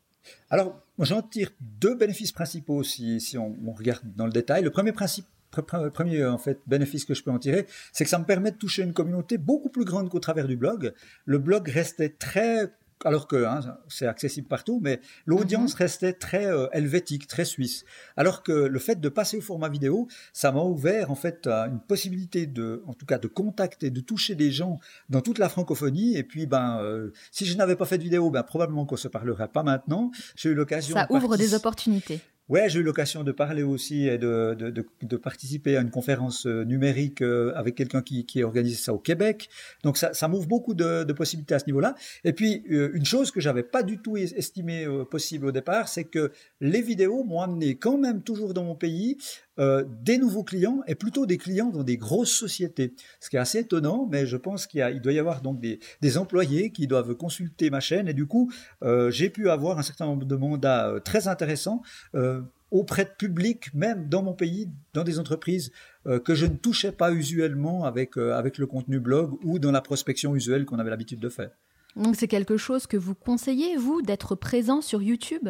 Alors, 0.50 0.80
j'en 1.00 1.22
tire 1.22 1.52
deux 1.60 1.96
bénéfices 1.96 2.32
principaux 2.32 2.84
si, 2.84 3.20
si 3.20 3.38
on, 3.38 3.56
on, 3.66 3.72
regarde 3.72 4.04
dans 4.16 4.26
le 4.26 4.32
détail. 4.32 4.64
Le 4.64 4.70
premier 4.70 4.92
principe 4.92 5.26
premier 5.52 6.26
en 6.26 6.38
fait 6.38 6.62
bénéfice 6.68 7.06
que 7.06 7.14
je 7.14 7.24
peux 7.24 7.32
en 7.32 7.40
tirer, 7.40 7.68
c'est 7.92 8.04
que 8.04 8.10
ça 8.10 8.20
me 8.20 8.26
permet 8.26 8.52
de 8.52 8.58
toucher 8.58 8.84
une 8.84 8.94
communauté 8.94 9.38
beaucoup 9.38 9.70
plus 9.70 9.86
grande 9.86 10.10
qu'au 10.10 10.20
travers 10.20 10.48
du 10.48 10.58
blog. 10.58 10.94
Le 11.26 11.38
blog 11.38 11.68
restait 11.68 12.10
très 12.10 12.72
alors 13.06 13.28
que 13.28 13.46
hein, 13.46 13.62
c'est 13.88 14.08
accessible 14.08 14.48
partout, 14.48 14.80
mais 14.82 15.00
l'audience 15.26 15.74
mhm. 15.74 15.78
restait 15.78 16.14
très 16.14 16.46
euh, 16.46 16.68
helvétique, 16.72 17.28
très 17.28 17.46
suisse. 17.46 17.86
Alors 18.16 18.44
que 18.44 18.52
le 18.52 18.80
fait 18.80 19.00
de 19.00 19.10
passer 19.10 19.38
au 19.38 19.42
format 19.42 19.70
vidéo, 19.70 20.08
ça 20.34 20.52
m'a 20.52 20.62
ouvert 20.62 21.12
en 21.12 21.16
fait 21.16 21.48
une 21.48 21.80
possibilité 21.80 22.46
de, 22.46 22.84
en 22.88 22.94
tout 22.94 23.06
cas, 23.06 23.18
de 23.18 23.28
contacter, 23.28 23.90
de 23.90 24.02
toucher 24.02 24.36
des 24.36 24.52
gens 24.52 24.80
dans 25.10 25.22
toute 25.22 25.40
la 25.40 25.50
francophonie. 25.50 26.16
Et 26.16 26.24
puis, 26.24 26.46
ben, 26.46 26.80
euh, 26.82 27.12
si 27.32 27.46
je 27.46 27.58
n'avais 27.58 27.76
pas 27.76 27.86
fait 27.86 27.98
de 27.98 28.04
vidéo, 28.04 28.30
ben 28.30 28.44
probablement 28.44 28.86
qu'on 28.86 28.98
se 28.98 29.08
parlerait 29.08 29.48
pas 29.48 29.64
maintenant. 29.64 30.12
J'ai 30.36 30.50
eu 30.50 30.54
l'occasion. 30.54 30.96
Ça 30.96 31.08
ouvre 31.10 31.38
des 31.38 31.54
opportunités. 31.54 32.22
Ouais, 32.52 32.68
j'ai 32.68 32.82
eu 32.82 32.84
l'occasion 32.84 33.24
de 33.24 33.32
parler 33.32 33.64
aussi 33.64 34.10
et 34.10 34.18
de, 34.18 34.58
de, 34.60 34.70
de, 34.72 34.86
de, 35.04 35.16
participer 35.16 35.78
à 35.78 35.82
une 35.82 35.90
conférence 35.90 36.46
euh, 36.46 36.66
numérique 36.66 37.22
euh, 37.22 37.54
avec 37.56 37.76
quelqu'un 37.76 38.02
qui, 38.02 38.26
qui 38.26 38.44
organise 38.44 38.78
ça 38.84 38.94
au 38.94 39.00
Québec. 39.00 39.48
Donc 39.86 39.96
ça, 39.96 40.14
ça 40.14 40.28
m'ouvre 40.28 40.48
beaucoup 40.48 40.74
de, 40.74 41.06
de, 41.06 41.14
possibilités 41.14 41.56
à 41.56 41.60
ce 41.60 41.66
niveau-là. 41.68 41.96
Et 42.26 42.34
puis 42.34 42.66
euh, 42.70 42.92
une 42.94 43.06
chose 43.06 43.32
que 43.32 43.40
j'avais 43.40 43.64
pas 43.64 43.84
du 43.84 44.00
tout 44.00 44.18
estimé 44.18 44.86
possible 45.10 45.46
au 45.46 45.54
départ, 45.54 45.88
c'est 45.88 46.04
que 46.04 46.34
les 46.60 46.82
vidéos 46.82 47.24
m'ont 47.24 47.40
amené 47.40 47.78
quand 47.78 47.98
même 47.98 48.22
toujours 48.22 48.54
dans 48.54 48.66
mon 48.66 48.76
pays 48.76 49.18
euh, 49.60 49.84
des 50.02 50.18
nouveaux 50.18 50.44
clients 50.44 50.82
et 50.88 50.96
plutôt 50.96 51.26
des 51.26 51.38
clients 51.38 51.70
dans 51.70 51.84
des 51.84 51.98
grosses 51.98 52.32
sociétés. 52.32 52.94
Ce 53.20 53.30
qui 53.30 53.36
est 53.36 53.40
assez 53.40 53.60
étonnant, 53.60 54.08
mais 54.10 54.26
je 54.26 54.38
pense 54.38 54.66
qu'il 54.66 54.82
il 54.94 55.02
doit 55.02 55.12
y 55.12 55.20
avoir 55.20 55.42
donc 55.42 55.60
des, 55.60 56.18
employés 56.18 56.72
qui 56.72 56.88
doivent 56.88 57.16
consulter 57.16 57.70
ma 57.70 57.80
chaîne 57.80 58.08
et 58.08 58.14
du 58.14 58.26
coup, 58.26 58.52
euh, 58.84 59.12
j'ai 59.12 59.30
pu 59.30 59.50
avoir 59.50 59.78
un 59.78 59.82
certain 59.82 60.06
nombre 60.06 60.26
de 60.26 60.36
mandats 60.36 60.90
euh, 60.90 61.00
très 61.00 61.28
intéressants 61.28 61.82
auprès 62.70 63.04
de 63.04 63.12
public, 63.18 63.74
même 63.74 64.08
dans 64.08 64.24
mon 64.24 64.34
pays, 64.34 64.70
dans 64.94 65.04
des 65.04 65.20
entreprises 65.20 65.74
que 66.24 66.36
je 66.36 66.46
ne 66.46 66.56
touchais 66.56 66.94
pas 66.94 67.12
usuellement 67.12 67.84
avec, 67.84 68.16
avec 68.16 68.58
le 68.58 68.66
contenu 68.66 69.00
blog 69.00 69.38
ou 69.44 69.60
dans 69.60 69.72
la 69.72 69.82
prospection 69.82 70.36
usuelle 70.36 70.64
qu'on 70.66 70.80
avait 70.80 70.90
l'habitude 70.90 71.20
de 71.20 71.28
faire. 71.28 71.52
Donc 71.98 72.16
c'est 72.16 72.30
quelque 72.30 72.56
chose 72.56 72.88
que 72.88 72.96
vous 72.96 73.16
conseillez, 73.16 73.76
vous, 73.76 74.02
d'être 74.02 74.36
présent 74.36 74.82
sur 74.82 75.02
YouTube? 75.02 75.50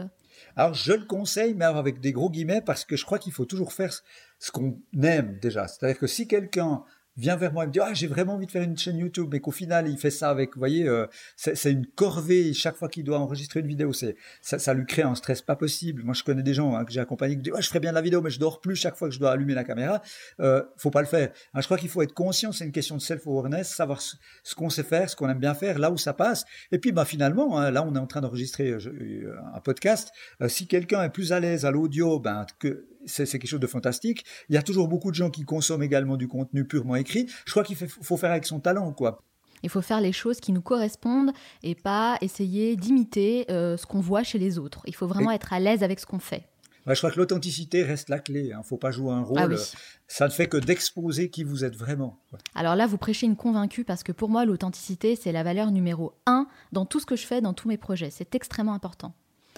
Alors 0.56 0.74
je 0.74 0.94
le 0.94 1.06
conseille, 1.06 1.54
mais 1.54 1.66
avec 1.66 2.00
des 2.00 2.12
gros 2.12 2.30
guillemets, 2.30 2.62
parce 2.62 2.86
que 2.86 2.96
je 2.96 3.06
crois 3.06 3.20
qu'il 3.20 3.34
faut 3.34 3.46
toujours 3.46 3.74
faire 3.74 3.94
ce 4.40 4.52
qu'on 4.52 4.80
aime 5.02 5.40
déjà. 5.40 5.68
C'est-à-dire 5.68 6.00
que 6.00 6.08
si 6.08 6.28
quelqu'un 6.28 6.84
vient 7.18 7.36
vers 7.36 7.52
moi 7.52 7.66
et 7.66 7.68
me 7.68 7.72
dit 7.72 7.80
ah 7.80 7.94
j'ai 7.94 8.08
vraiment 8.08 8.36
envie 8.36 8.46
de 8.46 8.52
faire 8.52 8.64
une 8.64 8.78
chaîne 8.78 8.98
YouTube 8.98 9.30
mais 9.32 9.40
qu'au 9.40 9.52
final 9.52 9.88
il 9.88 9.98
fait 9.98 10.10
ça 10.10 10.30
avec 10.30 10.54
vous 10.56 10.60
voyez 10.60 10.88
euh, 10.88 11.06
c'est 11.36 11.72
une 11.72 11.86
corvée 11.86 12.54
chaque 12.54 12.76
fois 12.76 12.88
qu'il 12.88 13.04
doit 13.04 13.20
enregistrer 13.20 13.60
une 13.60 13.68
vidéo 13.68 13.92
c'est 13.92 14.16
ça, 14.42 14.60
ça, 14.60 14.74
lui 14.74 14.86
crée 14.86 15.02
un 15.02 15.16
stress 15.16 15.42
pas 15.42 15.56
possible. 15.56 16.04
Moi 16.04 16.14
je 16.14 16.24
connais 16.24 16.44
des 16.44 16.54
gens 16.54 16.76
hein, 16.76 16.86
que 16.86 16.92
j'ai 16.92 17.00
accompagnés 17.00 17.36
qui 17.36 17.42
disent 17.42 17.54
je 17.60 17.68
ferais 17.68 17.80
bien 17.80 17.92
de 17.92 17.96
la 17.96 18.02
vidéo 18.02 18.22
mais 18.22 18.30
je 18.30 18.40
dors 18.40 18.62
plus 18.62 18.76
chaque 18.76 18.96
fois 18.96 19.10
que 19.10 19.14
je 19.14 19.20
dois 19.20 19.32
allumer 19.32 19.54
la 19.54 19.64
caméra. 19.64 20.02
Euh, 20.40 20.64
faut 20.78 20.92
pas 20.92 21.02
le 21.02 21.08
faire. 21.08 21.32
Hein, 21.54 21.62
je 21.62 21.66
crois 21.66 21.78
qu'il 21.78 21.90
faut 21.90 22.02
être 22.02 22.14
conscient 22.14 22.52
c'est 22.52 22.66
une 22.66 22.72
question 22.72 22.96
de 22.96 23.02
self 23.02 23.28
awareness 23.28 23.70
savoir 23.70 24.02
ce, 24.02 24.16
qu'on 24.56 24.70
sait 24.70 24.84
faire 24.84 25.10
ce 25.10 25.16
qu'on 25.16 25.30
aime 25.30 25.40
bien 25.40 25.54
faire 25.54 25.80
là 25.80 25.92
où 25.92 25.98
ça 25.98 26.14
passe. 26.14 26.46
Et 26.72 26.80
puis 26.80 26.92
bah 26.92 27.06
finalement 27.06 27.60
hein, 27.60 27.72
là 27.72 27.84
on 27.84 27.94
est 27.96 28.00
en 28.00 28.08
train 28.08 28.22
d'enregistrer 28.22 28.70
euh, 28.70 29.36
un 29.54 29.60
podcast. 29.60 30.12
Euh, 30.42 30.48
si 30.48 30.68
quelqu'un 30.68 31.04
est 31.04 31.10
plus 31.10 31.34
à 31.34 31.40
l'aise 31.40 31.66
à 31.66 31.72
l'audio 31.72 32.20
ben 32.20 32.46
que 32.60 32.86
c'est 33.06 33.26
quelque 33.28 33.48
chose 33.48 33.60
de 33.60 33.68
fantastique. 33.68 34.26
Il 34.50 34.56
y 34.56 34.58
a 34.58 34.64
toujours 34.64 34.88
beaucoup 34.88 35.12
de 35.12 35.16
gens 35.16 35.30
qui 35.30 35.44
consomment 35.44 35.84
également 35.84 36.18
du 36.18 36.28
contenu 36.28 36.66
purement 36.66 36.96
écrit. 36.96 37.28
Je 37.46 37.52
crois 37.52 37.64
qu'il 37.64 37.76
faut 37.76 38.18
faire 38.18 38.32
avec 38.32 38.46
son 38.46 38.60
talent, 38.60 38.92
quoi. 38.94 39.24
Il 39.64 39.70
faut 39.70 39.82
faire 39.82 40.02
les 40.02 40.12
choses 40.12 40.40
qui 40.40 40.52
nous 40.52 40.62
correspondent 40.62 41.32
et 41.64 41.76
pas 41.76 42.18
essayer 42.22 42.76
d'imiter 42.76 43.46
euh, 43.52 43.78
ce 43.78 43.86
qu'on 43.86 44.00
voit 44.00 44.24
chez 44.24 44.40
les 44.40 44.58
autres. 44.58 44.82
Il 44.88 44.96
faut 44.96 45.08
vraiment 45.08 45.32
être 45.32 45.54
à 45.54 45.60
l'aise 45.60 45.84
avec 45.84 46.00
ce 46.00 46.06
qu'on 46.06 46.20
fait. 46.20 46.48
je 46.88 46.96
crois 46.96 47.12
que 47.12 47.20
l'authenticité 47.20 47.84
reste 47.84 48.10
la 48.10 48.20
clé. 48.20 48.46
Il 48.46 48.54
hein. 48.54 48.60
ne 48.60 48.64
faut 48.64 48.78
pas 48.78 48.92
jouer 48.92 49.14
un 49.14 49.22
ah 49.22 49.44
rôle. 49.44 49.58
Ça 50.08 50.26
ne 50.26 50.32
fait 50.32 50.48
que 50.48 50.58
d'exposer 50.58 51.30
qui 51.30 51.44
vous 51.44 51.64
êtes 51.64 51.76
vraiment. 51.76 52.20
Alors 52.56 52.76
là, 52.76 52.88
vous 52.88 52.98
prêchez 52.98 53.28
une 53.28 53.36
convaincue 53.36 53.84
parce 53.84 54.04
que 54.04 54.12
pour 54.12 54.30
moi, 54.30 54.46
l'authenticité, 54.46 55.16
c'est 55.16 55.32
la 55.32 55.44
valeur 55.44 55.72
numéro 55.72 56.14
un 56.26 56.48
dans 56.72 56.86
tout 56.86 57.00
ce 57.00 57.06
que 57.06 57.16
je 57.16 57.28
fais, 57.28 57.42
dans 57.42 57.54
tous 57.54 57.68
mes 57.68 57.78
projets. 57.78 58.10
C'est 58.10 58.34
extrêmement 58.34 58.74
important. 58.74 59.14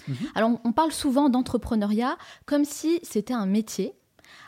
Mhm. 0.08 0.16
Alors, 0.34 0.60
on 0.64 0.72
parle 0.72 0.92
souvent 0.92 1.28
d'entrepreneuriat 1.28 2.16
comme 2.46 2.64
si 2.64 3.00
c'était 3.02 3.34
un 3.34 3.46
métier, 3.46 3.94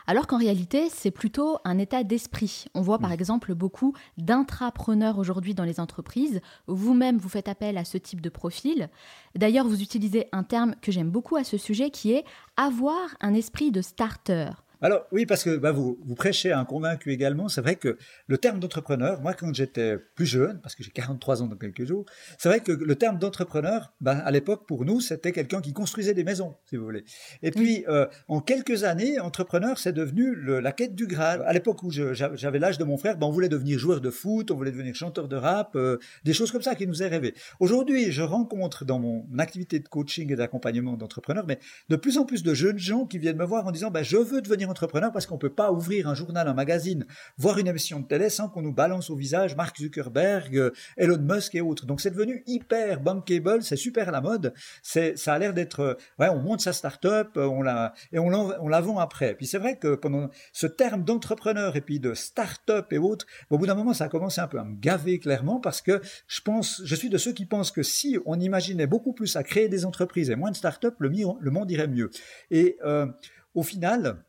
alors 0.05 0.25
qu'en 0.25 0.37
réalité, 0.37 0.89
c'est 0.89 1.11
plutôt 1.11 1.57
un 1.65 1.77
état 1.77 2.03
d'esprit. 2.03 2.65
On 2.73 2.81
voit 2.81 2.99
par 2.99 3.09
mhm. 3.09 3.15
exemple 3.15 3.53
beaucoup 3.53 3.93
d'intrapreneurs 4.17 5.19
aujourd'hui 5.19 5.53
dans 5.53 5.65
les 5.65 5.79
entreprises. 5.79 6.41
Vous-même, 6.67 7.17
vous 7.17 7.29
faites 7.29 7.49
appel 7.49 7.77
à 7.77 7.85
ce 7.85 7.97
type 7.97 8.21
de 8.21 8.29
profil. 8.29 8.89
D'ailleurs, 9.35 9.67
vous 9.67 9.81
utilisez 9.81 10.27
un 10.31 10.43
terme 10.43 10.75
que 10.81 10.91
j'aime 10.91 11.09
beaucoup 11.09 11.35
à 11.35 11.43
ce 11.43 11.57
sujet 11.57 11.89
qui 11.89 12.13
est 12.13 12.23
avoir 12.55 13.15
un 13.19 13.33
esprit 13.33 13.71
de 13.71 13.81
starter. 13.81 14.49
Alors 14.81 15.07
oui, 15.11 15.25
parce 15.25 15.43
que 15.43 15.57
bah, 15.57 15.71
vous, 15.71 15.97
vous 16.05 16.15
prêchez 16.15 16.51
un 16.51 16.65
convaincu 16.65 17.11
également. 17.11 17.49
C'est 17.49 17.61
vrai 17.61 17.75
que 17.75 17.97
le 18.27 18.37
terme 18.37 18.59
d'entrepreneur, 18.59 19.21
moi 19.21 19.33
quand 19.33 19.53
j'étais 19.53 19.97
plus 19.97 20.25
jeune, 20.25 20.59
parce 20.61 20.75
que 20.75 20.83
j'ai 20.83 20.91
43 20.91 21.41
ans 21.41 21.47
dans 21.47 21.55
quelques 21.55 21.85
jours, 21.85 22.05
c'est 22.37 22.49
vrai 22.49 22.59
que 22.59 22.71
le 22.71 22.95
terme 22.95 23.17
d'entrepreneur, 23.17 23.93
bah, 24.01 24.17
à 24.17 24.31
l'époque 24.31 24.67
pour 24.67 24.85
nous, 24.85 25.01
c'était 25.01 25.31
quelqu'un 25.31 25.61
qui 25.61 25.73
construisait 25.73 26.13
des 26.13 26.23
maisons, 26.23 26.55
si 26.69 26.75
vous 26.75 26.83
voulez. 26.83 27.03
Et 27.41 27.51
puis 27.51 27.85
euh, 27.87 28.05
en 28.27 28.39
quelques 28.39 28.83
années, 28.83 29.19
entrepreneur, 29.19 29.79
c'est 29.79 29.93
devenu 29.93 30.35
le, 30.35 30.59
la 30.59 30.71
quête 30.71 30.93
du 30.93 31.07
Graal. 31.07 31.43
À 31.47 31.53
l'époque 31.53 31.81
où 31.81 31.89
j'avais 31.91 32.59
l'âge 32.59 32.77
de 32.77 32.83
mon 32.83 32.97
frère, 32.97 33.17
bah, 33.17 33.25
on 33.25 33.31
voulait 33.31 33.49
devenir 33.49 33.79
joueur 33.79 33.99
de 33.99 34.11
foot, 34.11 34.51
on 34.51 34.55
voulait 34.55 34.71
devenir 34.71 34.93
chanteur 34.93 35.27
de 35.27 35.35
rap, 35.35 35.75
euh, 35.75 35.97
des 36.23 36.33
choses 36.33 36.51
comme 36.51 36.61
ça 36.61 36.75
qui 36.75 36.85
nous 36.85 37.01
est 37.01 37.07
rêvé. 37.07 37.33
Aujourd'hui, 37.59 38.11
je 38.11 38.21
rencontre 38.21 38.85
dans 38.85 38.99
mon 38.99 39.25
activité 39.39 39.79
de 39.79 39.87
coaching 39.87 40.31
et 40.31 40.35
d'accompagnement 40.35 40.97
d'entrepreneurs, 40.97 41.45
mais 41.47 41.57
de 41.89 41.95
plus 41.95 42.17
en 42.17 42.25
plus 42.25 42.43
de 42.43 42.53
jeunes 42.53 42.77
gens 42.77 43.05
qui 43.05 43.17
viennent 43.17 43.37
me 43.37 43.45
voir 43.45 43.65
en 43.65 43.71
disant, 43.71 43.89
bah, 43.89 44.03
je 44.03 44.17
veux 44.17 44.41
devenir 44.41 44.66
entrepreneur 44.67 45.11
parce 45.11 45.25
qu'on 45.25 45.37
peut 45.37 45.53
pas 45.53 45.71
ouvrir 45.71 46.07
un 46.07 46.15
journal, 46.15 46.47
un 46.47 46.53
magazine, 46.53 47.05
voir 47.37 47.57
une 47.57 47.67
émission 47.67 47.99
de 47.99 48.05
télé 48.05 48.29
sans 48.29 48.49
qu'on 48.49 48.61
nous 48.61 48.73
balance 48.73 49.09
au 49.09 49.15
visage 49.15 49.55
Mark 49.55 49.77
Zuckerberg, 49.77 50.57
euh, 50.57 50.71
Elon 50.97 51.19
Musk 51.19 51.55
et 51.55 51.61
autres. 51.61 51.85
Donc 51.85 52.01
c'est 52.01 52.11
devenu 52.11 52.43
hyper 52.47 53.01
bankable, 53.01 53.63
c'est 53.63 53.75
super 53.75 54.09
à 54.09 54.11
la 54.11 54.21
mode. 54.21 54.53
C'est, 54.81 55.17
ça 55.17 55.33
a 55.33 55.39
l'air 55.39 55.53
d'être, 55.53 55.79
euh, 55.79 55.93
ouais, 56.19 56.29
on 56.29 56.39
monte 56.39 56.61
sa 56.61 56.73
start-up, 56.73 57.37
euh, 57.37 57.45
on 57.45 57.61
la, 57.61 57.93
et 58.11 58.19
on, 58.19 58.27
on 58.27 58.67
la 58.67 58.81
vend 58.81 58.99
après. 58.99 59.35
Puis 59.35 59.47
c'est 59.47 59.57
vrai 59.57 59.77
que 59.77 59.95
pendant 59.95 60.29
ce 60.53 60.67
terme 60.67 61.03
d'entrepreneur 61.03 61.75
et 61.75 61.81
puis 61.81 61.99
de 61.99 62.13
start-up 62.13 62.91
et 62.91 62.97
autres, 62.97 63.25
au 63.49 63.57
bout 63.57 63.67
d'un 63.67 63.75
moment, 63.75 63.93
ça 63.93 64.05
a 64.05 64.09
commencé 64.09 64.41
un 64.41 64.47
peu 64.47 64.59
à 64.59 64.63
me 64.63 64.75
gaver 64.75 65.19
clairement 65.19 65.59
parce 65.59 65.81
que 65.81 66.01
je 66.27 66.41
pense, 66.41 66.81
je 66.83 66.95
suis 66.95 67.09
de 67.09 67.17
ceux 67.17 67.33
qui 67.33 67.45
pensent 67.45 67.71
que 67.71 67.83
si 67.83 68.17
on 68.25 68.39
imaginait 68.39 68.87
beaucoup 68.87 69.13
plus 69.13 69.35
à 69.35 69.43
créer 69.43 69.69
des 69.69 69.85
entreprises 69.85 70.29
et 70.29 70.35
moins 70.35 70.51
de 70.51 70.55
start-up, 70.55 70.95
le, 70.99 71.09
le 71.09 71.51
monde 71.51 71.71
irait 71.71 71.87
mieux. 71.87 72.09
Et 72.51 72.77
au 73.55 73.63
final, 73.63 74.23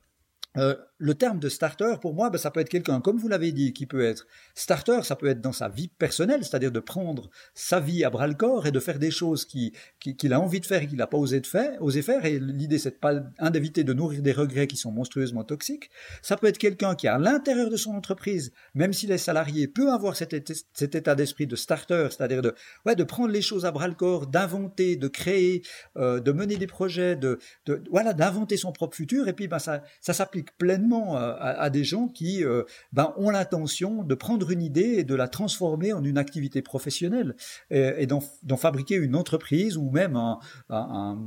euh, 0.57 0.75
le 1.01 1.15
terme 1.15 1.39
de 1.39 1.49
starter, 1.49 1.95
pour 2.01 2.15
moi, 2.15 2.31
ben, 2.31 2.39
ça 2.39 2.51
peut 2.51 2.59
être 2.59 2.69
quelqu'un, 2.69 3.01
comme 3.01 3.19
vous 3.19 3.29
l'avez 3.29 3.53
dit, 3.53 3.73
qui 3.73 3.87
peut 3.87 4.05
être 4.05 4.27
starter, 4.55 5.01
ça 5.05 5.15
peut 5.15 5.29
être 5.29 5.41
dans 5.41 5.53
sa 5.53 5.69
vie 5.69 5.87
personnelle, 5.87 6.45
c'est-à-dire 6.45 6.73
de 6.73 6.81
prendre 6.81 7.31
sa 7.55 7.79
vie 7.79 8.03
à 8.03 8.11
bras 8.11 8.27
le 8.27 8.35
corps 8.35 8.67
et 8.67 8.73
de 8.73 8.81
faire 8.81 8.99
des 8.99 9.13
choses 9.13 9.45
qu'il 9.45 9.73
qui, 10.01 10.33
a 10.33 10.41
envie 10.41 10.59
de 10.59 10.67
faire 10.67 10.83
et 10.83 10.89
qu'il 10.89 10.97
n'a 10.97 11.07
pas 11.07 11.19
osé, 11.19 11.41
de 11.41 11.47
faire, 11.47 11.81
osé 11.81 12.03
faire. 12.03 12.25
Et 12.25 12.41
l'idée, 12.41 12.79
c'est 12.79 12.99
pas 12.99 13.15
d'éviter 13.51 13.85
de 13.85 13.93
nourrir 13.93 14.23
des 14.23 14.33
regrets 14.33 14.67
qui 14.67 14.77
sont 14.77 14.91
monstrueusement 14.91 15.45
toxiques. 15.45 15.91
Ça 16.23 16.37
peut 16.37 16.49
être 16.49 16.59
quelqu'un 16.59 16.97
qui, 16.97 17.07
à 17.07 17.19
l'intérieur 17.19 17.71
de 17.71 17.77
son 17.77 17.93
entreprise, 17.93 18.53
même 18.75 18.93
s'il 18.93 19.13
est 19.13 19.19
salarié, 19.19 19.69
peut 19.69 19.93
avoir 19.93 20.17
cet, 20.17 20.53
cet 20.73 20.95
état 20.95 21.15
d'esprit 21.15 21.47
de 21.47 21.55
starter, 21.55 22.09
c'est-à-dire 22.11 22.43
de, 22.43 22.55
ouais, 22.87 22.97
de 22.97 23.05
prendre 23.05 23.33
les 23.33 23.43
choses 23.43 23.65
à 23.65 23.71
bras 23.71 23.87
le 23.87 23.95
corps, 23.95 24.27
d'inventer, 24.27 24.97
de 24.97 25.07
créer, 25.09 25.63
euh, 25.97 26.19
de 26.19 26.33
mener 26.33 26.57
des 26.57 26.67
projets, 26.67 27.15
de, 27.15 27.39
de 27.67 27.85
voilà, 27.91 28.15
d'inventer 28.15 28.57
son 28.57 28.73
propre 28.73 28.97
futur. 28.97 29.29
Et 29.29 29.33
puis, 29.33 29.47
ben, 29.47 29.61
ça, 29.61 29.85
ça 30.01 30.13
s'applique 30.13 30.38
pleinement 30.43 31.17
euh, 31.17 31.35
à, 31.39 31.71
des 31.71 31.85
gens 31.85 32.09
qui 32.09 32.45
euh, 32.45 32.65
ben, 32.93 33.13
ont 33.17 33.31
l'intention 33.31 34.03
de 34.03 34.15
prendre 34.15 34.51
une 34.51 34.63
idée 34.63 34.97
et 34.99 35.05
de 35.05 35.15
la 35.15 35.29
transformer 35.29 35.93
en 35.93 36.03
une 36.05 36.19
activité 36.19 36.63
professionnelle 36.63 37.35
et, 37.71 38.07
d'en 38.07 38.57
fabriquer 38.57 38.97
une 38.97 39.15
entreprise 39.15 39.77
ou 39.77 39.91
même 39.91 40.17
un, 40.17 40.39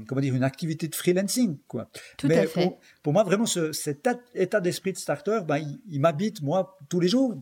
comment 0.08 0.22
dire, 0.22 0.36
une 0.36 0.44
activité 0.44 0.88
de 0.88 0.96
freelancing. 0.96 1.58
Quoi. 1.68 1.90
Tout 2.18 2.28
à 2.28 2.46
fait. 2.48 2.78
Pour, 3.04 3.14
moi, 3.14 3.24
vraiment, 3.24 3.46
ce, 3.46 3.72
cet 3.72 4.08
état 4.36 4.60
d'esprit 4.60 4.94
de 4.94 4.98
starter, 4.98 5.40
ben, 5.48 5.60
il, 5.90 6.00
m'habite, 6.00 6.42
moi, 6.42 6.78
tous 6.90 7.00
les 7.00 7.08
jours. 7.08 7.36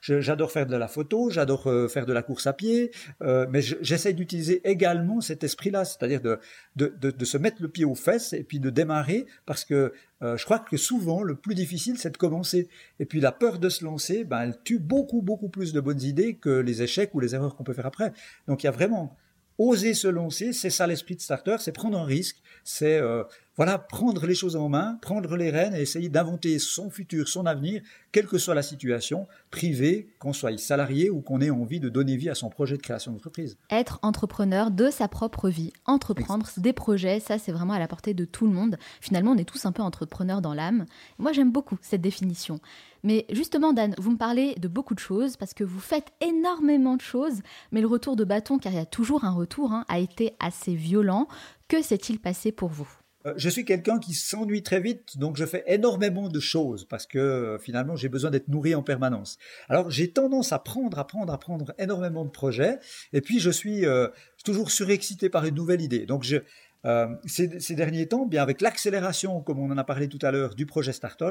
J'adore 0.00 0.50
faire 0.50 0.66
de 0.66 0.76
la 0.76 0.88
photo, 0.88 1.30
j'adore 1.30 1.66
euh, 1.68 1.88
faire 1.88 2.06
de 2.06 2.12
la 2.12 2.22
course 2.22 2.46
à 2.46 2.52
pied, 2.52 2.90
mais 3.20 3.62
j'essaie 3.62 4.12
d'utiliser 4.12 4.60
également 4.68 5.20
cet 5.20 5.44
esprit-là, 5.44 5.84
c'est-à-dire 5.84 6.20
de, 6.20 6.38
de, 6.76 6.94
de, 7.00 7.10
de, 7.10 7.24
se 7.24 7.38
mettre 7.38 7.60
le 7.60 7.68
pied 7.68 7.84
aux 7.84 7.94
fesses 7.94 8.32
et 8.32 8.44
puis 8.44 8.60
de 8.60 8.70
démarrer 8.70 9.26
parce 9.46 9.64
que 9.64 9.92
euh, 10.22 10.36
je 10.36 10.44
crois 10.44 10.58
que 10.58 10.76
souvent, 10.76 11.22
le 11.22 11.34
plus 11.34 11.54
difficile, 11.54 11.98
c'est 11.98 12.10
de 12.10 12.16
commencer. 12.16 12.68
Et 13.00 13.04
puis 13.04 13.20
la 13.20 13.32
peur 13.32 13.58
de 13.58 13.68
se 13.68 13.84
lancer, 13.84 14.24
ben, 14.24 14.42
elle 14.42 14.62
tue 14.62 14.78
beaucoup, 14.78 15.22
beaucoup 15.22 15.48
plus 15.48 15.72
de 15.72 15.80
bonnes 15.80 16.02
idées 16.02 16.34
que 16.34 16.50
les 16.50 16.82
échecs 16.82 17.14
ou 17.14 17.20
les 17.20 17.34
erreurs 17.34 17.56
qu'on 17.56 17.64
peut 17.64 17.72
faire 17.72 17.86
après. 17.86 18.12
Donc 18.46 18.62
il 18.62 18.66
y 18.66 18.68
a 18.68 18.72
vraiment 18.72 19.16
oser 19.58 19.94
se 19.94 20.08
lancer, 20.08 20.52
c'est 20.52 20.70
ça 20.70 20.86
l'esprit 20.86 21.14
de 21.14 21.20
starter, 21.20 21.56
c'est 21.58 21.72
prendre 21.72 21.98
un 21.98 22.04
risque, 22.04 22.42
c'est 22.64 22.98
euh, 22.98 23.22
voilà, 23.56 23.78
prendre 23.78 24.26
les 24.26 24.34
choses 24.34 24.56
en 24.56 24.70
main, 24.70 24.98
prendre 25.02 25.36
les 25.36 25.50
rênes 25.50 25.74
et 25.74 25.82
essayer 25.82 26.08
d'inventer 26.08 26.58
son 26.58 26.88
futur, 26.88 27.28
son 27.28 27.44
avenir, 27.44 27.82
quelle 28.10 28.26
que 28.26 28.38
soit 28.38 28.54
la 28.54 28.62
situation, 28.62 29.26
privée, 29.50 30.08
qu'on 30.18 30.32
soit 30.32 30.56
salarié 30.58 31.10
ou 31.10 31.20
qu'on 31.20 31.40
ait 31.42 31.50
envie 31.50 31.78
de 31.78 31.90
donner 31.90 32.16
vie 32.16 32.30
à 32.30 32.34
son 32.34 32.48
projet 32.48 32.78
de 32.78 32.82
création 32.82 33.12
d'entreprise. 33.12 33.58
Être 33.70 33.98
entrepreneur 34.02 34.70
de 34.70 34.88
sa 34.88 35.06
propre 35.06 35.50
vie, 35.50 35.72
entreprendre 35.84 36.48
des 36.56 36.72
projets, 36.72 37.20
ça 37.20 37.38
c'est 37.38 37.52
vraiment 37.52 37.74
à 37.74 37.78
la 37.78 37.88
portée 37.88 38.14
de 38.14 38.24
tout 38.24 38.46
le 38.46 38.52
monde. 38.54 38.78
Finalement, 39.00 39.32
on 39.32 39.36
est 39.36 39.44
tous 39.44 39.66
un 39.66 39.72
peu 39.72 39.82
entrepreneurs 39.82 40.40
dans 40.40 40.54
l'âme. 40.54 40.86
Moi, 41.18 41.32
j'aime 41.32 41.52
beaucoup 41.52 41.76
cette 41.82 42.00
définition. 42.00 42.58
Mais 43.04 43.26
justement, 43.30 43.72
Dan, 43.72 43.94
vous 43.98 44.12
me 44.12 44.16
parlez 44.16 44.54
de 44.54 44.68
beaucoup 44.68 44.94
de 44.94 45.00
choses 45.00 45.36
parce 45.36 45.52
que 45.52 45.64
vous 45.64 45.80
faites 45.80 46.12
énormément 46.20 46.96
de 46.96 47.02
choses, 47.02 47.42
mais 47.70 47.80
le 47.80 47.86
retour 47.86 48.16
de 48.16 48.24
bâton, 48.24 48.58
car 48.58 48.72
il 48.72 48.76
y 48.76 48.78
a 48.78 48.86
toujours 48.86 49.24
un 49.24 49.32
retour, 49.32 49.72
hein, 49.72 49.84
a 49.88 49.98
été 49.98 50.34
assez 50.40 50.74
violent. 50.74 51.28
Que 51.68 51.82
s'est-il 51.82 52.18
passé 52.18 52.52
pour 52.52 52.68
vous? 52.68 53.01
Je 53.36 53.48
suis 53.48 53.64
quelqu'un 53.64 53.98
qui 53.98 54.14
s'ennuie 54.14 54.62
très 54.62 54.80
vite, 54.80 55.18
donc 55.18 55.36
je 55.36 55.44
fais 55.44 55.64
énormément 55.66 56.28
de 56.28 56.40
choses 56.40 56.84
parce 56.84 57.06
que 57.06 57.18
euh, 57.18 57.58
finalement 57.58 57.96
j'ai 57.96 58.08
besoin 58.08 58.30
d'être 58.30 58.48
nourri 58.48 58.74
en 58.74 58.82
permanence. 58.82 59.38
Alors 59.68 59.90
j'ai 59.90 60.10
tendance 60.10 60.52
à 60.52 60.58
prendre, 60.58 60.98
à 60.98 61.06
prendre, 61.06 61.32
à 61.32 61.38
prendre 61.38 61.72
énormément 61.78 62.24
de 62.24 62.30
projets, 62.30 62.78
et 63.12 63.20
puis 63.20 63.38
je 63.38 63.50
suis 63.50 63.86
euh, 63.86 64.08
toujours 64.44 64.70
surexcité 64.70 65.28
par 65.28 65.44
une 65.44 65.54
nouvelle 65.54 65.80
idée. 65.80 66.06
Donc 66.06 66.24
je, 66.24 66.38
euh, 66.84 67.08
ces, 67.26 67.74
derniers 67.74 68.08
temps, 68.08 68.26
bien 68.26 68.42
avec 68.42 68.60
l'accélération, 68.60 69.40
comme 69.40 69.58
on 69.58 69.70
en 69.70 69.78
a 69.78 69.84
parlé 69.84 70.08
tout 70.08 70.18
à 70.22 70.30
l'heure, 70.30 70.54
du 70.54 70.66
projet 70.66 70.92
Start 70.92 71.22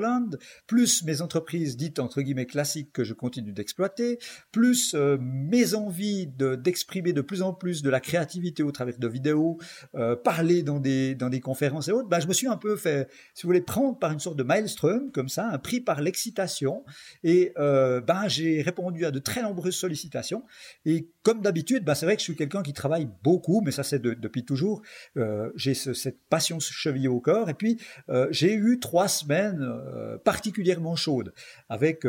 plus 0.68 1.04
mes 1.04 1.22
entreprises 1.22 1.76
dites 1.76 2.00
entre 2.00 2.22
guillemets 2.22 2.46
classiques 2.46 2.94
que 2.94 3.04
je 3.04 3.14
continue 3.14 3.52
d'exploiter, 3.52 4.20
plus 4.52 4.94
euh, 4.96 5.18
mes 5.20 5.74
envies 5.74 6.28
d'exprimer 6.28 7.14
de, 7.14 7.22
plus 7.22 7.42
en 7.42 7.54
plus 7.54 7.82
de 7.82 7.90
la 7.90 8.00
créativité 8.00 8.64
au 8.64 8.72
travers 8.72 8.98
de 8.98 9.08
vidéos, 9.08 9.58
euh, 9.96 10.16
parler 10.16 10.64
dans 10.64 10.80
des, 10.80 11.16
dans 11.16 11.30
des 11.30 11.42
conférences 11.42 11.90
et 11.90 11.92
autres, 11.92 12.08
ben, 12.08 12.20
je 12.20 12.28
me 12.28 12.34
suis 12.34 12.48
un 12.48 12.58
peu 12.58 12.76
fait, 12.76 13.10
si 13.34 13.44
vous 13.44 13.50
voulez, 13.50 13.62
prendre 13.62 13.98
par 14.00 14.12
une 14.12 14.20
sorte 14.20 14.38
de 14.38 14.44
maelstrom, 14.44 15.12
comme 15.12 15.30
ça, 15.30 15.50
un 15.50 15.58
prix 15.58 15.82
par 15.82 16.02
l'excitation, 16.02 16.84
et 17.24 17.54
ben, 17.56 18.28
j'ai 18.28 18.62
répondu 18.62 19.06
à 19.06 19.12
de 19.12 19.20
très 19.20 19.42
nombreuses 19.42 19.76
sollicitations, 19.76 20.44
et 20.86 21.10
comme 21.24 21.42
d'habitude, 21.42 21.84
ben, 21.84 21.96
c'est 21.96 22.06
vrai 22.06 22.16
que 22.16 22.22
je 22.22 22.26
suis 22.26 22.36
quelqu'un 22.36 22.64
qui 22.64 22.74
travaille 22.74 23.10
beaucoup, 23.24 23.62
mais 23.62 23.72
ça 23.72 23.84
c'est 23.84 24.02
depuis 24.02 24.46
toujours. 24.46 24.82
Euh, 25.18 25.41
j'ai 25.56 25.74
cette 25.74 26.20
passion 26.30 26.60
chevillée 26.60 27.08
au 27.08 27.20
corps. 27.20 27.50
Et 27.50 27.54
puis, 27.54 27.78
euh, 28.10 28.28
j'ai 28.32 28.54
eu 28.54 28.80
trois 28.80 29.08
semaines 29.08 29.62
euh, 29.62 30.18
particulièrement 30.18 30.96
chaudes, 30.96 31.34
avec 31.70 32.06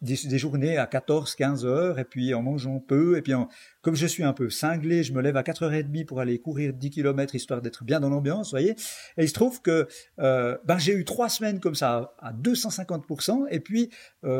des, 0.00 0.38
journées 0.38 0.76
à 0.76 0.86
14, 0.86 1.34
15 1.34 1.64
heures, 1.64 1.98
et 1.98 2.04
puis 2.04 2.34
en 2.34 2.42
mangeant 2.42 2.78
peu, 2.78 3.16
et 3.16 3.22
puis 3.22 3.32
comme 3.80 3.94
je 3.94 4.06
suis 4.06 4.22
un 4.22 4.32
peu 4.32 4.50
cinglé, 4.50 5.02
je 5.02 5.12
me 5.12 5.20
lève 5.20 5.36
à 5.36 5.42
4h30 5.42 6.04
pour 6.04 6.20
aller 6.20 6.38
courir 6.38 6.72
10 6.72 6.90
km 6.90 7.34
histoire 7.34 7.62
d'être 7.62 7.84
bien 7.84 8.00
dans 8.00 8.08
l'ambiance, 8.08 8.50
voyez. 8.50 8.72
Et 9.16 9.24
il 9.24 9.28
se 9.28 9.34
trouve 9.34 9.62
que 9.62 9.86
ben, 10.18 10.78
j'ai 10.78 10.94
eu 10.94 11.04
trois 11.04 11.28
semaines 11.28 11.60
comme 11.60 11.74
ça 11.74 12.14
à 12.18 12.32
250%, 12.32 13.46
et 13.50 13.60
puis 13.60 13.90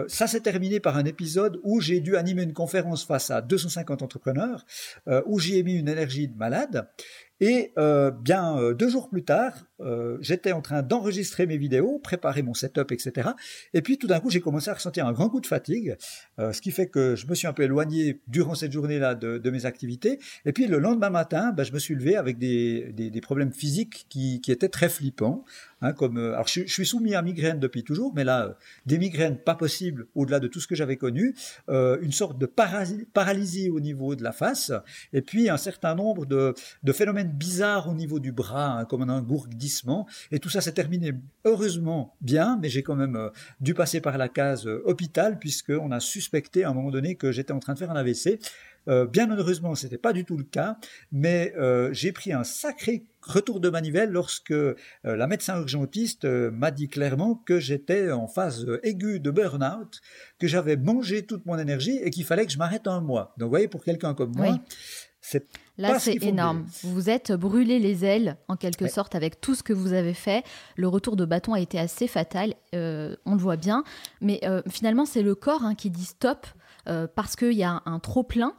ça 0.09 0.27
s'est 0.27 0.41
terminé 0.41 0.81
par 0.81 0.97
un 0.97 1.05
épisode 1.05 1.59
où 1.63 1.81
j'ai 1.81 2.01
dû 2.01 2.17
animer 2.17 2.43
une 2.43 2.55
conférence 2.55 3.05
face 3.05 3.31
à 3.31 3.41
250 3.41 4.03
entrepreneurs, 4.03 4.65
où 5.27 5.39
j'y 5.39 5.59
ai 5.59 5.63
mis 5.63 5.75
une 5.75 5.89
énergie 5.89 6.29
de 6.29 6.37
malade, 6.37 6.89
et 7.41 7.73
euh, 7.79 8.11
bien 8.11 8.59
euh, 8.59 8.75
deux 8.75 8.89
jours 8.89 9.09
plus 9.09 9.25
tard, 9.25 9.53
euh, 9.81 10.19
j'étais 10.21 10.53
en 10.53 10.63
train 10.63 10.83
d'enregistrer 10.83 11.47
mes 11.47 11.57
vidéos, 11.57 11.99
préparer 11.99 12.43
mon 12.43 12.55
setup, 12.55 12.93
etc. 12.93 13.31
Et 13.73 13.83
puis 13.83 13.99
tout 13.99 14.07
d'un 14.07 14.21
coup, 14.21 14.31
j'ai 14.31 14.41
commencé 14.41 14.71
à 14.71 14.75
ressentir 14.75 15.07
un 15.07 15.13
grand 15.13 15.29
coup 15.29 15.41
de 15.41 15.47
fatigue, 15.47 15.97
ce 16.39 16.61
qui 16.61 16.71
fait 16.71 16.89
que 16.89 17.17
je 17.17 17.27
me 17.27 17.35
suis 17.35 17.47
un 17.47 17.53
peu 17.53 17.63
éloigné 17.63 18.21
durant 18.29 18.55
cette 18.55 18.73
journée-là 18.73 19.15
de, 19.15 19.51
mes 19.51 19.67
activités. 19.67 20.19
Et 20.45 20.53
puis 20.53 20.67
le 20.67 20.79
lendemain 20.79 21.11
matin, 21.11 21.53
ben, 21.53 21.65
je 21.65 21.73
me 21.73 21.79
suis 21.79 21.95
levé 21.95 22.17
avec 22.17 22.39
des, 22.39 22.93
des, 22.93 23.21
problèmes 23.21 23.53
physiques 23.53 24.07
qui, 24.09 24.41
qui, 24.41 24.51
étaient 24.51 24.69
très 24.69 24.89
flippants. 24.89 25.45
Hein, 25.81 25.93
comme, 25.93 26.17
alors 26.17 26.49
je, 26.49 26.67
suis 26.67 26.87
soumis 26.87 27.15
à 27.15 27.23
migraine 27.23 27.61
depuis 27.61 27.85
toujours, 27.85 28.13
mais 28.15 28.25
là, 28.25 28.57
des 28.87 28.99
migraines 28.99 29.37
pas 29.37 29.55
possibles 29.55 30.07
au-delà 30.15 30.41
de 30.41 30.49
tout 30.49 30.61
ce 30.61 30.67
que 30.67 30.75
j'avais 30.75 30.97
connu, 30.97 31.35
une 31.69 32.13
sorte 32.13 32.39
de 32.39 32.47
paralysie 32.47 33.71
au 33.71 33.81
niveau 33.81 34.15
de 34.15 34.23
la 34.23 34.33
face, 34.33 34.73
et 35.13 35.23
puis 35.23 35.49
un 35.49 35.57
certain 35.57 35.95
nombre 35.95 36.27
de, 36.27 36.55
de 36.83 36.93
phénomènes 36.93 37.31
bizarre 37.31 37.89
au 37.89 37.95
niveau 37.95 38.19
du 38.19 38.33
bras, 38.33 38.79
hein, 38.79 38.85
comme 38.85 39.03
un 39.03 39.21
Et 40.31 40.39
tout 40.39 40.49
ça 40.49 40.61
s'est 40.61 40.73
terminé 40.73 41.13
heureusement 41.45 42.17
bien, 42.21 42.59
mais 42.61 42.69
j'ai 42.69 42.83
quand 42.83 42.97
même 42.97 43.17
euh, 43.17 43.31
dû 43.61 43.75
passer 43.75 44.01
par 44.01 44.19
la 44.19 44.29
case 44.29 44.67
euh, 44.67 44.83
hôpital 44.85 45.39
puisqu'on 45.39 45.91
a 45.91 46.01
suspecté 46.01 46.65
à 46.65 46.71
un 46.71 46.75
moment 46.75 46.91
donné 46.91 47.17
que 47.17 47.33
j'étais 47.33 47.53
en 47.53 47.61
train 47.61 47.75
de 47.75 47.79
faire 47.79 47.91
un 47.91 47.97
AVC. 47.97 48.39
Euh, 48.87 49.07
bien 49.07 49.35
heureusement, 49.35 49.75
c'était 49.75 49.99
pas 49.99 50.13
du 50.13 50.27
tout 50.27 50.37
le 50.37 50.45
cas, 50.45 50.77
mais 51.11 51.55
j'ai 51.93 52.13
pris 52.13 52.33
un 52.33 52.45
sacré 52.45 53.07
retour 53.23 53.61
de 53.61 53.71
manivelle 53.71 54.11
lorsque 54.11 54.53
la 55.05 55.27
médecin 55.27 55.59
urgentiste 55.59 56.27
m'a 56.27 56.71
dit 56.71 56.89
clairement 56.89 57.37
que 57.47 57.59
j'étais 57.59 58.13
en 58.13 58.29
phase 58.29 58.67
aiguë 58.83 59.21
de 59.21 59.31
burn-out, 59.31 60.03
que 60.39 60.47
j'avais 60.47 60.77
mangé 60.77 61.25
toute 61.25 61.47
mon 61.47 61.59
énergie 61.59 61.99
et 62.03 62.11
qu'il 62.11 62.25
fallait 62.25 62.45
que 62.45 62.53
je 62.53 62.59
m'arrête 62.59 62.87
un 62.87 63.01
mois. 63.01 63.35
Donc, 63.39 63.47
vous 63.47 63.53
voyez, 63.53 63.69
pour 63.69 63.83
quelqu'un 63.85 64.13
comme 64.13 64.33
moi, 64.37 64.61
c'est 65.27 65.49
Là, 65.77 65.99
c'est 65.99 66.23
énorme. 66.23 66.67
Vous 66.85 67.11
êtes 67.11 67.33
brûlé 67.33 67.81
les 67.81 68.05
ailes, 68.05 68.37
en 68.47 68.57
quelque 68.57 68.87
sorte, 68.87 69.17
avec 69.17 69.41
tout 69.41 69.57
ce 69.57 69.65
que 69.65 69.73
vous 69.73 69.93
avez 69.93 70.15
fait. 70.15 70.45
Le 70.77 70.87
retour 70.87 71.17
de 71.17 71.25
bâton 71.25 71.53
a 71.53 71.61
été 71.61 71.81
assez 71.81 72.07
fatal, 72.07 72.55
euh, 72.75 73.17
on 73.27 73.33
le 73.33 73.41
voit 73.41 73.57
bien. 73.57 73.83
Mais 74.21 74.39
euh, 74.45 74.63
finalement, 74.69 75.05
c'est 75.05 75.23
le 75.23 75.35
corps 75.35 75.65
hein, 75.65 75.75
qui 75.75 75.91
dit 75.91 76.05
stop 76.05 76.47
euh, 76.89 77.09
parce 77.13 77.35
qu'il 77.35 77.55
y 77.55 77.65
a 77.65 77.83
un, 77.87 77.99
trop 77.99 78.23
plein. 78.23 78.55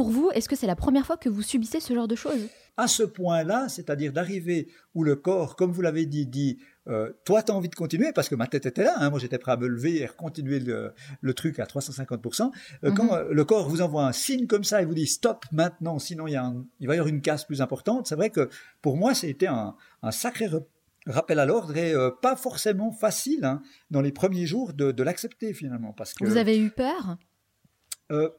Pour 0.00 0.08
vous, 0.08 0.30
est-ce 0.32 0.48
que 0.48 0.56
c'est 0.56 0.66
la 0.66 0.76
première 0.76 1.04
fois 1.04 1.18
que 1.18 1.28
vous 1.28 1.42
subissez 1.42 1.78
ce 1.78 1.92
genre 1.92 2.08
de 2.08 2.14
choses? 2.14 2.48
À 2.78 2.88
ce 2.88 3.02
point-là, 3.02 3.68
c'est-à-dire 3.68 4.14
d'arriver 4.14 4.68
où 4.94 5.04
le 5.04 5.14
corps, 5.14 5.56
comme 5.56 5.72
vous 5.72 5.82
l'avez 5.82 6.06
dit, 6.06 6.26
dit 6.26 6.56
euh, 6.88 7.12
toi, 7.26 7.42
tu 7.42 7.52
as 7.52 7.54
envie 7.54 7.68
de 7.68 7.74
continuer 7.74 8.10
parce 8.14 8.30
que 8.30 8.34
ma 8.34 8.46
tête 8.46 8.64
était 8.64 8.84
là. 8.84 8.94
Hein. 8.96 9.10
moi, 9.10 9.18
j'étais 9.18 9.36
prêt 9.36 9.52
à 9.52 9.58
me 9.58 9.66
lever 9.66 10.02
et 10.02 10.08
continuer 10.08 10.58
le, 10.58 10.94
le 11.20 11.34
truc 11.34 11.58
à 11.58 11.64
350%. 11.64 12.50
Euh, 12.84 12.92
quand 12.92 13.04
mhm. 13.04 13.10
euh, 13.12 13.28
le 13.30 13.44
corps 13.44 13.68
vous 13.68 13.82
envoie 13.82 14.06
un 14.06 14.12
signe 14.12 14.46
comme 14.46 14.64
ça 14.64 14.80
et 14.80 14.86
vous 14.86 14.94
dit 14.94 15.06
stop 15.06 15.44
maintenant, 15.52 15.98
sinon 15.98 16.26
il, 16.26 16.32
y 16.32 16.36
a 16.36 16.50
il 16.78 16.88
va 16.88 16.94
y 16.94 16.98
avoir 16.98 17.12
une 17.12 17.20
casse 17.20 17.44
plus 17.44 17.60
importante, 17.60 18.06
c'est 18.06 18.16
vrai 18.16 18.30
que 18.30 18.48
pour 18.80 18.96
moi, 18.96 19.12
c'était 19.12 19.48
un, 19.48 19.76
un 20.02 20.10
sacré 20.12 20.46
rappel 21.04 21.38
à 21.38 21.44
l'ordre 21.44 21.76
et 21.76 21.92
pas 22.22 22.36
forcément 22.36 22.90
facile 22.90 23.44
hein, 23.44 23.60
dans 23.90 24.00
les 24.00 24.12
premiers 24.12 24.46
jours 24.46 24.72
de, 24.72 24.92
de 24.92 25.02
l'accepter 25.02 25.52
finalement. 25.52 25.92
Parce 25.92 26.14
que, 26.14 26.24
vous 26.24 26.38
avez 26.38 26.58
eu 26.58 26.70
peur? 26.70 27.18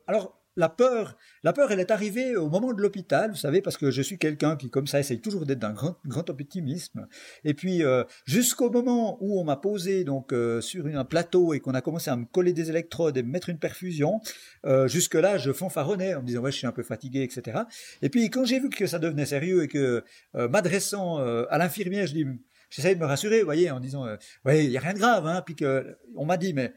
Alors, 0.08 0.40
la 0.55 0.69
peur, 0.69 1.17
la 1.43 1.53
peur, 1.53 1.71
elle 1.71 1.79
est 1.79 1.91
arrivée 1.91 2.35
au 2.35 2.49
moment 2.49 2.73
de 2.73 2.81
l'hôpital, 2.81 3.31
vous 3.31 3.37
savez, 3.37 3.61
parce 3.61 3.77
que 3.77 3.89
je 3.89 4.01
suis 4.01 4.17
quelqu'un 4.17 4.55
qui, 4.57 4.69
comme 4.69 4.87
ça, 4.87 4.99
essaye 4.99 5.21
toujours 5.21 5.45
d'être 5.45 5.59
d'un 5.59 5.71
grand, 5.71 5.97
grand 6.05 6.29
optimisme. 6.29 7.07
Et 7.43 7.53
puis, 7.53 7.83
euh, 7.83 8.03
jusqu'au 8.25 8.69
moment 8.69 9.17
où 9.21 9.39
on 9.39 9.43
m'a 9.43 9.55
posé 9.55 10.03
donc 10.03 10.33
euh, 10.33 10.59
sur 10.59 10.85
un 10.87 11.05
plateau 11.05 11.53
et 11.53 11.59
qu'on 11.59 11.73
a 11.73 11.81
commencé 11.81 12.09
à 12.09 12.15
me 12.17 12.25
coller 12.25 12.53
des 12.53 12.69
électrodes 12.69 13.17
et 13.17 13.23
me 13.23 13.31
mettre 13.31 13.49
une 13.49 13.59
perfusion, 13.59 14.19
euh, 14.65 14.87
jusque-là, 14.87 15.37
je 15.37 15.51
fanfaronnais 15.53 16.15
en 16.15 16.21
me 16.21 16.27
disant 16.27 16.41
ouais, 16.41 16.51
je 16.51 16.57
suis 16.57 16.67
un 16.67 16.73
peu 16.73 16.83
fatigué, 16.83 17.23
etc. 17.23 17.59
Et 18.01 18.09
puis, 18.09 18.29
quand 18.29 18.43
j'ai 18.43 18.59
vu 18.59 18.69
que 18.69 18.87
ça 18.87 18.99
devenait 18.99 19.25
sérieux 19.25 19.63
et 19.63 19.67
que 19.67 20.03
m'adressant 20.33 21.17
à 21.17 21.57
l'infirmière, 21.57 22.07
je 22.07 22.13
dis 22.13 22.25
j'essayais 22.69 22.95
de 22.95 22.99
me 22.99 23.05
rassurer, 23.05 23.39
vous 23.39 23.45
voyez, 23.45 23.71
en 23.71 23.79
disant 23.79 24.05
ouais, 24.45 24.65
il 24.65 24.71
y 24.71 24.77
a 24.77 24.81
rien 24.81 24.93
de 24.93 24.99
grave, 24.99 25.25
hein. 25.25 25.41
Puis 25.45 25.55
que 25.55 25.97
on 26.15 26.25
m'a 26.25 26.37
dit 26.37 26.53
mais 26.53 26.73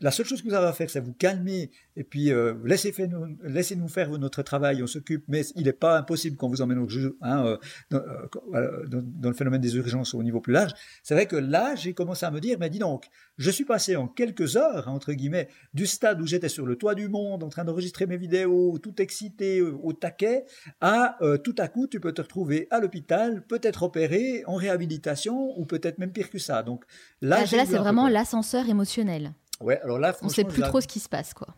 la 0.00 0.10
seule 0.10 0.26
chose 0.26 0.42
que 0.42 0.48
vous 0.48 0.54
avez 0.54 0.66
à 0.66 0.72
faire, 0.72 0.90
c'est 0.90 1.00
vous 1.00 1.14
calmer 1.14 1.70
et 1.96 2.04
puis 2.04 2.30
euh, 2.30 2.54
laissez, 2.64 2.94
nous, 3.08 3.36
laissez, 3.42 3.76
nous, 3.76 3.88
faire 3.88 4.10
notre 4.18 4.42
travail, 4.42 4.82
on 4.82 4.86
s'occupe, 4.86 5.24
mais 5.28 5.42
il 5.56 5.64
n'est 5.64 5.72
pas 5.72 5.98
impossible 5.98 6.36
qu'on 6.36 6.48
vous 6.48 6.62
emmène 6.62 6.78
au 6.78 6.88
jeu, 6.88 7.16
hein, 7.20 7.44
euh, 7.44 7.56
euh, 7.92 8.86
dans, 8.86 9.02
dans, 9.02 9.28
le 9.28 9.34
phénomène 9.34 9.60
des 9.60 9.76
urgences 9.76 10.14
au 10.14 10.22
niveau 10.22 10.40
plus 10.40 10.52
large. 10.52 10.72
C'est 11.02 11.14
vrai 11.14 11.26
que 11.26 11.36
là, 11.36 11.74
j'ai 11.74 11.94
commencé 11.94 12.24
à 12.26 12.30
me 12.30 12.40
dire, 12.40 12.56
mais 12.58 12.70
dis 12.70 12.78
donc, 12.78 13.06
je 13.38 13.50
suis 13.50 13.64
passé 13.64 13.96
en 13.96 14.08
quelques 14.08 14.56
heures, 14.56 14.88
entre 14.88 15.12
guillemets, 15.12 15.48
du 15.74 15.86
stade 15.86 16.20
où 16.20 16.26
j'étais 16.26 16.48
sur 16.48 16.66
le 16.66 16.76
toit 16.76 16.94
du 16.94 17.08
monde, 17.08 17.42
en 17.42 17.48
train 17.48 17.64
d'enregistrer 17.64 18.06
mes 18.06 18.16
vidéos, 18.16 18.78
tout 18.78 19.00
excité, 19.00 19.62
au 19.62 19.92
taquet, 19.92 20.44
à 20.80 21.18
tout 21.44 21.54
à 21.58 21.68
coup, 21.68 21.86
tu 21.86 22.00
peux 22.00 22.12
te 22.12 22.22
retrouver 22.22 22.68
à 22.70 22.80
l'hôpital, 22.80 23.44
peut-être 23.46 23.82
opéré, 23.82 24.44
en 24.46 24.54
réhabilitation, 24.54 25.58
ou 25.58 25.64
peut-être 25.64 25.98
même 25.98 26.12
pire 26.12 26.30
que 26.30 26.38
ça. 26.38 26.62
Donc 26.62 26.84
là, 27.20 27.40
là 27.40 27.66
c'est 27.66 27.76
vraiment 27.76 28.08
l'ascenseur 28.08 28.68
émotionnel. 28.68 29.32
Ouais, 29.62 29.80
alors 29.80 29.98
là, 29.98 30.14
on 30.22 30.28
sait 30.28 30.44
plus 30.44 30.62
trop 30.62 30.80
ce 30.80 30.86
qui 30.86 31.00
se 31.00 31.08
passe, 31.08 31.34
quoi. 31.34 31.48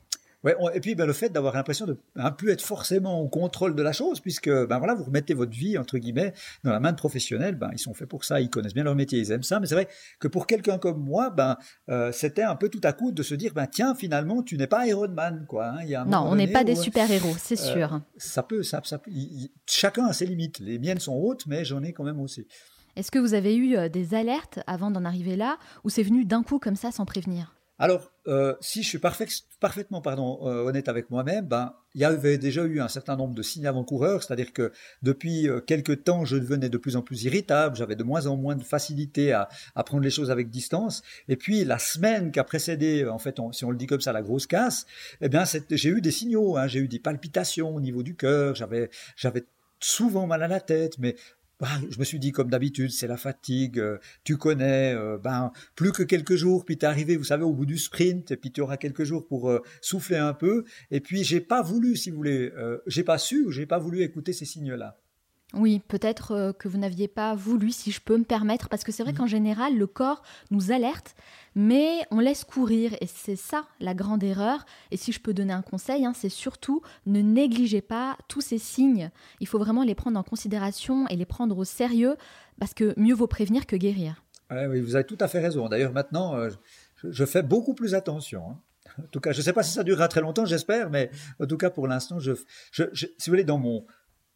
Ouais, 0.44 0.54
et 0.74 0.80
puis 0.80 0.94
ben, 0.94 1.06
le 1.06 1.14
fait 1.14 1.30
d'avoir 1.30 1.54
l'impression 1.54 1.86
de 1.86 1.98
ne 2.16 2.22
hein, 2.22 2.30
plus 2.30 2.50
être 2.50 2.60
forcément 2.60 3.18
au 3.18 3.28
contrôle 3.28 3.74
de 3.74 3.82
la 3.82 3.94
chose, 3.94 4.20
puisque 4.20 4.50
ben 4.50 4.78
voilà, 4.78 4.92
vous 4.92 5.04
remettez 5.04 5.32
votre 5.32 5.52
vie 5.52 5.78
entre 5.78 5.96
guillemets 5.96 6.34
dans 6.64 6.70
la 6.70 6.80
main 6.80 6.92
de 6.92 6.98
professionnels. 6.98 7.54
Ben 7.54 7.70
ils 7.72 7.78
sont 7.78 7.94
faits 7.94 8.08
pour 8.08 8.24
ça, 8.24 8.42
ils 8.42 8.50
connaissent 8.50 8.74
bien 8.74 8.84
leur 8.84 8.94
métier, 8.94 9.18
ils 9.18 9.32
aiment 9.32 9.42
ça. 9.42 9.58
Mais 9.58 9.66
c'est 9.66 9.74
vrai 9.74 9.88
que 10.20 10.28
pour 10.28 10.46
quelqu'un 10.46 10.76
comme 10.76 11.02
moi, 11.02 11.30
ben 11.30 11.56
euh, 11.88 12.12
c'était 12.12 12.42
un 12.42 12.56
peu 12.56 12.68
tout 12.68 12.82
à 12.84 12.92
coup 12.92 13.10
de 13.10 13.22
se 13.22 13.34
dire 13.34 13.54
ben 13.54 13.66
tiens 13.66 13.94
finalement 13.94 14.42
tu 14.42 14.58
n'es 14.58 14.66
pas 14.66 14.86
Iron 14.86 15.08
Man 15.08 15.46
quoi. 15.48 15.68
Hein. 15.68 15.78
Il 15.84 15.88
y 15.88 15.94
a 15.94 16.04
non, 16.04 16.18
on 16.26 16.36
n'est 16.36 16.46
pas 16.46 16.62
des 16.62 16.76
super 16.76 17.10
héros, 17.10 17.34
c'est 17.38 17.58
euh, 17.58 17.72
sûr. 17.72 18.00
Ça 18.18 18.42
peut, 18.42 18.62
ça, 18.62 18.82
ça 18.84 19.00
chacun 19.66 20.04
a 20.04 20.12
ses 20.12 20.26
limites. 20.26 20.58
Les 20.58 20.78
miennes 20.78 21.00
sont 21.00 21.14
hautes, 21.14 21.46
mais 21.46 21.64
j'en 21.64 21.82
ai 21.82 21.94
quand 21.94 22.04
même 22.04 22.20
aussi. 22.20 22.46
Est-ce 22.96 23.10
que 23.10 23.18
vous 23.18 23.32
avez 23.32 23.56
eu 23.56 23.76
euh, 23.76 23.88
des 23.88 24.14
alertes 24.14 24.60
avant 24.66 24.90
d'en 24.90 25.06
arriver 25.06 25.36
là, 25.36 25.56
ou 25.84 25.88
c'est 25.88 26.02
venu 26.02 26.26
d'un 26.26 26.42
coup 26.42 26.58
comme 26.58 26.76
ça 26.76 26.92
sans 26.92 27.06
prévenir? 27.06 27.54
Alors, 27.76 28.12
euh, 28.28 28.54
si 28.60 28.84
je 28.84 28.88
suis 28.88 28.98
parfaitement 28.98 30.00
euh, 30.06 30.64
honnête 30.64 30.88
avec 30.88 31.10
moi-même, 31.10 31.46
ben, 31.46 31.74
il 31.96 32.02
y 32.02 32.04
avait 32.04 32.38
déjà 32.38 32.64
eu 32.64 32.80
un 32.80 32.86
certain 32.86 33.16
nombre 33.16 33.34
de 33.34 33.42
signes 33.42 33.66
avant-coureurs, 33.66 34.22
c'est-à-dire 34.22 34.52
que 34.52 34.72
depuis 35.02 35.48
euh, 35.48 35.60
quelques 35.60 36.04
temps, 36.04 36.24
je 36.24 36.36
devenais 36.36 36.68
de 36.68 36.78
plus 36.78 36.94
en 36.94 37.02
plus 37.02 37.24
irritable, 37.24 37.74
j'avais 37.74 37.96
de 37.96 38.04
moins 38.04 38.26
en 38.26 38.36
moins 38.36 38.54
de 38.54 38.62
facilité 38.62 39.32
à, 39.32 39.48
prendre 39.84 40.04
les 40.04 40.10
choses 40.10 40.30
avec 40.30 40.50
distance. 40.50 41.02
Et 41.28 41.34
puis, 41.34 41.64
la 41.64 41.80
semaine 41.80 42.30
qui 42.30 42.38
a 42.38 42.44
précédé, 42.44 43.06
en 43.06 43.18
fait, 43.18 43.40
si 43.50 43.64
on 43.64 43.70
le 43.72 43.76
dit 43.76 43.86
comme 43.86 44.00
ça, 44.00 44.12
la 44.12 44.22
grosse 44.22 44.46
casse, 44.46 44.86
eh 45.20 45.28
bien, 45.28 45.42
j'ai 45.68 45.88
eu 45.88 46.00
des 46.00 46.12
signaux, 46.12 46.56
hein, 46.56 46.68
j'ai 46.68 46.78
eu 46.78 46.88
des 46.88 47.00
palpitations 47.00 47.74
au 47.74 47.80
niveau 47.80 48.04
du 48.04 48.14
cœur, 48.14 48.54
j'avais 48.54 48.88
souvent 49.80 50.28
mal 50.28 50.44
à 50.44 50.48
la 50.48 50.60
tête, 50.60 50.98
mais 50.98 51.16
bah, 51.60 51.68
je 51.88 51.98
me 51.98 52.04
suis 52.04 52.18
dit, 52.18 52.32
comme 52.32 52.50
d'habitude, 52.50 52.90
c'est 52.90 53.06
la 53.06 53.16
fatigue, 53.16 53.78
euh, 53.78 53.98
tu 54.24 54.36
connais, 54.36 54.94
euh, 54.94 55.18
ben, 55.18 55.52
plus 55.76 55.92
que 55.92 56.02
quelques 56.02 56.34
jours, 56.34 56.64
puis 56.64 56.76
tu 56.76 56.84
es 56.84 56.88
arrivé, 56.88 57.16
vous 57.16 57.24
savez, 57.24 57.44
au 57.44 57.52
bout 57.52 57.66
du 57.66 57.78
sprint, 57.78 58.32
et 58.32 58.36
puis 58.36 58.50
tu 58.50 58.60
auras 58.60 58.76
quelques 58.76 59.04
jours 59.04 59.26
pour 59.26 59.50
euh, 59.50 59.62
souffler 59.80 60.16
un 60.16 60.34
peu. 60.34 60.64
Et 60.90 61.00
puis, 61.00 61.22
j'ai 61.22 61.40
pas 61.40 61.62
voulu, 61.62 61.96
si 61.96 62.10
vous 62.10 62.16
voulez, 62.16 62.52
j'ai 62.86 63.04
pas 63.04 63.18
su 63.18 63.44
ou 63.44 63.50
j'ai 63.50 63.66
pas 63.66 63.78
voulu 63.78 64.02
écouter 64.02 64.32
ces 64.32 64.44
signes-là. 64.44 64.98
Oui, 65.56 65.80
peut-être 65.86 66.32
euh, 66.32 66.52
que 66.52 66.68
vous 66.68 66.78
n'aviez 66.78 67.08
pas 67.08 67.34
voulu, 67.34 67.70
si 67.70 67.92
je 67.92 68.00
peux 68.00 68.16
me 68.16 68.24
permettre, 68.24 68.68
parce 68.68 68.82
que 68.82 68.92
c'est 68.92 69.02
vrai 69.02 69.12
mmh. 69.12 69.16
qu'en 69.16 69.26
général, 69.26 69.76
le 69.76 69.86
corps 69.86 70.22
nous 70.50 70.72
alerte, 70.72 71.14
mais 71.54 72.00
on 72.10 72.18
laisse 72.18 72.44
courir, 72.44 72.94
et 73.00 73.06
c'est 73.06 73.36
ça 73.36 73.64
la 73.80 73.94
grande 73.94 74.24
erreur. 74.24 74.66
Et 74.90 74.96
si 74.96 75.12
je 75.12 75.20
peux 75.20 75.32
donner 75.32 75.52
un 75.52 75.62
conseil, 75.62 76.04
hein, 76.04 76.12
c'est 76.14 76.28
surtout 76.28 76.82
ne 77.06 77.20
négligez 77.20 77.82
pas 77.82 78.16
tous 78.28 78.40
ces 78.40 78.58
signes. 78.58 79.10
Il 79.40 79.46
faut 79.46 79.58
vraiment 79.58 79.84
les 79.84 79.94
prendre 79.94 80.18
en 80.18 80.24
considération 80.24 81.06
et 81.08 81.16
les 81.16 81.26
prendre 81.26 81.56
au 81.56 81.64
sérieux, 81.64 82.16
parce 82.58 82.74
que 82.74 82.98
mieux 82.98 83.14
vaut 83.14 83.26
prévenir 83.26 83.66
que 83.66 83.76
guérir. 83.76 84.22
oui, 84.50 84.80
vous 84.80 84.96
avez 84.96 85.04
tout 85.04 85.18
à 85.20 85.28
fait 85.28 85.40
raison. 85.40 85.68
D'ailleurs, 85.68 85.92
maintenant, 85.92 86.34
euh, 86.34 86.50
je, 87.04 87.24
fais 87.24 87.42
beaucoup 87.42 87.74
plus 87.74 87.94
attention. 87.94 88.50
Hein. 88.50 88.58
En 88.98 89.06
tout 89.10 89.20
cas, 89.20 89.32
je 89.32 89.38
ne 89.38 89.42
sais 89.42 89.52
pas 89.52 89.62
si 89.62 89.72
ça 89.72 89.84
durera 89.84 90.08
très 90.08 90.20
longtemps, 90.20 90.44
j'espère, 90.44 90.90
mais 90.90 91.10
en 91.40 91.46
tout 91.46 91.56
cas, 91.56 91.70
pour 91.70 91.88
l'instant, 91.88 92.18
je, 92.18 92.32
si 92.72 93.04
vous 93.04 93.32
voulez, 93.32 93.44
dans 93.44 93.58
mon, 93.58 93.84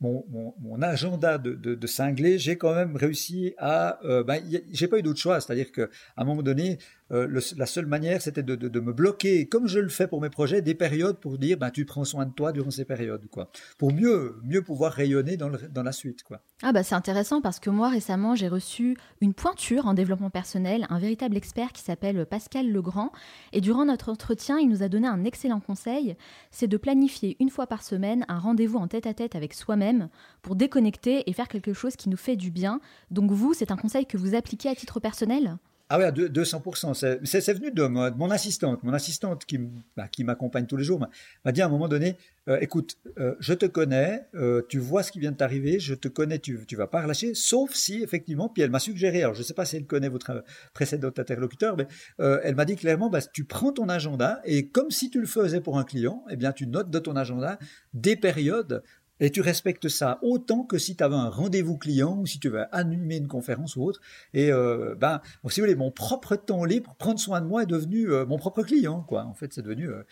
mon, 0.01 0.55
mon, 0.61 0.81
agenda 0.81 1.39
de, 1.39 1.55
de, 1.55 1.75
de 1.75 2.39
j'ai 2.39 2.57
quand 2.57 2.75
même 2.75 2.97
réussi 2.97 3.55
à. 3.59 3.99
Euh, 4.05 4.23
ben, 4.23 4.43
j'ai 4.71 4.87
pas 4.87 4.99
eu 4.99 5.03
d'autre 5.03 5.19
choix, 5.19 5.41
c'est-à-dire 5.41 5.73
qu'à 5.73 5.89
un 6.17 6.25
moment 6.25 6.43
donné, 6.43 6.79
euh, 7.13 7.41
la 7.57 7.67
seule 7.67 7.87
manière, 7.87 8.21
c'était 8.21 8.43
de, 8.43 8.81
me 8.81 8.93
bloquer, 8.93 9.47
comme 9.47 9.67
je 9.67 9.79
le 9.79 9.89
fais 9.89 10.07
pour 10.07 10.21
mes 10.21 10.31
projets, 10.31 10.63
des 10.63 10.75
périodes 10.75 11.19
pour 11.19 11.39
dire, 11.39 11.59
ben, 11.59 11.71
tu 11.71 11.85
prends 11.85 12.05
soin 12.05 12.27
de 12.27 12.33
toi 12.33 12.53
durant 12.53 12.71
ces 12.71 12.85
périodes, 12.85 13.27
quoi, 13.31 13.51
pour 13.79 13.93
mieux, 13.93 14.37
mieux 14.45 14.63
pouvoir 14.63 14.93
rayonner 14.93 15.37
dans, 15.37 15.51
dans 15.71 15.83
la 15.83 15.93
suite, 15.93 16.23
quoi. 16.23 16.41
Ah 16.63 16.73
bah 16.73 16.83
c'est 16.83 16.97
intéressant 16.97 17.41
parce 17.41 17.61
que 17.61 17.71
moi 17.71 17.89
récemment 17.89 18.35
j'ai 18.35 18.49
reçu 18.49 18.97
une 19.21 19.33
pointure 19.33 19.87
en 19.87 19.95
développement 19.95 20.29
personnel, 20.29 20.89
un 20.91 20.99
véritable 20.99 21.37
expert 21.37 21.73
qui 21.73 21.83
s'appelle 21.83 22.27
Pascal 22.27 22.69
Legrand, 22.69 23.13
et 23.53 23.61
durant 23.61 23.85
notre 23.85 24.11
entretien, 24.11 24.59
il 24.59 24.69
nous 24.69 24.83
a 24.83 24.89
donné 24.89 25.07
un 25.07 25.25
excellent 25.25 25.61
conseil, 25.61 26.17
c'est 26.51 26.67
de 26.67 26.77
planifier 26.77 27.37
une 27.39 27.51
fois 27.51 27.69
par 27.69 27.85
semaine 27.85 28.25
un 28.27 28.41
rendez-vous 28.41 28.79
en 28.79 28.89
tête-à-tête 28.89 29.37
avec 29.37 29.55
soi-même 29.55 30.09
pour 30.43 30.57
déconnecter 30.57 31.31
et 31.31 31.33
faire 31.33 31.47
quelque 31.47 31.73
chose 31.73 31.95
qui 31.95 32.09
nous 32.09 32.17
fait 32.17 32.37
du 32.37 32.51
bien. 32.51 32.81
Donc 33.13 33.31
vous, 33.31 33.55
c'est 33.55 33.71
un 33.71 33.77
conseil 33.77 34.07
que 34.07 34.17
vous 34.17 34.35
appliquez 34.35 34.69
à 34.69 34.75
titre 34.75 34.99
personnel? 34.99 35.59
Ah 35.91 35.99
oui, 35.99 36.05
à 36.05 36.11
200%. 36.11 36.95
C'est 37.25 37.53
venu 37.55 37.71
de, 37.71 37.83
mon 37.87 38.31
assistante. 38.31 38.83
Mon 38.83 38.93
assistante 38.93 39.47
qui, 39.47 39.59
bah, 39.97 40.07
qui 40.09 40.23
m'accompagne 40.23 40.67
tous 40.67 40.77
les 40.77 40.85
jours 40.85 41.01
m'a 41.45 41.53
dit 41.53 41.63
à 41.63 41.67
un 41.67 41.71
moment 41.71 41.89
donné, 41.89 42.17
euh, 42.49 42.59
écoute, 42.61 42.99
euh, 43.19 43.35
je 43.41 43.55
te 43.55 43.65
connais, 43.65 44.27
euh, 44.35 44.63
tu 44.69 44.79
vois 44.79 45.03
ce 45.03 45.11
qui 45.11 45.19
vient 45.19 45.33
de 45.33 45.37
t'arriver, 45.37 45.81
je 45.81 45.95
te 45.95 46.09
connais, 46.09 46.39
tu 46.39 46.59
ne 46.71 46.77
vas 46.77 46.87
pas 46.87 47.03
relâcher, 47.03 47.33
sauf 47.35 47.73
si 47.73 48.03
effectivement, 48.03 48.51
puis 48.51 48.63
elle 48.63 48.71
m'a 48.71 48.81
suggéré, 48.81 49.23
alors 49.23 49.35
je 49.35 49.43
sais 49.43 49.55
pas 49.55 49.65
si 49.65 49.77
elle 49.77 49.87
connaît 49.87 50.09
votre 50.11 50.45
précédent 50.75 51.09
interlocuteur, 51.17 51.77
mais 51.77 51.87
elle 52.19 52.55
m'a 52.55 52.65
dit 52.67 52.77
clairement, 52.77 53.09
bah, 53.09 53.21
tu 53.23 53.45
prends 53.45 53.73
ton 53.73 53.89
agenda 53.89 54.41
et 54.45 54.69
comme 54.69 54.91
si 54.91 55.11
tu 55.11 55.21
le 55.21 55.27
faisais 55.27 55.61
pour 55.61 55.79
un 55.79 55.85
client, 55.85 56.25
eh 56.31 56.37
bien 56.37 56.53
tu 56.53 56.67
notes 56.67 56.91
de 56.91 56.99
ton 56.99 57.17
agenda 57.17 57.59
des 57.95 58.17
périodes 58.17 58.83
et 59.21 59.31
tu 59.31 59.41
respectes 59.41 59.89
ça 59.89 60.19
autant 60.23 60.65
que 60.65 60.79
si 60.79 60.97
tu 60.97 61.05
avais 61.05 61.17
un 61.17 61.29
rendez-vous 61.29 61.77
client 61.77 62.19
ou 62.19 62.27
si 62.27 62.39
tu 62.39 62.49
veux 62.49 62.65
animer 62.75 63.17
une 63.17 63.29
conférence 63.29 63.77
ou 63.77 63.83
autre. 63.83 64.01
Et 64.35 64.53
euh, 64.53 64.95
ben, 64.95 65.21
si 65.49 65.61
vous 65.61 65.67
voulez, 65.67 65.77
mon 65.77 65.91
propre 65.91 66.37
temps 66.37 66.65
libre, 66.65 66.95
prendre 66.99 67.19
soin 67.19 67.41
de 67.41 67.47
moi 67.47 67.63
est 67.63 67.67
devenu 67.67 68.11
euh, 68.11 68.27
mon 68.27 68.39
propre 68.39 68.63
client. 68.63 69.03
Quoi. 69.03 69.25
En 69.25 69.35
fait, 69.35 69.53
c'est 69.53 69.63
devenu. 69.63 69.89
Euh, 69.89 70.03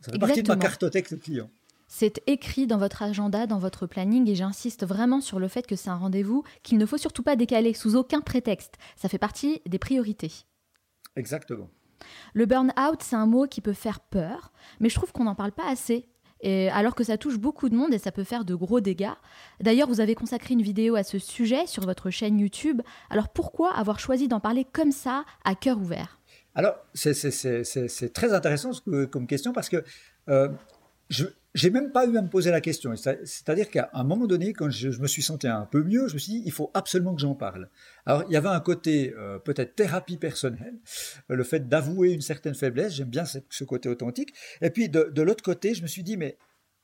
ça 0.00 0.12
fait 0.12 0.18
partie 0.18 0.42
de 0.42 0.48
ma 0.48 0.56
cartothèque 0.56 1.10
de 1.10 1.16
client. 1.16 1.50
C'est 1.86 2.22
écrit 2.26 2.66
dans 2.66 2.78
votre 2.78 3.02
agenda, 3.02 3.46
dans 3.46 3.58
votre 3.58 3.86
planning, 3.86 4.26
et 4.28 4.34
j'insiste 4.34 4.86
vraiment 4.86 5.20
sur 5.20 5.38
le 5.38 5.46
fait 5.46 5.66
que 5.66 5.76
c'est 5.76 5.90
un 5.90 5.96
rendez-vous 5.96 6.42
qu'il 6.62 6.78
ne 6.78 6.86
faut 6.86 6.96
surtout 6.96 7.22
pas 7.22 7.36
décaler 7.36 7.74
sous 7.74 7.96
aucun 7.96 8.22
prétexte. 8.22 8.76
Ça 8.96 9.10
fait 9.10 9.18
partie 9.18 9.60
des 9.66 9.78
priorités. 9.78 10.32
Exactement. 11.16 11.68
Le 12.32 12.46
burn-out, 12.46 13.02
c'est 13.02 13.14
un 13.14 13.26
mot 13.26 13.46
qui 13.46 13.60
peut 13.60 13.74
faire 13.74 14.00
peur, 14.00 14.52
mais 14.80 14.88
je 14.88 14.94
trouve 14.94 15.12
qu'on 15.12 15.24
n'en 15.24 15.34
parle 15.34 15.52
pas 15.52 15.68
assez 15.68 16.08
alors 16.70 16.94
que 16.94 17.04
ça 17.04 17.16
touche 17.16 17.38
beaucoup 17.38 17.68
de 17.68 17.76
monde 17.76 17.94
et 17.94 17.98
ça 17.98 18.12
peut 18.12 18.24
faire 18.24 18.44
de 18.44 18.54
gros 18.54 18.80
dégâts. 18.80 19.12
D'ailleurs, 19.60 19.88
vous 19.88 20.00
avez 20.00 20.14
consacré 20.14 20.54
une 20.54 20.62
vidéo 20.62 20.96
à 20.96 21.02
ce 21.02 21.18
sujet 21.18 21.66
sur 21.66 21.84
votre 21.84 22.10
chaîne 22.10 22.38
YouTube. 22.38 22.82
Alors 23.10 23.28
pourquoi 23.28 23.72
avoir 23.74 23.98
choisi 23.98 24.28
d'en 24.28 24.40
parler 24.40 24.66
comme 24.72 24.92
ça, 24.92 25.24
à 25.44 25.54
cœur 25.54 25.78
ouvert? 25.78 26.18
Alors, 26.54 26.74
c'est 26.94 28.12
très 28.12 28.32
intéressant 28.32 28.70
comme 29.10 29.26
question 29.26 29.52
parce 29.52 29.68
que 29.68 29.82
euh, 30.28 30.48
je, 31.08 31.26
j'ai 31.54 31.70
même 31.70 31.92
pas 31.92 32.06
eu 32.06 32.16
à 32.16 32.22
me 32.22 32.28
poser 32.28 32.50
la 32.50 32.60
question. 32.60 32.94
C'est-à-dire 32.96 33.68
qu'à 33.70 33.90
un 33.92 34.04
moment 34.04 34.26
donné, 34.26 34.52
quand 34.52 34.70
je, 34.70 34.88
me 35.00 35.06
suis 35.06 35.22
senti 35.22 35.46
un 35.46 35.66
peu 35.66 35.82
mieux, 35.82 36.08
je 36.08 36.14
me 36.14 36.18
suis 36.18 36.32
dit, 36.32 36.42
il 36.46 36.52
faut 36.52 36.70
absolument 36.72 37.14
que 37.14 37.20
j'en 37.20 37.34
parle. 37.34 37.68
Alors, 38.06 38.24
il 38.28 38.32
y 38.32 38.36
avait 38.36 38.48
un 38.48 38.60
côté 38.60 39.14
euh, 39.18 39.38
peut-être 39.38 39.74
thérapie 39.74 40.16
personnelle, 40.16 40.78
euh, 41.30 41.36
le 41.36 41.44
fait 41.44 41.68
d'avouer 41.68 42.12
une 42.12 42.22
certaine 42.22 42.54
faiblesse, 42.54 42.94
j'aime 42.94 43.10
bien 43.10 43.24
ce 43.26 43.64
côté 43.64 43.88
authentique. 43.88 44.32
Et 44.60 44.70
puis, 44.70 44.88
de, 44.88 45.22
l'autre 45.22 45.44
côté, 45.44 45.74
je 45.74 45.82
me 45.82 45.86
suis 45.86 46.02
dit, 46.02 46.16
mais 46.16 46.38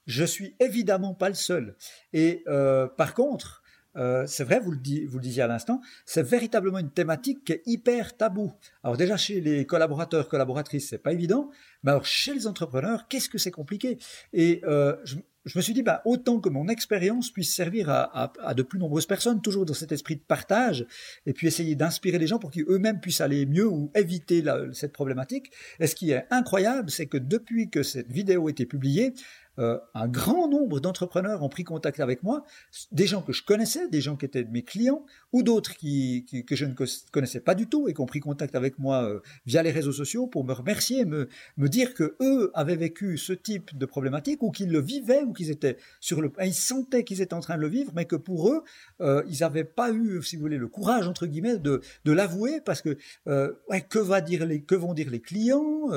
je 0.06 0.24
suis 0.24 0.54
évidemment 0.60 1.14
pas 1.14 1.28
le 1.28 1.34
seul. 1.34 1.76
Et 2.12 2.42
euh, 2.46 2.86
par 2.86 3.14
contre, 3.14 3.62
euh, 3.98 4.24
c'est 4.26 4.44
vrai, 4.44 4.60
vous 4.60 4.70
le, 4.70 4.78
vous 5.06 5.18
le 5.18 5.22
disiez 5.22 5.42
à 5.42 5.46
l'instant, 5.46 5.80
c'est 6.06 6.22
véritablement 6.22 6.78
une 6.78 6.90
thématique 6.90 7.44
qui 7.44 7.52
est 7.52 7.62
hyper 7.66 8.16
tabou. 8.16 8.52
Alors 8.84 8.96
déjà 8.96 9.16
chez 9.16 9.40
les 9.40 9.66
collaborateurs, 9.66 10.28
collaboratrices, 10.28 10.88
c'est 10.88 10.98
pas 10.98 11.12
évident, 11.12 11.50
mais 11.82 11.90
alors 11.90 12.06
chez 12.06 12.32
les 12.32 12.46
entrepreneurs, 12.46 13.08
qu'est-ce 13.08 13.28
que 13.28 13.38
c'est 13.38 13.50
compliqué? 13.50 13.98
Et 14.32 14.62
euh, 14.64 14.96
je, 15.04 15.16
me 15.56 15.62
suis 15.62 15.72
dit, 15.72 15.82
bah, 15.82 16.02
autant 16.04 16.40
que 16.40 16.48
mon 16.48 16.68
expérience 16.68 17.30
puisse 17.30 17.54
servir 17.54 17.88
à, 17.90 18.54
de 18.54 18.62
plus 18.62 18.78
nombreuses 18.78 19.06
personnes, 19.06 19.40
toujours 19.40 19.64
dans 19.64 19.74
cet 19.74 19.92
esprit 19.92 20.16
de 20.16 20.20
partage, 20.20 20.86
et 21.26 21.32
puis 21.32 21.46
essayer 21.46 21.74
d'inspirer 21.74 22.18
les 22.18 22.26
gens 22.26 22.38
pour 22.38 22.50
qu'ils 22.50 22.64
eux-mêmes 22.68 23.00
puissent 23.00 23.20
aller 23.20 23.46
mieux 23.46 23.66
ou 23.66 23.90
éviter 23.94 24.44
cette 24.72 24.92
problématique. 24.92 25.50
Et 25.80 25.86
ce 25.86 25.94
qui 25.94 26.10
est 26.10 26.26
incroyable, 26.30 26.90
c'est 26.90 27.06
que 27.06 27.18
depuis 27.18 27.70
que 27.70 27.82
cette 27.82 28.12
vidéo 28.12 28.46
a 28.48 28.50
été 28.50 28.66
publiée, 28.66 29.14
euh, 29.58 29.78
un 29.94 30.08
grand 30.08 30.48
nombre 30.48 30.80
d'entrepreneurs 30.80 31.42
ont 31.42 31.48
pris 31.48 31.64
contact 31.64 32.00
avec 32.00 32.22
moi, 32.22 32.44
des 32.92 33.06
gens 33.06 33.22
que 33.22 33.32
je 33.32 33.42
connaissais, 33.42 33.88
des 33.88 34.00
gens 34.00 34.16
qui 34.16 34.24
étaient 34.24 34.44
mes 34.44 34.62
clients, 34.62 35.04
ou 35.32 35.42
d'autres 35.42 35.74
qui, 35.74 36.24
que 36.46 36.54
je 36.54 36.64
ne 36.64 36.74
connaissais 37.10 37.40
pas 37.40 37.54
du 37.54 37.66
tout 37.66 37.88
et 37.88 37.94
qui 37.94 38.00
ont 38.00 38.06
pris 38.06 38.20
contact 38.20 38.54
avec 38.54 38.78
moi 38.78 39.04
euh, 39.04 39.20
via 39.46 39.62
les 39.62 39.70
réseaux 39.70 39.92
sociaux 39.92 40.26
pour 40.26 40.44
me 40.44 40.52
remercier, 40.52 41.04
me, 41.04 41.28
me 41.56 41.68
dire 41.68 41.94
que 41.94 42.16
eux 42.20 42.50
avaient 42.54 42.76
vécu 42.76 43.18
ce 43.18 43.32
type 43.32 43.76
de 43.76 43.86
problématique 43.86 44.42
ou 44.42 44.50
qu'ils 44.50 44.70
le 44.70 44.80
vivaient 44.80 45.22
ou 45.22 45.32
qu'ils 45.32 45.50
étaient 45.50 45.76
sur 46.00 46.20
le, 46.20 46.30
ils 46.42 46.54
sentaient 46.54 47.04
qu'ils 47.04 47.20
étaient 47.20 47.34
en 47.34 47.40
train 47.40 47.56
de 47.56 47.62
le 47.62 47.68
vivre, 47.68 47.92
mais 47.94 48.04
que 48.04 48.16
pour 48.16 48.50
eux, 48.50 48.62
euh, 49.00 49.22
ils 49.28 49.40
n'avaient 49.40 49.64
pas 49.64 49.90
eu, 49.92 50.22
si 50.22 50.36
vous 50.36 50.42
voulez, 50.42 50.58
le 50.58 50.68
courage 50.68 51.08
entre 51.08 51.26
guillemets 51.26 51.58
de, 51.58 51.80
de 52.04 52.12
l'avouer 52.12 52.60
parce 52.60 52.82
que 52.82 52.96
ouais, 53.26 53.80
que 53.88 53.98
va 53.98 54.20
dire 54.20 54.46
les, 54.46 54.62
que 54.62 54.74
vont 54.74 54.94
dire 54.94 55.10
les 55.10 55.20
clients, 55.20 55.88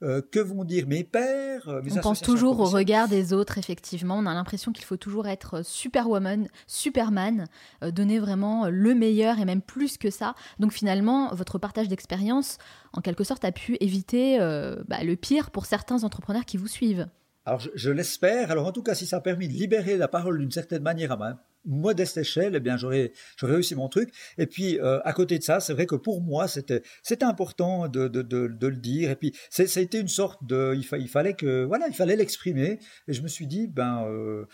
que 0.00 0.38
vont 0.38 0.64
dire 0.64 0.86
mes 0.86 1.04
pères, 1.04 1.82
mes 1.82 1.92
On 1.98 2.00
pense 2.00 2.20
toujours 2.20 2.58
au 2.60 2.64
regard 2.64 3.01
des 3.08 3.32
autres, 3.32 3.58
effectivement. 3.58 4.18
On 4.18 4.26
a 4.26 4.34
l'impression 4.34 4.72
qu'il 4.72 4.84
faut 4.84 4.96
toujours 4.96 5.26
être 5.26 5.64
superwoman, 5.64 6.48
superman, 6.66 7.46
euh, 7.82 7.90
donner 7.90 8.18
vraiment 8.18 8.68
le 8.68 8.94
meilleur 8.94 9.38
et 9.38 9.44
même 9.44 9.62
plus 9.62 9.98
que 9.98 10.10
ça. 10.10 10.34
Donc 10.58 10.72
finalement, 10.72 11.34
votre 11.34 11.58
partage 11.58 11.88
d'expérience, 11.88 12.58
en 12.92 13.00
quelque 13.00 13.24
sorte, 13.24 13.44
a 13.44 13.52
pu 13.52 13.76
éviter 13.80 14.40
euh, 14.40 14.82
bah, 14.88 15.02
le 15.02 15.16
pire 15.16 15.50
pour 15.50 15.66
certains 15.66 16.04
entrepreneurs 16.04 16.44
qui 16.44 16.56
vous 16.56 16.68
suivent. 16.68 17.06
Alors 17.44 17.60
je, 17.74 17.90
l'espère. 17.90 18.50
Alors 18.50 18.66
en 18.66 18.72
tout 18.72 18.82
cas, 18.82 18.94
si 18.94 19.06
ça 19.06 19.16
a 19.16 19.20
permis 19.20 19.48
de 19.48 19.52
libérer 19.52 19.96
la 19.96 20.08
parole 20.08 20.38
d'une 20.38 20.50
certaine 20.50 20.82
manière 20.82 21.12
à 21.12 21.16
ma 21.16 21.42
modeste 21.64 22.16
échelle, 22.16 22.54
eh 22.56 22.60
bien 22.60 22.76
j'aurais 22.76 23.12
réussi 23.40 23.74
mon 23.74 23.88
truc. 23.88 24.12
Et 24.38 24.46
puis 24.46 24.78
euh, 24.80 25.00
à 25.04 25.12
côté 25.12 25.38
de 25.38 25.44
ça, 25.44 25.60
c'est 25.60 25.72
vrai 25.72 25.86
que 25.86 25.94
pour 25.94 26.20
moi 26.20 26.48
c'était 26.48 26.82
c'était 27.02 27.24
important 27.24 27.88
de, 27.88 28.10
le 28.10 28.76
dire. 28.76 29.10
Et 29.10 29.16
puis 29.16 29.32
ça 29.50 29.62
a 29.62 29.82
été 29.82 29.98
une 29.98 30.08
sorte 30.08 30.44
de 30.44 30.74
il, 30.74 31.08
fallait 31.08 31.34
que 31.34 31.64
voilà 31.64 31.88
il 31.88 31.94
fallait 31.94 32.16
l'exprimer. 32.16 32.78
Et 33.08 33.12
je 33.12 33.22
me 33.22 33.28
suis 33.28 33.46
dit 33.46 33.66
ben 33.66 34.04
euh, 34.08 34.46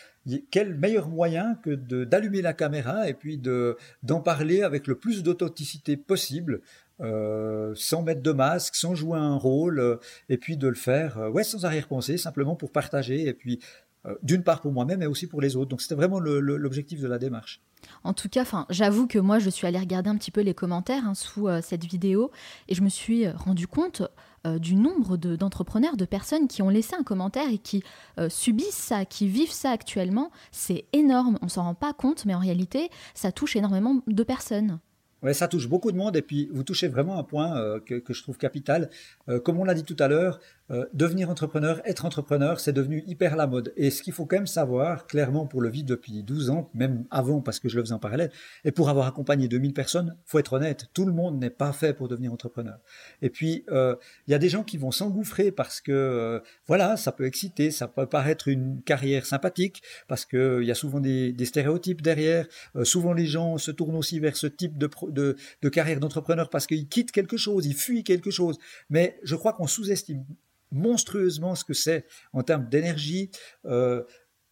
quel 0.51 0.75
meilleur 0.75 1.09
moyen 1.09 1.57
que 1.63 1.71
d'allumer 1.71 2.43
la 2.43 2.53
caméra 2.53 3.09
et 3.09 3.15
puis 3.15 3.39
de 3.39 3.77
d'en 4.03 4.21
parler 4.21 4.63
avec 4.63 4.87
le 4.87 4.97
plus 4.97 5.23
d'authenticité 5.23 5.97
possible 5.97 6.61
euh, 7.01 7.73
sans 7.77 8.03
mettre 8.03 8.23
de 8.23 8.33
masque, 8.33 8.75
sans 8.75 8.97
jouer 8.97 9.19
un 9.19 9.37
rôle, 9.37 10.01
et 10.29 10.37
puis 10.37 10.57
de 10.57 10.67
le 10.67 10.75
faire, 10.75 11.31
ouais, 11.33 11.45
sans 11.45 11.65
arrière-pensée, 11.65 12.19
simplement 12.19 12.57
pour 12.57 12.73
partager, 12.73 13.29
et 13.29 13.35
puis 13.35 13.61
d'une 14.23 14.43
part 14.43 14.61
pour 14.61 14.73
moi-même, 14.73 15.01
mais 15.01 15.07
aussi 15.07 15.27
pour 15.27 15.41
les 15.41 15.57
autres. 15.57 15.69
Donc 15.69 15.83
c'était 15.83 15.95
vraiment 15.95 16.21
l'objectif 16.21 17.01
de 17.01 17.07
la 17.07 17.19
démarche. 17.19 17.61
En 18.05 18.13
tout 18.13 18.29
cas, 18.29 18.45
j'avoue 18.71 19.07
que 19.07 19.19
moi, 19.19 19.39
je 19.39 19.51
suis 19.51 19.67
allée 19.67 19.79
regarder 19.79 20.11
un 20.11 20.17
petit 20.17 20.31
peu 20.31 20.41
les 20.41 20.55
commentaires 20.55 21.07
hein, 21.07 21.15
sous 21.15 21.49
cette 21.63 21.85
vidéo 21.85 22.31
et 22.69 22.75
je 22.75 22.83
me 22.83 22.89
suis 22.89 23.29
rendu 23.29 23.67
compte 23.67 24.03
euh, 24.47 24.59
du 24.59 24.77
nombre 24.77 25.17
d'entrepreneurs, 25.17 25.97
de, 25.97 26.05
personnes 26.05 26.47
qui 26.47 26.63
ont 26.63 26.69
laissé 26.69 26.95
un 26.95 27.03
commentaire 27.03 27.51
et 27.51 27.59
qui 27.59 27.83
euh, 28.19 28.29
subissent 28.29 28.71
ça, 28.71 29.05
qui 29.05 29.29
vivent 29.29 29.53
ça 29.53 29.71
actuellement. 29.71 30.31
C'est 30.53 30.85
énorme, 30.93 31.39
on 31.43 31.49
s'en 31.49 31.65
rend 31.65 31.75
pas 31.75 31.93
compte, 31.93 32.25
mais 32.25 32.35
en 32.35 32.39
réalité, 32.39 32.89
ça 33.15 33.33
touche 33.33 33.57
énormément 33.57 34.01
de 34.07 34.23
personnes. 34.23 34.79
Oui, 35.23 35.35
ça 35.35 35.49
touche 35.49 35.69
beaucoup 35.69 35.91
de 35.91 35.97
monde 35.97 36.15
et 36.17 36.23
puis 36.23 36.49
vous 36.53 36.63
touchez 36.63 36.87
vraiment 36.87 37.19
un 37.19 37.25
point 37.25 37.57
euh, 37.59 37.81
que, 37.81 38.01
je 38.13 38.23
trouve 38.23 38.39
capital. 38.39 38.91
comme 39.45 39.59
on 39.59 39.65
l'a 39.65 39.75
dit 39.75 39.83
tout 39.83 39.97
à 39.99 40.07
l'heure, 40.07 40.39
euh, 40.71 40.87
devenir 40.93 41.31
entrepreneur, 41.31 41.81
être 41.87 42.05
entrepreneur, 42.05 42.61
c'est 42.61 42.73
devenu 42.73 43.03
hyper 43.07 43.37
la 43.37 43.47
mode. 43.47 43.73
Et 43.77 43.91
ce 43.91 44.03
qu'il 44.03 44.13
faut 44.13 44.27
quand 44.27 44.37
même 44.37 44.47
savoir, 44.47 45.07
clairement 45.07 45.47
pour 45.47 45.63
le 45.63 45.71
vivre 45.71 45.87
depuis 45.87 46.23
12 46.23 46.51
ans, 46.51 46.71
même 46.75 47.05
avant 47.11 47.41
parce 47.41 47.59
que 47.59 47.69
je 47.69 47.77
le 47.77 47.83
faisais 47.83 47.95
en 47.95 47.99
parallèle, 47.99 48.31
et 48.65 48.73
pour 48.73 48.91
avoir 48.91 49.07
accompagné 49.07 49.49
2000 49.49 49.73
personnes, 49.73 50.17
faut 50.25 50.39
être 50.39 50.53
honnête, 50.53 50.87
tout 50.93 51.07
le 51.07 51.13
monde 51.13 51.39
n'est 51.39 51.51
pas 51.51 51.73
fait 51.73 51.95
pour 51.95 52.09
devenir 52.09 52.33
entrepreneur. 52.33 52.79
Et 53.23 53.31
puis, 53.31 53.65
euh, 53.71 53.97
il 54.27 54.33
y 54.33 54.35
a 54.35 54.39
des 54.39 54.51
gens 54.51 54.63
qui 54.63 54.77
vont 54.77 54.91
s'engouffrer 54.91 55.53
parce 55.53 55.81
que, 55.81 55.93
euh, 55.93 56.41
voilà, 56.67 56.97
ça 56.97 57.13
peut 57.13 57.25
exciter, 57.25 57.71
ça 57.71 57.89
peut 57.89 58.07
paraître 58.07 58.49
une 58.49 58.83
carrière 58.83 59.25
sympathique, 59.25 59.83
parce 60.07 60.27
qu'il 60.27 60.65
y 60.65 60.71
a 60.71 60.75
souvent 60.75 61.01
des, 61.01 61.35
stéréotypes 61.49 62.03
derrière. 62.03 62.47
souvent, 62.83 63.15
les 63.15 63.25
gens 63.25 63.57
se 63.57 63.71
tournent 63.71 63.97
aussi 63.97 64.21
vers 64.21 64.37
ce 64.37 64.47
type 64.47 64.77
de, 64.77 64.91
de, 65.09 65.37
de 65.63 65.69
carrière 65.71 65.99
d'entrepreneur 65.99 66.51
parce 66.51 66.67
qu'ils 66.67 66.89
quittent 66.89 67.13
quelque 67.13 67.39
chose, 67.39 67.65
ils 67.65 67.75
fuient 67.75 68.05
quelque 68.05 68.31
chose. 68.31 68.59
Mais 68.91 69.19
je 69.23 69.35
crois 69.35 69.55
qu'on 69.55 69.67
sous-estime 69.67 70.25
monstrueusement 70.71 71.55
ce 71.55 71.65
que 71.65 71.75
c'est 71.75 72.07
en 72.33 72.43
termes 72.43 72.69
d'énergie. 72.69 73.31
Euh, 73.65 74.03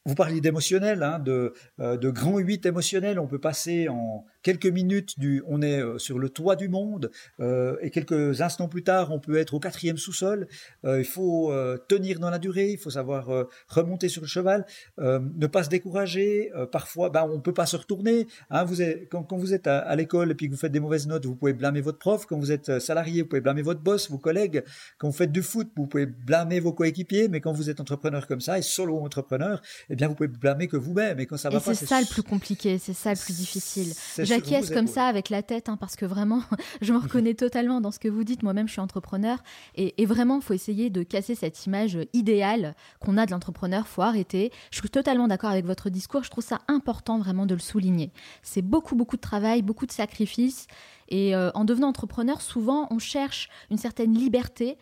vous 0.04 0.14
parliez 0.14 0.40
d'émotionnel, 0.40 1.02
hein, 1.02 1.18
de, 1.18 1.52
euh, 1.80 1.96
de 1.96 2.10
grand 2.10 2.38
8 2.38 2.64
émotionnel. 2.66 3.18
On 3.18 3.26
peut 3.26 3.40
passer 3.40 3.88
en 3.88 4.24
quelques 4.42 4.66
minutes 4.66 5.18
du, 5.18 5.42
on 5.46 5.62
est 5.62 5.82
euh, 5.82 5.98
sur 5.98 6.18
le 6.18 6.28
toit 6.28 6.56
du 6.56 6.68
monde 6.68 7.10
euh, 7.40 7.76
et 7.80 7.90
quelques 7.90 8.40
instants 8.40 8.68
plus 8.68 8.82
tard, 8.82 9.12
on 9.12 9.18
peut 9.18 9.36
être 9.36 9.54
au 9.54 9.60
quatrième 9.60 9.96
sous-sol. 9.96 10.46
Euh, 10.84 10.98
il 10.98 11.04
faut 11.04 11.52
tenir 11.88 12.20
dans 12.20 12.30
la 12.30 12.38
durée, 12.38 12.70
il 12.70 12.78
faut 12.78 12.90
savoir 12.90 13.28
remonter 13.68 14.08
sur 14.08 14.22
le 14.22 14.28
cheval, 14.28 14.66
ne 14.98 15.46
pas 15.46 15.64
se 15.64 15.68
décourager. 15.68 16.50
parfois, 16.72 17.10
ben, 17.10 17.28
on 17.30 17.40
peut 17.40 17.52
pas 17.52 17.66
se 17.66 17.76
retourner. 17.76 18.26
Hein, 18.50 18.64
vous 18.64 18.82
êtes, 18.82 19.08
quand, 19.08 19.22
quand, 19.22 19.36
vous 19.36 19.54
êtes 19.54 19.66
à, 19.66 19.94
l'école 19.96 20.30
et 20.30 20.34
puis 20.34 20.46
que 20.46 20.52
vous 20.52 20.58
faites 20.58 20.72
des 20.72 20.80
mauvaises 20.80 21.06
notes, 21.06 21.26
vous 21.26 21.34
pouvez 21.34 21.52
blâmer 21.52 21.80
votre 21.80 21.98
prof. 21.98 22.26
Quand 22.26 22.38
vous 22.38 22.52
êtes 22.52 22.78
salarié, 22.78 23.22
vous 23.22 23.28
pouvez 23.28 23.40
blâmer 23.40 23.62
votre 23.62 23.80
boss, 23.80 24.10
vos 24.10 24.18
collègues. 24.18 24.62
Quand 24.98 25.08
vous 25.08 25.16
faites 25.16 25.32
du 25.32 25.42
foot, 25.42 25.68
vous 25.76 25.86
pouvez 25.86 26.06
blâmer 26.06 26.60
vos 26.60 26.72
coéquipiers. 26.72 27.28
Mais 27.28 27.40
quand 27.40 27.52
vous 27.52 27.70
êtes 27.70 27.80
entrepreneur 27.80 28.26
comme 28.26 28.40
ça 28.40 28.58
et 28.58 28.62
solo 28.62 28.98
entrepreneur, 28.98 29.62
eh 29.90 29.96
bien, 29.96 30.08
vous 30.08 30.14
pouvez 30.14 30.28
blâmer 30.28 30.68
que 30.68 30.76
vous-même. 30.76 31.20
Et 31.20 31.26
quand 31.26 31.36
ça 31.36 31.50
va 31.50 31.60
pas, 31.60 31.74
c'est 31.74 31.86
ça 31.86 32.00
le 32.00 32.06
plus 32.06 32.22
compliqué, 32.22 32.78
c'est 32.78 32.94
ça 32.94 33.10
le 33.12 33.18
plus 33.18 33.36
difficile 33.36 33.92
j'acquiesce 34.36 34.70
comme 34.70 34.86
ça 34.86 35.06
avec 35.06 35.30
la 35.30 35.42
tête, 35.42 35.68
hein, 35.68 35.76
parce 35.76 35.96
que 35.96 36.06
vraiment, 36.06 36.42
je 36.80 36.92
me 36.92 36.98
reconnais 37.02 37.34
totalement 37.34 37.80
dans 37.80 37.90
ce 37.90 37.98
que 37.98 38.08
vous 38.08 38.24
dites. 38.24 38.42
Moi-même, 38.42 38.66
je 38.66 38.72
suis 38.72 38.80
entrepreneur. 38.80 39.38
Et, 39.74 40.06
vraiment, 40.06 40.36
il 40.36 40.42
faut 40.42 40.54
essayer 40.54 40.90
de 40.90 41.02
casser 41.02 41.34
cette 41.34 41.66
image 41.66 41.98
idéale 42.12 42.74
qu'on 43.00 43.16
a 43.16 43.26
de 43.26 43.30
l'entrepreneur. 43.30 43.86
faut 43.86 44.02
arrêter. 44.02 44.52
Je 44.70 44.78
suis 44.78 44.88
totalement 44.88 45.28
d'accord 45.28 45.50
avec 45.50 45.64
votre 45.64 45.90
discours. 45.90 46.22
Je 46.22 46.30
trouve 46.30 46.44
ça 46.44 46.60
important 46.68 47.18
vraiment 47.18 47.46
de 47.46 47.54
le 47.54 47.60
souligner. 47.60 48.12
C'est 48.42 48.62
beaucoup, 48.62 48.94
beaucoup 48.94 49.16
de 49.16 49.20
travail, 49.20 49.62
beaucoup 49.62 49.86
de 49.86 49.92
sacrifices. 49.92 50.66
Et 51.08 51.34
euh, 51.34 51.50
en 51.54 51.64
devenant 51.64 51.88
entrepreneur, 51.88 52.40
souvent, 52.40 52.88
on 52.90 52.98
cherche 52.98 53.48
une 53.70 53.78
certaine 53.78 54.14
liberté. 54.14 54.76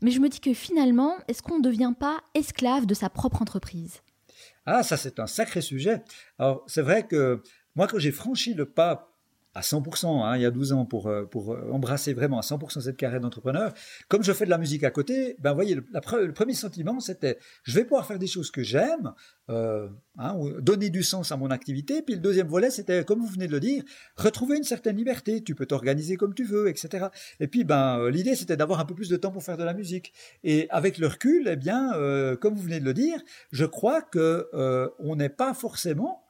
Mais 0.00 0.10
je 0.10 0.20
me 0.20 0.28
dis 0.28 0.40
que 0.40 0.54
finalement, 0.54 1.14
est-ce 1.26 1.42
qu'on 1.42 1.58
ne 1.58 1.62
devient 1.62 1.92
pas 1.98 2.20
esclave 2.34 2.86
de 2.86 2.94
sa 2.94 3.10
propre 3.10 3.42
entreprise? 3.42 4.00
Ah, 4.66 4.82
ça 4.82 4.96
c'est 4.96 5.18
un 5.18 5.26
sacré 5.26 5.60
sujet. 5.60 6.02
Alors 6.38 6.62
c'est 6.66 6.82
vrai 6.82 7.06
que 7.06 7.42
moi, 7.78 7.86
quand 7.86 8.00
j'ai 8.00 8.10
franchi 8.10 8.54
le 8.54 8.66
pas 8.66 9.14
à 9.54 9.60
100%, 9.60 10.24
hein, 10.24 10.36
il 10.36 10.42
y 10.42 10.44
a 10.44 10.50
12 10.50 10.72
ans, 10.72 10.84
pour, 10.84 11.06
euh, 11.06 11.24
pour 11.24 11.52
euh, 11.52 11.70
embrasser 11.70 12.12
vraiment 12.12 12.38
à 12.38 12.42
100% 12.42 12.80
cette 12.80 12.96
carrière 12.96 13.20
d'entrepreneur, 13.20 13.72
comme 14.08 14.24
je 14.24 14.32
fais 14.32 14.46
de 14.46 14.50
la 14.50 14.58
musique 14.58 14.82
à 14.82 14.90
côté, 14.90 15.36
ben 15.38 15.54
voyez, 15.54 15.76
le, 15.76 16.32
premier 16.32 16.54
sentiment, 16.54 16.98
c'était, 16.98 17.38
je 17.62 17.74
vais 17.76 17.84
pouvoir 17.84 18.04
faire 18.04 18.18
des 18.18 18.26
choses 18.26 18.50
que 18.50 18.64
j'aime, 18.64 19.12
euh, 19.48 19.88
hein, 20.18 20.36
donner 20.60 20.90
du 20.90 21.04
sens 21.04 21.30
à 21.30 21.36
mon 21.36 21.52
activité. 21.52 22.02
Puis 22.02 22.16
le 22.16 22.20
deuxième 22.20 22.48
volet, 22.48 22.70
c'était, 22.70 23.04
comme 23.04 23.20
vous 23.20 23.28
venez 23.28 23.46
de 23.46 23.52
le 23.52 23.60
dire, 23.60 23.84
retrouver 24.16 24.56
une 24.56 24.64
certaine 24.64 24.96
liberté. 24.96 25.44
Tu 25.44 25.54
peux 25.54 25.66
t'organiser 25.66 26.16
comme 26.16 26.34
tu 26.34 26.44
veux, 26.44 26.68
etc. 26.68 27.06
Et 27.38 27.46
puis, 27.46 27.62
ben, 27.62 28.10
l'idée, 28.10 28.34
c'était 28.34 28.56
d'avoir 28.56 28.80
un 28.80 28.84
peu 28.84 28.96
plus 28.96 29.08
de 29.08 29.16
temps 29.16 29.30
pour 29.30 29.44
faire 29.44 29.56
de 29.56 29.64
la 29.64 29.74
musique. 29.74 30.12
Et 30.42 30.68
avec 30.70 30.98
le 30.98 31.06
recul, 31.06 31.48
eh 31.48 31.56
bien, 31.56 31.92
comme 32.40 32.54
vous 32.54 32.62
venez 32.62 32.80
de 32.80 32.84
le 32.84 32.94
dire, 32.94 33.20
je 33.52 33.64
crois 33.64 34.02
que 34.02 34.48
on 34.98 35.14
n'est 35.14 35.28
pas 35.28 35.54
forcément 35.54 36.24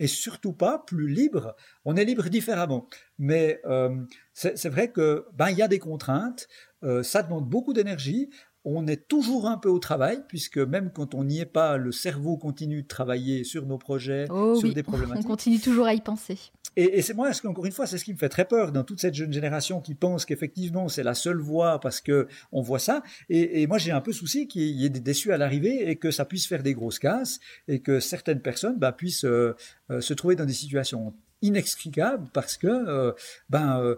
et 0.00 0.06
surtout 0.06 0.52
pas 0.52 0.78
plus 0.78 1.08
libre. 1.08 1.54
On 1.84 1.96
est 1.96 2.04
libre 2.04 2.28
différemment. 2.28 2.88
Mais 3.18 3.60
euh, 3.64 3.94
c'est 4.32 4.68
vrai 4.68 4.90
que 4.90 5.26
ben 5.34 5.50
il 5.50 5.58
y 5.58 5.62
a 5.62 5.68
des 5.68 5.78
contraintes, 5.78 6.48
euh, 6.82 7.02
ça 7.02 7.22
demande 7.22 7.48
beaucoup 7.48 7.72
d'énergie 7.72 8.30
on 8.64 8.86
est 8.86 9.08
toujours 9.08 9.46
un 9.46 9.58
peu 9.58 9.68
au 9.68 9.78
travail, 9.78 10.24
puisque 10.26 10.58
même 10.58 10.90
quand 10.92 11.14
on 11.14 11.24
n'y 11.24 11.40
est 11.40 11.46
pas, 11.46 11.76
le 11.76 11.92
cerveau 11.92 12.36
continue 12.38 12.82
de 12.82 12.88
travailler 12.88 13.44
sur 13.44 13.66
nos 13.66 13.78
projets, 13.78 14.26
oh 14.30 14.54
sur 14.56 14.72
des 14.72 14.82
problématiques. 14.82 15.24
On 15.24 15.28
continue 15.28 15.60
toujours 15.60 15.86
à 15.86 15.94
y 15.94 16.00
penser. 16.00 16.38
Et, 16.76 17.02
c'est 17.02 17.14
moi, 17.14 17.30
encore 17.44 17.66
une 17.66 17.72
fois, 17.72 17.86
c'est 17.86 17.98
ce 17.98 18.04
qui 18.04 18.12
me 18.12 18.18
fait 18.18 18.28
très 18.28 18.44
peur 18.44 18.72
dans 18.72 18.84
toute 18.84 19.00
cette 19.00 19.14
jeune 19.14 19.32
génération 19.32 19.80
qui 19.80 19.94
pense 19.94 20.24
qu'effectivement 20.24 20.88
c'est 20.88 21.02
la 21.02 21.14
seule 21.14 21.38
voie 21.38 21.80
parce 21.80 22.00
que 22.00 22.26
on 22.52 22.62
voit 22.62 22.78
ça. 22.78 23.02
Et, 23.28 23.66
moi, 23.66 23.78
j'ai 23.78 23.92
un 23.92 24.00
peu 24.00 24.12
souci 24.12 24.48
qu'il 24.48 24.62
y 24.62 24.84
ait 24.84 24.90
des 24.90 25.00
déçus 25.00 25.32
à 25.32 25.38
l'arrivée 25.38 25.88
et 25.88 25.96
que 25.96 26.10
ça 26.10 26.24
puisse 26.24 26.46
faire 26.46 26.62
des 26.62 26.74
grosses 26.74 26.98
casses 26.98 27.40
et 27.68 27.80
que 27.80 28.00
certaines 28.00 28.40
personnes 28.40 28.78
bah, 28.78 28.92
puissent 28.92 29.24
euh, 29.24 29.54
euh, 29.90 30.00
se 30.00 30.14
trouver 30.14 30.36
dans 30.36 30.46
des 30.46 30.52
situations 30.52 31.14
inextricables 31.42 32.28
parce 32.32 32.56
que 32.56 32.66
euh, 32.66 33.12
ben 33.50 33.96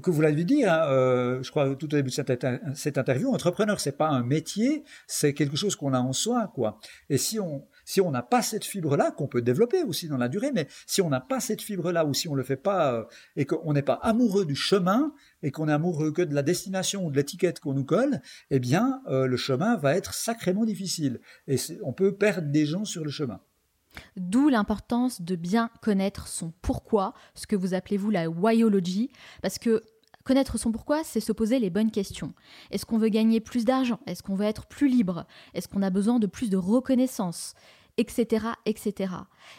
que 0.00 0.10
vous 0.10 0.20
l'avez 0.20 0.44
dit, 0.44 0.64
hein, 0.64 0.84
euh, 0.88 1.42
je 1.42 1.50
crois 1.50 1.74
tout 1.74 1.86
au 1.86 1.96
début 1.96 2.10
de 2.10 2.14
cette, 2.14 2.46
cette 2.74 2.98
interview, 2.98 3.32
entrepreneur, 3.32 3.80
c'est 3.80 3.96
pas 3.96 4.08
un 4.08 4.22
métier, 4.22 4.84
c'est 5.06 5.34
quelque 5.34 5.56
chose 5.56 5.76
qu'on 5.76 5.92
a 5.92 6.00
en 6.00 6.12
soi, 6.12 6.50
quoi. 6.54 6.78
Et 7.10 7.18
si 7.18 7.38
on 7.38 7.66
si 7.84 8.00
on 8.00 8.10
n'a 8.10 8.22
pas 8.22 8.42
cette 8.42 8.64
fibre-là, 8.64 9.10
qu'on 9.10 9.26
peut 9.26 9.42
développer 9.42 9.82
aussi 9.82 10.08
dans 10.08 10.16
la 10.16 10.28
durée, 10.28 10.52
mais 10.52 10.68
si 10.86 11.02
on 11.02 11.08
n'a 11.08 11.20
pas 11.20 11.40
cette 11.40 11.62
fibre-là, 11.62 12.04
ou 12.04 12.14
si 12.14 12.28
on 12.28 12.34
le 12.34 12.42
fait 12.42 12.56
pas 12.56 12.94
euh, 12.94 13.04
et 13.36 13.44
qu'on 13.44 13.72
n'est 13.72 13.82
pas 13.82 13.98
amoureux 14.02 14.44
du 14.44 14.56
chemin 14.56 15.12
et 15.42 15.50
qu'on 15.50 15.68
est 15.68 15.72
amoureux 15.72 16.12
que 16.12 16.22
de 16.22 16.34
la 16.34 16.42
destination 16.42 17.06
ou 17.06 17.10
de 17.10 17.16
l'étiquette 17.16 17.60
qu'on 17.60 17.74
nous 17.74 17.84
colle, 17.84 18.20
eh 18.50 18.58
bien, 18.58 19.02
euh, 19.08 19.26
le 19.26 19.36
chemin 19.36 19.76
va 19.76 19.96
être 19.96 20.14
sacrément 20.14 20.64
difficile 20.64 21.20
et 21.48 21.56
on 21.82 21.92
peut 21.92 22.14
perdre 22.14 22.48
des 22.50 22.66
gens 22.66 22.84
sur 22.84 23.04
le 23.04 23.10
chemin. 23.10 23.40
D'où 24.16 24.48
l'importance 24.48 25.20
de 25.20 25.36
bien 25.36 25.70
connaître 25.82 26.26
son 26.28 26.52
pourquoi, 26.62 27.14
ce 27.34 27.46
que 27.46 27.56
vous 27.56 27.74
appelez 27.74 27.96
vous 27.96 28.10
la 28.10 28.28
whyology, 28.28 29.10
parce 29.42 29.58
que 29.58 29.82
connaître 30.24 30.58
son 30.58 30.72
pourquoi, 30.72 31.04
c'est 31.04 31.20
se 31.20 31.32
poser 31.32 31.58
les 31.58 31.70
bonnes 31.70 31.90
questions. 31.90 32.32
Est-ce 32.70 32.86
qu'on 32.86 32.98
veut 32.98 33.08
gagner 33.08 33.40
plus 33.40 33.64
d'argent? 33.64 34.00
Est-ce 34.06 34.22
qu'on 34.22 34.34
veut 34.34 34.46
être 34.46 34.66
plus 34.66 34.88
libre? 34.88 35.26
Est-ce 35.54 35.68
qu'on 35.68 35.82
a 35.82 35.90
besoin 35.90 36.18
de 36.18 36.26
plus 36.26 36.50
de 36.50 36.56
reconnaissance? 36.56 37.54
Etc., 37.98 38.46
etc. 38.64 39.14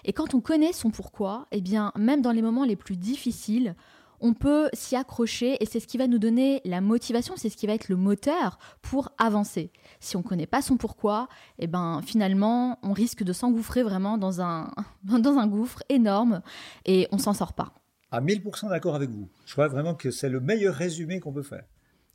Et 0.05 0.13
quand 0.13 0.33
on 0.33 0.41
connaît 0.41 0.73
son 0.73 0.89
pourquoi, 0.89 1.47
eh 1.51 1.61
bien, 1.61 1.91
même 1.95 2.21
dans 2.21 2.31
les 2.31 2.41
moments 2.41 2.65
les 2.65 2.75
plus 2.75 2.97
difficiles, 2.97 3.75
on 4.23 4.33
peut 4.33 4.69
s'y 4.73 4.95
accrocher 4.95 5.61
et 5.61 5.65
c'est 5.65 5.81
ce 5.81 5.85
qui 5.85 5.97
va 5.97 6.07
nous 6.07 6.17
donner 6.17 6.61
la 6.63 6.79
motivation, 6.79 7.35
c'est 7.35 7.49
ce 7.49 7.57
qui 7.57 7.67
va 7.67 7.73
être 7.73 7.89
le 7.89 7.97
moteur 7.97 8.57
pour 8.81 9.09
avancer. 9.17 9.71
Si 9.99 10.15
on 10.15 10.19
ne 10.19 10.23
connaît 10.23 10.47
pas 10.47 10.61
son 10.61 10.77
pourquoi, 10.77 11.27
eh 11.59 11.67
ben 11.67 12.01
finalement, 12.01 12.79
on 12.83 12.93
risque 12.93 13.23
de 13.23 13.33
s'engouffrer 13.33 13.83
vraiment 13.83 14.17
dans 14.17 14.41
un, 14.41 14.71
dans 15.03 15.37
un 15.37 15.45
gouffre 15.45 15.83
énorme 15.89 16.41
et 16.85 17.07
on 17.11 17.17
s'en 17.17 17.33
sort 17.33 17.51
pas. 17.51 17.73
À 18.13 18.21
1000% 18.21 18.69
d'accord 18.69 18.93
avec 18.93 19.09
vous. 19.09 19.27
Je 19.47 19.53
crois 19.53 19.67
vraiment 19.67 19.95
que 19.95 20.11
c'est 20.11 20.29
le 20.29 20.39
meilleur 20.39 20.75
résumé 20.75 21.19
qu'on 21.19 21.33
peut 21.33 21.41
faire. 21.41 21.63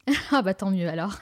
ah 0.31 0.43
bah 0.43 0.55
tant 0.55 0.71
mieux 0.71 0.89
alors. 0.89 1.19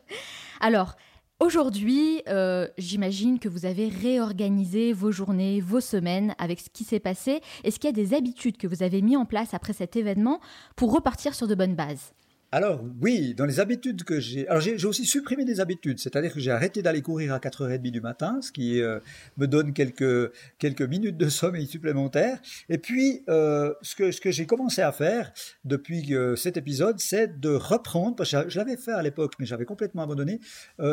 alors, 0.60 0.96
Aujourd'hui, 1.40 2.22
euh, 2.28 2.68
j'imagine 2.78 3.40
que 3.40 3.48
vous 3.48 3.66
avez 3.66 3.88
réorganisé 3.88 4.92
vos 4.92 5.10
journées, 5.10 5.60
vos 5.60 5.80
semaines 5.80 6.34
avec 6.38 6.60
ce 6.60 6.70
qui 6.70 6.84
s'est 6.84 7.00
passé. 7.00 7.40
Est-ce 7.64 7.80
qu'il 7.80 7.88
y 7.88 7.92
a 7.92 7.92
des 7.92 8.14
habitudes 8.14 8.56
que 8.56 8.68
vous 8.68 8.84
avez 8.84 9.02
mis 9.02 9.16
en 9.16 9.26
place 9.26 9.52
après 9.52 9.72
cet 9.72 9.96
événement 9.96 10.40
pour 10.76 10.92
repartir 10.92 11.34
sur 11.34 11.48
de 11.48 11.56
bonnes 11.56 11.74
bases? 11.74 12.14
Alors 12.54 12.84
oui, 13.02 13.34
dans 13.34 13.46
les 13.46 13.58
habitudes 13.58 14.04
que 14.04 14.20
j'ai... 14.20 14.46
Alors 14.46 14.60
j'ai 14.60 14.86
aussi 14.86 15.04
supprimé 15.06 15.44
des 15.44 15.58
habitudes, 15.58 15.98
c'est-à-dire 15.98 16.32
que 16.32 16.38
j'ai 16.38 16.52
arrêté 16.52 16.82
d'aller 16.82 17.02
courir 17.02 17.34
à 17.34 17.40
4h30 17.40 17.90
du 17.90 18.00
matin, 18.00 18.38
ce 18.42 18.52
qui 18.52 18.80
euh, 18.80 19.00
me 19.38 19.48
donne 19.48 19.72
quelques, 19.72 20.32
quelques 20.60 20.82
minutes 20.82 21.16
de 21.16 21.28
sommeil 21.28 21.66
supplémentaires. 21.66 22.38
Et 22.68 22.78
puis, 22.78 23.24
euh, 23.28 23.74
ce 23.82 23.96
que, 23.96 24.12
ce 24.12 24.20
que 24.20 24.30
j'ai 24.30 24.46
commencé 24.46 24.82
à 24.82 24.92
faire 24.92 25.32
depuis 25.64 26.14
euh, 26.14 26.36
cet 26.36 26.56
épisode, 26.56 27.00
c'est 27.00 27.40
de 27.40 27.50
reprendre, 27.50 28.14
parce 28.14 28.30
que 28.30 28.48
je 28.48 28.56
l'avais 28.56 28.76
fait 28.76 28.92
à 28.92 29.02
l'époque, 29.02 29.32
mais 29.40 29.46
j'avais 29.46 29.64
complètement 29.64 30.02
abandonné, 30.02 30.38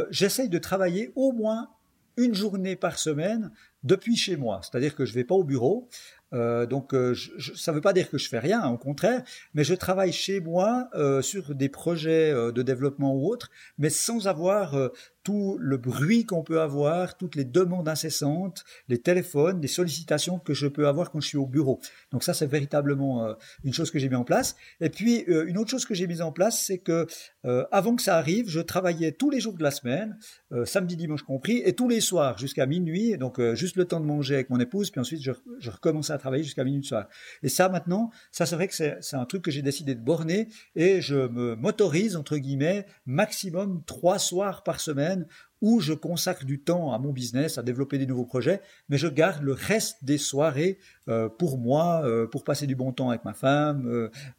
j'essaye 0.09 0.49
de 0.49 0.57
travailler 0.57 1.11
au 1.15 1.31
moins 1.31 1.69
une 2.17 2.33
journée 2.33 2.75
par 2.75 2.97
semaine 2.97 3.51
depuis 3.83 4.15
chez 4.15 4.35
moi. 4.35 4.61
C'est-à-dire 4.63 4.95
que 4.95 5.05
je 5.05 5.11
ne 5.11 5.15
vais 5.15 5.23
pas 5.23 5.35
au 5.35 5.43
bureau. 5.43 5.87
Euh, 6.33 6.65
donc 6.65 6.93
euh, 6.93 7.13
ça 7.55 7.71
ne 7.71 7.75
veut 7.75 7.81
pas 7.81 7.93
dire 7.93 8.09
que 8.09 8.17
je 8.17 8.29
fais 8.29 8.39
rien, 8.39 8.67
au 8.69 8.77
contraire, 8.77 9.23
mais 9.53 9.63
je 9.63 9.73
travaille 9.73 10.13
chez 10.13 10.39
moi 10.39 10.89
euh, 10.95 11.21
sur 11.21 11.53
des 11.53 11.69
projets 11.69 12.33
de 12.33 12.61
développement 12.61 13.13
ou 13.15 13.27
autres, 13.27 13.49
mais 13.77 13.89
sans 13.89 14.27
avoir 14.27 14.75
tout 15.23 15.57
le 15.59 15.77
bruit 15.77 16.25
qu'on 16.25 16.43
peut 16.43 16.61
avoir, 16.61 17.17
toutes 17.17 17.35
les 17.35 17.45
demandes 17.45 17.87
incessantes, 17.87 18.63
les 18.87 18.97
téléphones, 18.97 19.61
les 19.61 19.67
sollicitations 19.67 20.39
que 20.39 20.53
je 20.53 20.67
peux 20.67 20.87
avoir 20.87 21.11
quand 21.11 21.19
je 21.19 21.27
suis 21.27 21.37
au 21.37 21.45
bureau. 21.45 21.79
Donc 22.11 22.23
ça, 22.23 22.33
c'est 22.33 22.47
véritablement 22.47 23.25
euh, 23.25 23.33
une 23.63 23.73
chose 23.73 23.91
que 23.91 23.99
j'ai 23.99 24.09
mis 24.09 24.15
en 24.15 24.23
place. 24.23 24.55
Et 24.79 24.89
puis, 24.89 25.23
euh, 25.29 25.45
une 25.47 25.57
autre 25.57 25.69
chose 25.69 25.85
que 25.85 25.93
j'ai 25.93 26.07
mise 26.07 26.21
en 26.21 26.31
place, 26.31 26.63
c'est 26.65 26.79
que 26.79 27.07
euh, 27.45 27.65
avant 27.71 27.95
que 27.95 28.01
ça 28.01 28.17
arrive, 28.17 28.49
je 28.49 28.59
travaillais 28.59 29.11
tous 29.11 29.29
les 29.29 29.39
jours 29.39 29.53
de 29.53 29.63
la 29.63 29.71
semaine, 29.71 30.17
samedi, 30.65 30.97
dimanche 30.97 31.23
compris, 31.23 31.61
et 31.63 31.73
tous 31.73 31.87
les 31.87 32.01
soirs 32.01 32.37
jusqu'à 32.37 32.65
minuit, 32.65 33.17
donc 33.17 33.41
juste 33.53 33.77
le 33.77 33.85
temps 33.85 33.99
de 33.99 34.05
manger 34.05 34.35
avec 34.35 34.49
mon 34.49 34.59
épouse, 34.59 34.91
puis 34.91 34.99
ensuite 34.99 35.21
je, 35.21 35.31
recommençais 35.69 36.13
à 36.13 36.17
travailler 36.17 36.43
jusqu'à 36.43 36.63
minuit 36.63 36.83
soir. 36.83 37.07
Et 37.41 37.49
ça, 37.49 37.69
maintenant, 37.69 38.11
ça 38.31 38.45
c'est 38.45 38.55
vrai 38.55 38.67
que 38.67 38.73
c'est 38.73 39.15
un 39.15 39.25
truc 39.25 39.43
que 39.43 39.51
j'ai 39.51 39.61
décidé 39.61 39.95
de 39.95 40.01
borner, 40.01 40.49
et 40.75 41.01
je 41.01 41.15
me 41.15 41.55
m'autorise, 41.55 42.15
entre 42.15 42.37
guillemets, 42.37 42.85
maximum 43.05 43.81
trois 43.85 44.19
soirs 44.19 44.63
par 44.63 44.79
semaine 44.79 45.10
où 45.61 45.79
je 45.79 45.93
consacre 45.93 46.43
du 46.43 46.61
temps 46.61 46.91
à 46.91 46.99
mon 46.99 47.11
business, 47.11 47.57
à 47.57 47.63
développer 47.63 47.97
des 47.97 48.05
nouveaux 48.05 48.25
projets, 48.25 48.61
mais 48.89 48.97
je 48.97 49.07
garde 49.07 49.43
le 49.43 49.53
reste 49.53 50.03
des 50.03 50.17
soirées 50.17 50.79
euh, 51.07 51.29
pour 51.29 51.57
moi, 51.57 52.01
euh, 52.03 52.27
pour 52.27 52.43
passer 52.43 52.67
du 52.67 52.75
bon 52.75 52.91
temps 52.91 53.09
avec 53.09 53.23
ma 53.23 53.33
femme, 53.33 53.85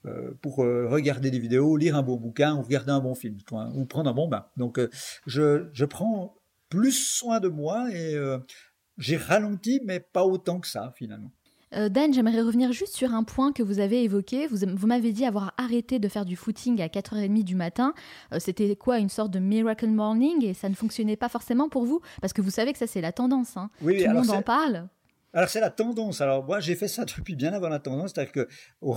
euh, 0.04 0.34
pour 0.40 0.56
regarder 0.56 1.30
des 1.30 1.38
vidéos, 1.38 1.76
lire 1.76 1.96
un 1.96 2.02
bon 2.02 2.16
bouquin 2.16 2.56
ou 2.56 2.62
regarder 2.62 2.90
un 2.90 3.00
bon 3.00 3.14
film, 3.14 3.36
ou 3.74 3.84
prendre 3.84 4.10
un 4.10 4.14
bon 4.14 4.28
bain. 4.28 4.46
Donc 4.56 4.80
je, 5.26 5.68
je 5.72 5.84
prends 5.84 6.36
plus 6.68 6.92
soin 6.92 7.40
de 7.40 7.48
moi 7.48 7.88
et 7.92 8.16
j'ai 8.98 9.16
ralenti, 9.16 9.80
mais 9.84 10.00
pas 10.00 10.24
autant 10.24 10.60
que 10.60 10.68
ça 10.68 10.92
finalement. 10.96 11.30
Euh, 11.74 11.88
Dan, 11.88 12.12
j'aimerais 12.12 12.42
revenir 12.42 12.72
juste 12.72 12.94
sur 12.94 13.14
un 13.14 13.24
point 13.24 13.52
que 13.52 13.62
vous 13.62 13.78
avez 13.78 14.04
évoqué. 14.04 14.46
Vous, 14.46 14.86
m'avez 14.86 15.12
dit 15.12 15.24
avoir 15.24 15.54
arrêté 15.56 15.98
de 15.98 16.08
faire 16.08 16.24
du 16.24 16.36
footing 16.36 16.80
à 16.82 16.88
4h30 16.88 17.44
du 17.44 17.54
matin. 17.54 17.94
Euh, 18.32 18.38
c'était 18.38 18.76
quoi 18.76 18.98
Une 18.98 19.08
sorte 19.08 19.30
de 19.30 19.38
miracle 19.38 19.88
morning 19.88 20.44
et 20.44 20.54
ça 20.54 20.68
ne 20.68 20.74
fonctionnait 20.74 21.16
pas 21.16 21.28
forcément 21.28 21.68
pour 21.68 21.84
vous? 21.84 22.00
Parce 22.20 22.32
que 22.32 22.42
vous 22.42 22.50
savez 22.50 22.72
que 22.72 22.78
ça, 22.78 22.86
c'est 22.86 23.00
la 23.00 23.12
tendance. 23.12 23.56
Hein. 23.56 23.70
Tout 23.80 23.86
le 23.86 24.12
monde 24.14 24.30
en 24.30 24.42
parle. 24.42 24.88
Alors 25.34 25.48
c'est 25.48 25.60
la 25.60 25.70
tendance. 25.70 26.20
Alors 26.20 26.44
moi 26.44 26.60
j'ai 26.60 26.74
fait 26.74 26.88
ça 26.88 27.04
depuis 27.16 27.34
bien 27.36 27.52
avant 27.52 27.68
la 27.68 27.78
tendance, 27.78 28.12
c'est-à-dire 28.14 28.32
que 28.32 28.48
au, 28.80 28.94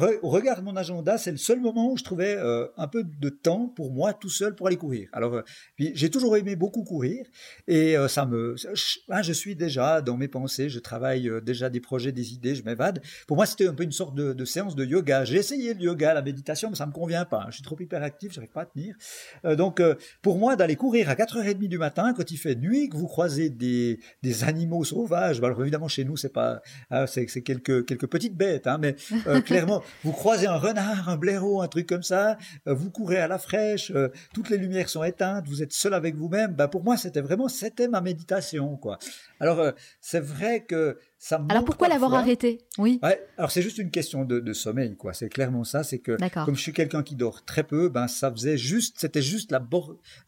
mon 0.63 0.75
agenda, 0.75 1.17
c'est 1.17 1.31
le 1.31 1.37
seul 1.37 1.59
moment 1.59 1.91
où 1.91 1.97
je 1.97 2.03
trouvais 2.03 2.35
euh, 2.35 2.67
un 2.77 2.87
peu 2.87 3.03
de 3.03 3.29
temps 3.29 3.67
pour 3.67 3.91
moi 3.91 4.13
tout 4.13 4.29
seul 4.29 4.53
pour 4.53 4.67
aller 4.67 4.75
courir. 4.75 5.09
Alors 5.13 5.35
euh, 5.35 5.41
j'ai 5.77 6.09
toujours 6.09 6.35
aimé 6.35 6.55
beaucoup 6.55 6.83
courir 6.83 7.25
et 7.67 7.97
euh, 7.97 8.07
ça 8.07 8.25
me, 8.25 8.55
je, 8.57 8.99
ah, 9.09 9.21
je, 9.21 9.31
suis 9.31 9.55
déjà 9.55 10.01
dans 10.01 10.17
mes 10.17 10.27
pensées, 10.27 10.69
je 10.69 10.79
travaille 10.79 11.31
déjà 11.41 11.69
des 11.69 11.79
projets, 11.79 12.11
des 12.11 12.33
idées, 12.33 12.55
je 12.55 12.63
m'évade. 12.63 13.01
Pour 13.27 13.37
moi 13.37 13.45
c'était 13.45 13.67
un 13.67 13.73
peu 13.73 13.83
une 13.83 13.91
sorte 13.91 14.15
de, 14.15 14.45
séance 14.45 14.75
de 14.75 14.83
yoga. 14.83 15.23
J'ai 15.23 15.37
essayé 15.37 15.73
le 15.73 15.81
yoga, 15.81 16.13
la 16.13 16.21
méditation, 16.21 16.69
mais 16.69 16.75
ça 16.75 16.85
me 16.85 16.91
convient 16.91 17.25
pas. 17.25 17.45
Je 17.49 17.55
suis 17.55 17.63
trop 17.63 17.79
hyperactif, 17.79 18.33
je 18.33 18.39
n'arrive 18.39 18.51
pas 18.51 18.61
à 18.61 18.65
tenir. 18.65 18.95
donc 19.55 19.81
pour 20.21 20.37
moi 20.37 20.55
d'aller 20.55 20.75
courir 20.75 21.09
à 21.09 21.15
4h30 21.15 21.67
du 21.67 21.77
matin 21.77 22.13
quand 22.15 22.29
il 22.29 22.37
fait 22.37 22.55
nuit, 22.55 22.89
que 22.89 22.97
vous 22.97 23.07
croisez 23.07 23.49
des, 23.49 23.99
des 24.21 24.43
animaux 24.43 24.83
sauvages, 24.83 25.39
alors 25.39 25.61
évidemment 25.61 25.87
chez 25.87 26.03
nous 26.03 26.17
c'est 26.25 26.33
pas, 26.33 26.61
ah, 26.89 27.05
c'est 27.07 27.25
quelques 27.25 27.85
quelques 27.85 28.07
petites 28.07 28.35
bêtes, 28.35 28.65
hein, 28.65 28.77
mais 28.79 28.95
euh, 29.27 29.41
clairement, 29.49 29.83
vous 30.03 30.11
croisez 30.11 30.47
un 30.47 30.57
renard, 30.57 31.07
un 31.07 31.17
blaireau, 31.17 31.61
un 31.61 31.67
truc 31.67 31.87
comme 31.87 32.03
ça, 32.03 32.37
euh, 32.67 32.73
vous 32.73 32.89
courez 32.89 33.17
à 33.17 33.27
la 33.27 33.37
fraîche, 33.37 33.91
euh, 33.91 34.09
toutes 34.33 34.49
les 34.49 34.57
lumières 34.57 34.89
sont 34.89 35.03
éteintes, 35.03 35.47
vous 35.47 35.61
êtes 35.61 35.73
seul 35.73 35.93
avec 35.93 36.15
vous-même. 36.15 36.53
Bah 36.53 36.67
pour 36.67 36.83
moi, 36.83 36.97
c'était 36.97 37.21
vraiment, 37.21 37.47
c'était 37.47 37.87
ma 37.87 38.01
méditation, 38.01 38.75
quoi. 38.77 38.97
Alors 39.39 39.71
c'est 40.01 40.19
vrai 40.19 40.63
que 40.63 40.97
alors 41.31 41.65
pourquoi 41.65 41.87
l'avoir 41.87 42.13
arrêté? 42.13 42.59
Oui. 42.77 42.99
alors 43.37 43.51
c'est 43.51 43.61
juste 43.61 43.77
une 43.77 43.89
question 43.89 44.25
de, 44.25 44.53
sommeil, 44.53 44.95
quoi. 44.95 45.13
C'est 45.13 45.29
clairement 45.29 45.63
ça. 45.63 45.83
C'est 45.83 45.99
que 45.99 46.17
comme 46.45 46.55
je 46.55 46.61
suis 46.61 46.73
quelqu'un 46.73 47.03
qui 47.03 47.15
dort 47.15 47.43
très 47.45 47.63
peu, 47.63 47.89
ben 47.89 48.07
ça 48.07 48.31
faisait 48.31 48.57
juste, 48.57 48.97
c'était 48.99 49.21
juste 49.21 49.51
la 49.51 49.65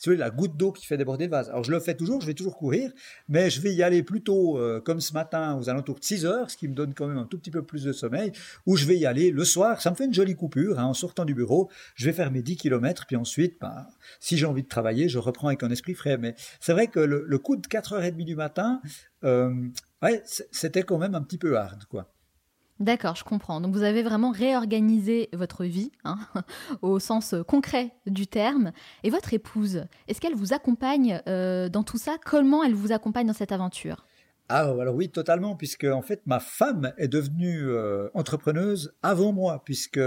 la 0.07 0.29
goutte 0.29 0.57
d'eau 0.57 0.71
qui 0.71 0.85
fait 0.85 0.97
déborder 0.97 1.25
le 1.25 1.31
vase. 1.31 1.49
Alors 1.49 1.63
je 1.63 1.71
le 1.71 1.79
fais 1.79 1.95
toujours, 1.95 2.21
je 2.21 2.27
vais 2.27 2.33
toujours 2.33 2.57
courir, 2.57 2.91
mais 3.29 3.49
je 3.49 3.61
vais 3.61 3.73
y 3.73 3.83
aller 3.83 4.03
plutôt 4.03 4.57
euh, 4.57 4.81
comme 4.81 5.01
ce 5.01 5.13
matin 5.13 5.55
aux 5.55 5.69
alentours 5.69 5.99
de 5.99 6.03
6 6.03 6.25
heures, 6.25 6.49
ce 6.49 6.57
qui 6.57 6.67
me 6.67 6.73
donne 6.73 6.93
quand 6.93 7.07
même 7.07 7.17
un 7.17 7.25
tout 7.25 7.37
petit 7.37 7.51
peu 7.51 7.61
plus 7.61 7.83
de 7.83 7.91
sommeil. 7.91 8.31
Ou 8.65 8.75
je 8.75 8.85
vais 8.85 8.97
y 8.97 9.05
aller 9.05 9.31
le 9.31 9.45
soir. 9.45 9.81
Ça 9.81 9.91
me 9.91 9.95
fait 9.95 10.05
une 10.05 10.13
jolie 10.13 10.35
coupure 10.35 10.79
hein, 10.79 10.85
en 10.85 10.93
sortant 10.93 11.25
du 11.25 11.33
bureau. 11.33 11.69
Je 11.95 12.05
vais 12.05 12.13
faire 12.13 12.31
mes 12.31 12.41
10 12.41 12.57
km, 12.57 13.05
puis 13.05 13.15
ensuite, 13.15 13.57
ben, 13.61 13.85
si 14.19 14.37
j'ai 14.37 14.45
envie 14.45 14.63
de 14.63 14.67
travailler, 14.67 15.09
je 15.09 15.19
reprends 15.19 15.47
avec 15.47 15.63
un 15.63 15.69
esprit 15.69 15.93
frais. 15.93 16.17
Mais 16.17 16.35
c'est 16.59 16.73
vrai 16.73 16.87
que 16.87 16.99
le, 16.99 17.23
le 17.27 17.37
coup 17.37 17.55
de 17.55 17.67
4h30 17.67 18.23
du 18.23 18.35
matin, 18.35 18.81
euh, 19.23 19.51
ouais, 20.01 20.23
c'était 20.51 20.83
quand 20.83 20.97
même 20.97 21.15
un 21.15 21.21
petit 21.21 21.37
peu 21.37 21.57
hard, 21.57 21.85
quoi. 21.85 22.13
D'accord, 22.79 23.15
je 23.15 23.23
comprends. 23.23 23.59
Donc 23.59 23.73
vous 23.73 23.81
avez 23.81 24.03
vraiment 24.03 24.29
réorganisé 24.29 25.29
votre 25.33 25.65
vie, 25.65 25.91
hein, 26.03 26.19
au 26.83 26.99
sens 26.99 27.33
concret 27.47 27.91
du 28.05 28.27
terme. 28.27 28.71
Et 29.03 29.09
votre 29.09 29.33
épouse, 29.33 29.85
est-ce 30.07 30.21
qu'elle 30.21 30.35
vous 30.35 30.53
accompagne 30.53 31.21
euh, 31.27 31.69
dans 31.69 31.83
tout 31.83 31.97
ça? 31.97 32.17
Comment 32.23 32.63
elle 32.63 32.75
vous 32.75 32.91
accompagne 32.91 33.25
dans 33.25 33.33
cette 33.33 33.51
aventure? 33.51 34.05
Ah, 34.49 34.61
alors 34.61 34.95
oui, 34.95 35.09
totalement, 35.09 35.55
puisque 35.55 35.85
en 35.85 36.01
fait, 36.01 36.21
ma 36.25 36.39
femme 36.39 36.93
est 36.97 37.09
devenue 37.09 37.67
euh, 37.67 38.09
entrepreneuse 38.13 38.95
avant 39.01 39.33
moi, 39.33 39.61
puisque 39.65 39.99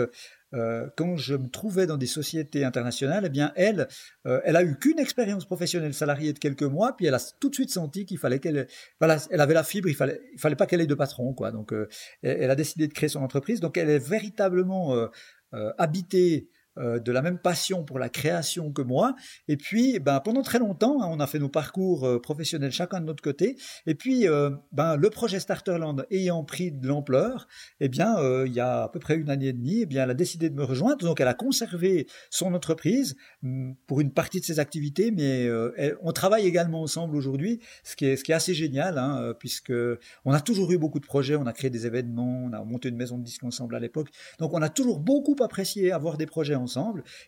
euh, 0.54 0.88
quand 0.96 1.16
je 1.16 1.34
me 1.34 1.48
trouvais 1.48 1.86
dans 1.86 1.96
des 1.96 2.06
sociétés 2.06 2.64
internationales, 2.64 3.24
eh 3.26 3.28
bien, 3.28 3.52
elle, 3.56 3.88
euh, 4.26 4.40
elle 4.44 4.56
a 4.56 4.62
eu 4.62 4.78
qu'une 4.78 4.98
expérience 4.98 5.44
professionnelle 5.44 5.94
salariée 5.94 6.32
de 6.32 6.38
quelques 6.38 6.62
mois, 6.62 6.96
puis 6.96 7.06
elle 7.06 7.14
a 7.14 7.20
tout 7.40 7.48
de 7.48 7.54
suite 7.54 7.70
senti 7.70 8.04
qu'il 8.04 8.18
fallait 8.18 8.40
qu'elle, 8.40 8.66
voilà, 8.98 9.18
elle 9.30 9.40
avait 9.40 9.54
la 9.54 9.64
fibre, 9.64 9.88
il 9.88 9.94
fallait, 9.94 10.20
il 10.32 10.40
fallait 10.40 10.56
pas 10.56 10.66
qu'elle 10.66 10.80
ait 10.80 10.86
de 10.86 10.94
patron, 10.94 11.32
quoi. 11.34 11.52
Donc, 11.52 11.72
euh, 11.72 11.88
elle, 12.22 12.50
a 12.50 12.56
décidé 12.56 12.88
de 12.88 12.92
créer 12.92 13.08
son 13.08 13.22
entreprise. 13.22 13.60
Donc, 13.60 13.76
elle 13.76 13.90
est 13.90 13.98
véritablement 13.98 15.08
habitée 15.78 16.48
euh, 16.48 16.59
de 16.80 17.12
la 17.12 17.22
même 17.22 17.38
passion 17.38 17.84
pour 17.84 17.98
la 17.98 18.08
création 18.08 18.72
que 18.72 18.82
moi. 18.82 19.14
Et 19.48 19.56
puis, 19.56 19.98
ben, 19.98 20.20
pendant 20.20 20.42
très 20.42 20.58
longtemps, 20.58 21.02
hein, 21.02 21.08
on 21.10 21.20
a 21.20 21.26
fait 21.26 21.38
nos 21.38 21.48
parcours 21.48 22.04
euh, 22.04 22.20
professionnels 22.20 22.72
chacun 22.72 23.00
de 23.00 23.06
notre 23.06 23.22
côté. 23.22 23.56
Et 23.86 23.94
puis, 23.94 24.28
euh, 24.28 24.50
ben, 24.72 24.96
le 24.96 25.10
projet 25.10 25.40
Starterland 25.40 26.06
ayant 26.10 26.44
pris 26.44 26.72
de 26.72 26.86
l'ampleur, 26.86 27.46
eh 27.80 27.88
bien, 27.88 28.16
il 28.44 28.52
y 28.52 28.60
a 28.60 28.84
à 28.84 28.88
peu 28.88 28.98
près 28.98 29.16
une 29.16 29.30
année 29.30 29.48
et 29.48 29.52
demie, 29.52 29.80
eh 29.82 29.86
bien, 29.86 30.04
elle 30.04 30.10
a 30.10 30.14
décidé 30.14 30.50
de 30.50 30.54
me 30.54 30.64
rejoindre. 30.64 31.04
Donc, 31.04 31.20
elle 31.20 31.28
a 31.28 31.34
conservé 31.34 32.06
son 32.30 32.54
entreprise 32.54 33.16
mm, 33.42 33.72
pour 33.86 34.00
une 34.00 34.12
partie 34.12 34.40
de 34.40 34.44
ses 34.44 34.58
activités, 34.58 35.10
mais 35.10 35.48
on 36.02 36.12
travaille 36.12 36.46
également 36.46 36.82
ensemble 36.82 37.16
aujourd'hui, 37.16 37.60
ce 37.84 37.96
qui 37.96 38.06
est, 38.06 38.16
ce 38.16 38.24
qui 38.24 38.32
est 38.32 38.34
assez 38.34 38.54
génial, 38.54 38.98
hein, 38.98 39.34
puisque 39.38 39.72
on 40.24 40.32
a 40.32 40.40
toujours 40.40 40.70
eu 40.72 40.78
beaucoup 40.78 41.00
de 41.00 41.06
projets, 41.06 41.36
on 41.36 41.46
a 41.46 41.52
créé 41.52 41.70
des 41.70 41.86
événements, 41.86 42.44
on 42.44 42.52
a 42.52 42.62
monté 42.64 42.88
une 42.88 42.96
maison 42.96 43.18
de 43.18 43.24
disques 43.24 43.44
ensemble 43.44 43.74
à 43.74 43.80
l'époque. 43.80 44.08
Donc, 44.38 44.52
on 44.54 44.62
a 44.62 44.68
toujours 44.68 45.00
beaucoup 45.00 45.36
apprécié 45.42 45.92
avoir 45.92 46.16
des 46.16 46.26
projets 46.26 46.54
ensemble. 46.54 46.69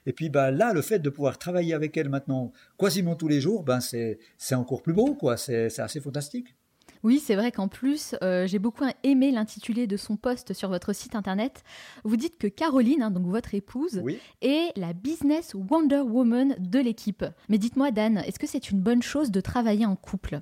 Et 0.07 0.13
puis 0.13 0.29
bah, 0.29 0.51
là, 0.51 0.73
le 0.73 0.83
fait 0.83 0.99
de 0.99 1.11
pouvoir 1.11 1.39
travailler 1.39 1.75
avec 1.75 1.97
elle 1.97 2.09
maintenant 2.09 2.53
quasiment 2.79 3.17
tous 3.17 3.29
les 3.29 3.41
jours, 3.41 3.63
ben, 3.63 3.81
c'est 3.81 4.55
encore 4.55 4.83
plus 4.83 4.93
beau, 4.93 5.15
quoi. 5.15 5.37
C'est 5.37 5.79
assez 5.79 6.01
fantastique. 6.01 6.55
Oui, 7.03 7.19
c'est 7.19 7.35
vrai 7.35 7.51
qu'en 7.51 7.67
plus, 7.67 8.15
euh, 8.23 8.47
j'ai 8.47 8.61
beaucoup 8.61 8.85
aimé 9.03 9.33
l'intitulé 9.33 9.89
de 9.89 9.97
son 9.97 10.17
poste 10.17 10.53
sur 10.53 10.69
votre 10.69 10.93
site 10.93 11.17
internet. 11.17 11.65
Vous 12.05 12.17
dites 12.17 12.39
que 12.39 12.47
Caroline, 12.47 13.03
hein, 13.03 13.11
donc 13.11 13.27
votre 13.27 13.55
épouse, 13.55 14.03
est 14.41 14.73
la 14.77 14.93
business 14.93 15.55
Wonder 15.55 16.01
Woman 16.01 16.55
de 16.61 16.79
l'équipe. 16.79 17.25
Mais 17.49 17.59
dites-moi, 17.59 17.91
Dan, 17.91 18.19
est-ce 18.19 18.39
que 18.39 18.47
c'est 18.47 18.71
une 18.71 18.81
bonne 18.81 19.03
chose 19.03 19.33
de 19.33 19.41
travailler 19.41 19.85
en 19.85 19.97
couple? 19.97 20.39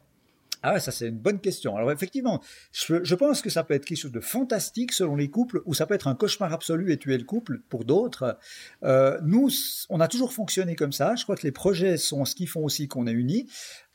Ah 0.62 0.74
ouais, 0.74 0.80
ça 0.80 0.92
c'est 0.92 1.08
une 1.08 1.18
bonne 1.18 1.40
question. 1.40 1.76
Alors 1.76 1.90
effectivement, 1.90 2.42
je, 2.72 3.14
pense 3.14 3.42
que 3.42 3.50
ça 3.50 3.64
peut 3.64 3.74
être 3.74 3.84
quelque 3.84 3.98
chose 3.98 4.12
de 4.12 4.20
fantastique 4.20 4.92
selon 4.92 5.16
les 5.16 5.28
couples, 5.28 5.62
ou 5.64 5.74
ça 5.74 5.86
peut 5.86 5.94
être 5.94 6.08
un 6.08 6.14
cauchemar 6.14 6.52
absolu 6.52 6.92
et 6.92 6.98
tuer 6.98 7.16
le 7.16 7.24
couple 7.24 7.61
pour 7.68 7.84
d'autres. 7.84 8.38
Euh, 8.82 9.18
nous, 9.22 9.50
on 9.88 10.00
a 10.00 10.08
toujours 10.08 10.32
fonctionné 10.32 10.76
comme 10.76 10.92
ça. 10.92 11.14
Je 11.16 11.24
crois 11.24 11.36
que 11.36 11.42
les 11.42 11.52
projets 11.52 11.96
sont 11.96 12.24
ce 12.24 12.34
qui 12.34 12.46
font 12.46 12.64
aussi 12.64 12.88
qu'on 12.88 13.06
est 13.06 13.12
unis. 13.12 13.48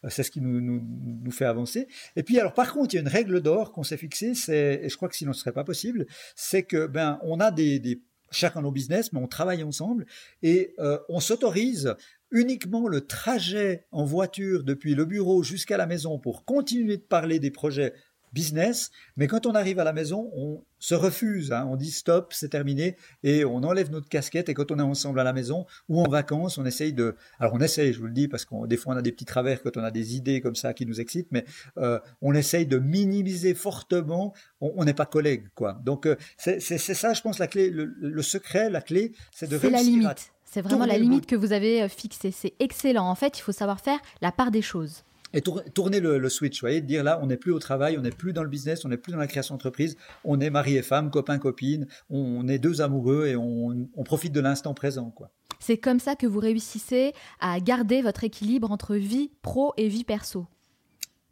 Euh, 0.04 0.10
c'est 0.10 0.24
ce 0.24 0.32
qui 0.32 0.42
nous, 0.42 0.62
nous, 0.62 0.82
nous, 1.24 1.32
fait 1.32 1.46
avancer. 1.46 1.88
Et 2.16 2.24
puis 2.24 2.40
alors 2.40 2.54
par 2.54 2.74
contre, 2.74 2.94
il 2.94 2.98
y 2.98 3.00
a 3.00 3.02
une 3.02 3.08
règle 3.08 3.42
d'or 3.42 3.72
qu'on 3.72 3.84
s'est 3.84 3.98
fixée, 3.98 4.34
c'est, 4.34 4.82
et 4.84 4.90
je 4.90 4.96
crois 4.98 5.10
que 5.10 5.16
sinon 5.16 5.34
ce 5.34 5.42
serait 5.42 5.54
pas 5.54 5.64
possible, 5.64 6.06
c'est 6.36 6.64
que 6.64 6.88
ben 6.88 7.20
on 7.24 7.40
a 7.40 7.52
des, 7.52 7.80
des 7.80 8.02
chacun 8.32 8.62
nos 8.62 8.72
business, 8.72 9.14
mais 9.14 9.20
on 9.20 9.28
travaille 9.28 9.64
ensemble 9.64 10.06
et 10.42 10.74
euh, 10.80 11.00
on 11.10 11.20
s'autorise 11.20 11.96
uniquement 12.32 12.88
le 12.88 13.02
trajet 13.02 13.86
en 13.92 14.04
voiture 14.04 14.64
depuis 14.64 14.96
le 14.96 15.06
bureau 15.06 15.44
jusqu'à 15.44 15.78
la 15.78 15.86
maison 15.86 16.20
pour 16.20 16.44
continuer 16.46 16.98
de 16.98 17.04
parler 17.04 17.40
des 17.40 17.52
projets 17.52 17.94
business, 18.36 18.92
mais 19.16 19.28
quand 19.28 19.46
on 19.46 19.56
arrive 19.56 19.80
à 19.80 19.86
la 19.86 19.94
maison, 19.94 20.30
on 20.36 20.62
se 20.78 20.94
refuse, 20.94 21.54
hein. 21.54 21.66
on 21.72 21.78
dit 21.78 21.90
stop, 21.90 22.34
c'est 22.34 22.50
terminé, 22.50 22.98
et 23.24 23.46
on 23.46 23.64
enlève 23.64 23.90
notre 23.90 24.10
casquette, 24.10 24.50
et 24.50 24.54
quand 24.54 24.72
on 24.72 24.78
est 24.78 24.84
ensemble 24.84 25.20
à 25.22 25.24
la 25.24 25.34
maison 25.34 25.66
ou 25.88 26.02
en 26.02 26.08
vacances, 26.08 26.58
on 26.58 26.66
essaye 26.66 26.94
de... 26.94 27.16
Alors 27.40 27.54
on 27.54 27.62
essaye, 27.62 27.94
je 27.94 28.00
vous 28.00 28.08
le 28.08 28.14
dis, 28.14 28.28
parce 28.28 28.44
qu'on 28.46 28.68
des 28.68 28.78
fois 28.78 28.94
on 28.94 28.98
a 28.98 29.02
des 29.02 29.14
petits 29.14 29.26
travers 29.26 29.64
quand 29.64 29.78
on 29.78 29.84
a 29.84 29.90
des 29.90 30.16
idées 30.16 30.42
comme 30.42 30.56
ça 30.56 30.74
qui 30.74 30.86
nous 30.86 31.00
excitent, 31.00 31.30
mais 31.32 31.46
euh, 31.78 32.00
on 32.22 32.36
essaye 32.36 32.68
de 32.68 32.78
minimiser 32.78 33.56
fortement, 33.56 34.34
on 34.60 34.84
n'est 34.84 34.94
pas 34.94 35.06
collègues, 35.06 35.48
quoi. 35.56 35.80
Donc 35.86 36.06
euh, 36.06 36.16
c'est 36.38 36.60
ça, 36.60 37.14
je 37.14 37.22
pense, 37.22 37.40
la 37.40 37.48
clé, 37.48 37.70
le, 37.72 38.22
secret, 38.22 38.70
la 38.70 38.82
clé, 38.82 39.14
c'est 39.32 39.50
de 39.50 39.56
réussir 39.56 39.78
la 39.78 39.84
limite. 39.84 40.32
C'est 40.44 40.62
vraiment 40.62 40.86
la 40.86 40.98
limite 40.98 41.26
que 41.26 41.36
vous 41.36 41.52
avez 41.52 41.82
euh, 41.82 41.90
fixée. 41.90 42.32
C'est 42.32 42.54
excellent. 42.60 43.10
En 43.10 43.16
fait, 43.16 43.38
il 43.40 43.42
faut 43.42 43.52
savoir 43.52 43.82
faire 43.82 44.00
la 44.22 44.32
part 44.32 44.52
des 44.52 44.62
choses. 44.62 45.04
Et 45.36 45.42
tourner 45.42 46.00
le, 46.00 46.30
switch, 46.30 46.62
vous 46.62 46.68
voyez, 46.68 46.80
dire 46.80 47.04
là, 47.04 47.20
on 47.22 47.28
n'est 47.28 47.36
plus 47.36 47.52
au 47.52 47.60
travail, 47.60 47.98
on 47.98 48.02
n'est 48.02 48.10
plus 48.10 48.32
dans 48.32 48.42
le 48.42 48.48
business, 48.48 48.86
on 48.86 48.88
n'est 48.88 48.98
plus 48.98 49.12
dans 49.12 49.18
la 49.18 49.28
création 49.28 49.56
d'entreprise, 49.56 49.98
on 50.24 50.40
est 50.40 50.50
mari 50.50 50.78
et 50.78 50.82
femme, 50.82 51.12
copain, 51.12 51.38
copine, 51.40 51.88
on, 52.10 52.48
est 52.48 52.58
deux 52.58 52.80
amoureux 52.80 53.28
et 53.28 53.36
on, 53.36 53.86
profite 54.06 54.32
de 54.32 54.40
l'instant 54.40 54.74
présent, 54.74 55.12
quoi. 55.12 55.30
C'est 55.60 55.78
comme 55.78 56.00
ça 56.00 56.16
que 56.16 56.26
vous 56.26 56.40
réussissez 56.40 57.14
à 57.42 57.60
garder 57.60 58.02
votre 58.02 58.24
équilibre 58.24 58.72
entre 58.72 58.96
vie 58.96 59.30
pro 59.42 59.74
et 59.76 59.90
vie 59.90 60.06
perso. 60.06 60.46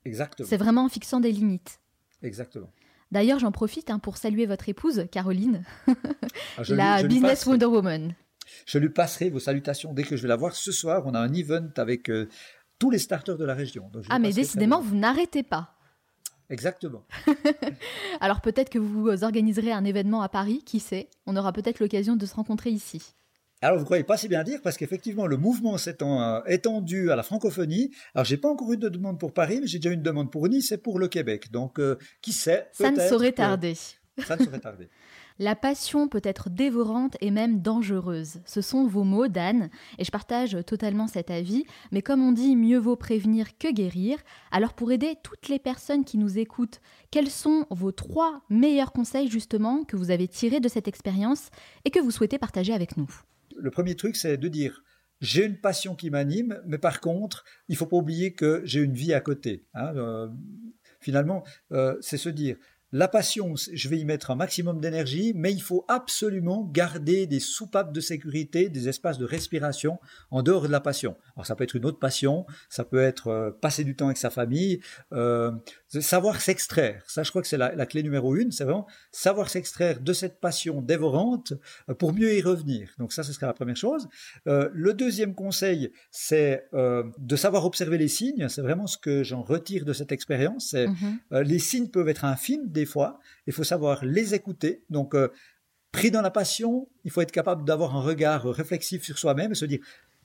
Exactement. 0.04 0.50
C'est 0.50 0.58
vraiment 0.58 0.86
en 0.86 0.90
fixant 0.90 1.22
des 1.22 1.32
limites. 1.32 1.80
Exactement. 2.24 2.72
D'ailleurs, 3.12 3.40
j'en 3.40 3.52
profite 3.52 3.90
hein, 3.90 4.00
pour 4.00 4.18
saluer 4.18 4.46
votre 4.48 4.68
épouse, 4.68 5.06
Caroline, 5.12 5.64
ah, 5.88 6.64
la 6.70 7.04
business 7.04 7.46
Wonder 7.46 7.68
Woman. 7.68 8.16
Je 8.66 8.78
lui 8.80 8.90
passerai 8.90 9.30
vos 9.30 9.40
salutations 9.40 9.94
dès 9.94 10.04
que 10.04 10.18
je 10.18 10.24
vais 10.24 10.28
la 10.28 10.36
voir. 10.36 10.56
Ce 10.56 10.72
soir, 10.72 11.04
on 11.06 11.14
a 11.14 11.20
un 11.20 11.34
event 11.34 11.70
avec 11.78 12.10
euh, 12.10 12.28
tous 12.84 12.90
les 12.90 13.00
starters 13.00 13.38
de 13.38 13.46
la 13.46 13.54
région. 13.54 13.90
ah, 14.10 14.20
mais 14.20 14.34
décidément, 14.34 14.82
vous 14.82 14.98
n'arrêtez 14.98 15.42
pas. 15.42 15.78
Exactement. 16.50 17.06
Alors 18.20 18.42
peut-être 18.42 18.70
que 18.70 18.78
vous 18.78 19.24
organiserez 19.24 19.72
un 19.72 19.86
événement 19.86 20.22
à 20.22 20.28
Paris, 20.28 20.62
qui 20.66 20.82
sait? 20.82 21.10
On 21.26 21.38
aura 21.38 21.54
peut-être 21.54 21.80
l'occasion 21.80 22.18
de 22.18 22.26
se 22.26 22.36
rencontrer 22.36 22.72
ici. 22.72 23.14
Alors, 23.62 23.80
vous 23.80 23.86
croyez 23.86 24.04
pas 24.04 24.18
si 24.18 24.28
bien 24.28 24.44
dire, 24.44 24.60
parce 24.62 24.76
qu'effectivement, 24.76 25.26
le 25.26 25.38
mouvement 25.38 25.78
s'étant 25.78 26.22
euh, 26.22 26.42
étendu 26.48 27.10
à 27.10 27.16
la 27.16 27.24
francophonie, 27.24 27.92
alors 28.14 28.26
j'ai 28.26 28.36
pas 28.36 28.50
encore 28.50 28.74
eu 28.74 28.78
de 28.78 28.90
demande 28.90 29.18
pour 29.18 29.32
Paris, 29.32 29.60
mais 29.62 29.68
j'ai 29.68 29.80
déjà 29.80 29.92
eu 29.92 29.94
une 29.94 30.04
demande 30.04 30.30
pour 30.30 30.50
Nice 30.50 30.74
et 30.74 30.78
pour 30.78 31.00
le 31.00 31.08
Québec. 31.08 31.50
Donc, 31.50 31.80
euh, 31.80 31.98
qui 32.22 32.34
sait? 32.34 32.68
Ça 32.74 32.92
ne 32.92 33.00
saurait 33.00 33.32
tarder. 33.32 33.76
Ça 34.18 34.36
ne 34.36 34.44
saurait 34.44 34.60
tarder. 34.60 34.90
La 35.40 35.56
passion 35.56 36.08
peut 36.08 36.22
être 36.24 36.50
dévorante 36.50 37.18
et 37.22 37.32
même 37.32 37.62
dangereuse. 37.62 38.42
Ce 38.46 38.62
sont 38.62 38.86
vos 38.86 39.04
mots, 39.04 39.28
Dan, 39.28 39.70
et 39.98 40.04
je 40.04 40.12
partage 40.12 40.58
totalement 40.66 41.08
cet 41.08 41.32
avis, 41.32 41.66
mais 41.92 42.02
comme 42.02 42.22
on 42.22 42.32
dit, 42.32 42.56
mieux 42.56 42.78
vaut 42.78 42.96
prévenir 42.96 43.58
que 43.58 43.72
guérir. 43.72 44.18
Alors 44.52 44.74
pour 44.74 44.92
aider 44.92 45.16
toutes 45.24 45.50
les 45.50 45.60
personnes 45.60 46.06
qui 46.06 46.18
nous 46.18 46.38
écoutent, 46.38 46.82
quels 47.12 47.30
sont 47.30 47.66
vos 47.70 47.92
trois 47.92 48.42
meilleurs 48.50 48.92
conseils 48.92 49.30
justement 49.30 49.84
que 49.84 49.96
vous 49.96 50.12
avez 50.12 50.28
tirés 50.28 50.60
de 50.60 50.68
cette 50.70 50.88
expérience 50.88 51.50
et 51.86 51.90
que 51.90 52.00
vous 52.00 52.12
souhaitez 52.12 52.38
partager 52.38 52.74
avec 52.74 52.98
nous? 52.98 53.10
Le 53.56 53.72
premier 53.72 53.96
truc, 53.96 54.16
c'est 54.16 54.38
de 54.38 54.48
dire 54.48 54.84
j'ai 55.22 55.46
une 55.46 55.58
passion 55.58 55.96
qui 55.96 56.10
m'anime, 56.10 56.62
mais 56.66 56.78
par 56.78 57.00
contre, 57.00 57.46
il 57.70 57.78
faut 57.78 57.86
pas 57.86 57.96
oublier 57.96 58.34
que 58.34 58.62
j'ai 58.66 58.82
une 58.82 58.94
vie 58.94 59.14
à 59.14 59.22
côté. 59.22 59.66
Hein. 59.74 59.96
Euh, 59.96 60.28
finalement, 61.00 61.44
euh, 61.72 61.96
c'est 62.02 62.18
se 62.18 62.30
dire 62.30 62.58
la 62.94 63.08
passion, 63.08 63.56
je 63.56 63.90
vais 63.90 63.98
y 63.98 64.06
mettre 64.06 64.30
un 64.30 64.36
maximum 64.36 64.80
d'énergie, 64.80 65.34
mais 65.36 65.52
il 65.52 65.62
faut 65.62 65.84
absolument 65.88 66.70
garder 66.72 67.26
des 67.26 67.40
soupapes 67.40 67.92
de 67.92 68.00
sécurité, 68.00 68.70
des 68.70 68.88
espaces 68.88 69.18
de 69.18 69.26
respiration 69.26 70.00
en 70.30 70.44
dehors 70.44 70.62
de 70.62 70.72
la 70.72 70.80
passion. 70.80 71.18
Alors 71.36 71.48
ça 71.48 71.56
peut 71.56 71.64
être 71.64 71.76
une 71.76 71.86
autre 71.86 71.98
passion, 71.98 72.46
ça 72.70 72.84
peut 72.84 73.02
être 73.02 73.28
euh, 73.30 73.52
passer 73.52 73.84
du 73.84 73.96
temps 73.96 74.06
avec 74.06 74.18
sa 74.18 74.30
famille, 74.30 74.80
euh, 75.12 75.52
savoir 76.02 76.42
s'extraire. 76.42 77.04
Ça, 77.08 77.24
je 77.24 77.30
crois 77.30 77.42
que 77.42 77.48
c'est 77.48 77.58
la, 77.58 77.86
clé 77.86 78.04
numéro 78.04 78.36
une, 78.36 78.52
c'est 78.52 78.64
vraiment 78.64 78.88
savoir 79.12 79.50
s'extraire 79.50 80.00
de 80.00 80.14
cette 80.14 80.40
passion 80.40 80.82
dévorante 80.82 81.54
euh, 81.90 81.94
pour 81.94 82.14
mieux 82.14 82.34
y 82.36 82.42
revenir. 82.42 82.90
Donc 82.98 83.14
ça, 83.14 83.24
ce 83.24 83.34
sera 83.34 83.48
la 83.48 83.54
première 83.54 83.76
chose. 83.76 84.08
Euh, 84.48 84.70
le 84.74 84.94
deuxième 84.94 85.36
conseil, 85.36 85.92
c'est 86.12 86.68
euh, 86.74 87.04
de 87.18 87.36
savoir 87.36 87.66
observer 87.66 87.98
les 87.98 88.08
signes. 88.08 88.48
C'est 88.50 88.62
vraiment 88.62 88.88
ce 88.88 88.98
que 88.98 89.24
j'en 89.24 89.42
retire 89.42 89.86
de 89.86 89.94
cette 89.94 90.12
expérience. 90.12 90.74
Mm-hmm. 90.74 91.42
les 91.42 91.60
signes 91.60 91.88
peuvent 91.88 92.10
être 92.10 92.26
infimes 92.26 92.70
des 92.70 92.83
fois. 92.86 93.20
Il 93.48 93.54
faut 93.54 93.64
savoir 93.64 94.04
les 94.06 94.34
écouter. 94.34 94.84
Donc 94.90 95.16
pris 95.92 96.12
dans 96.12 96.22
la 96.22 96.32
passion, 96.32 96.88
il 97.04 97.12
faut 97.12 97.22
être 97.22 97.32
capable 97.32 97.66
d'avoir 97.66 97.96
un 97.96 98.02
regard 98.02 98.46
réflexif 98.46 99.04
sur 99.04 99.18
soi-même 99.18 99.52
et 99.52 99.56
se 99.56 99.66
dire 99.66 99.80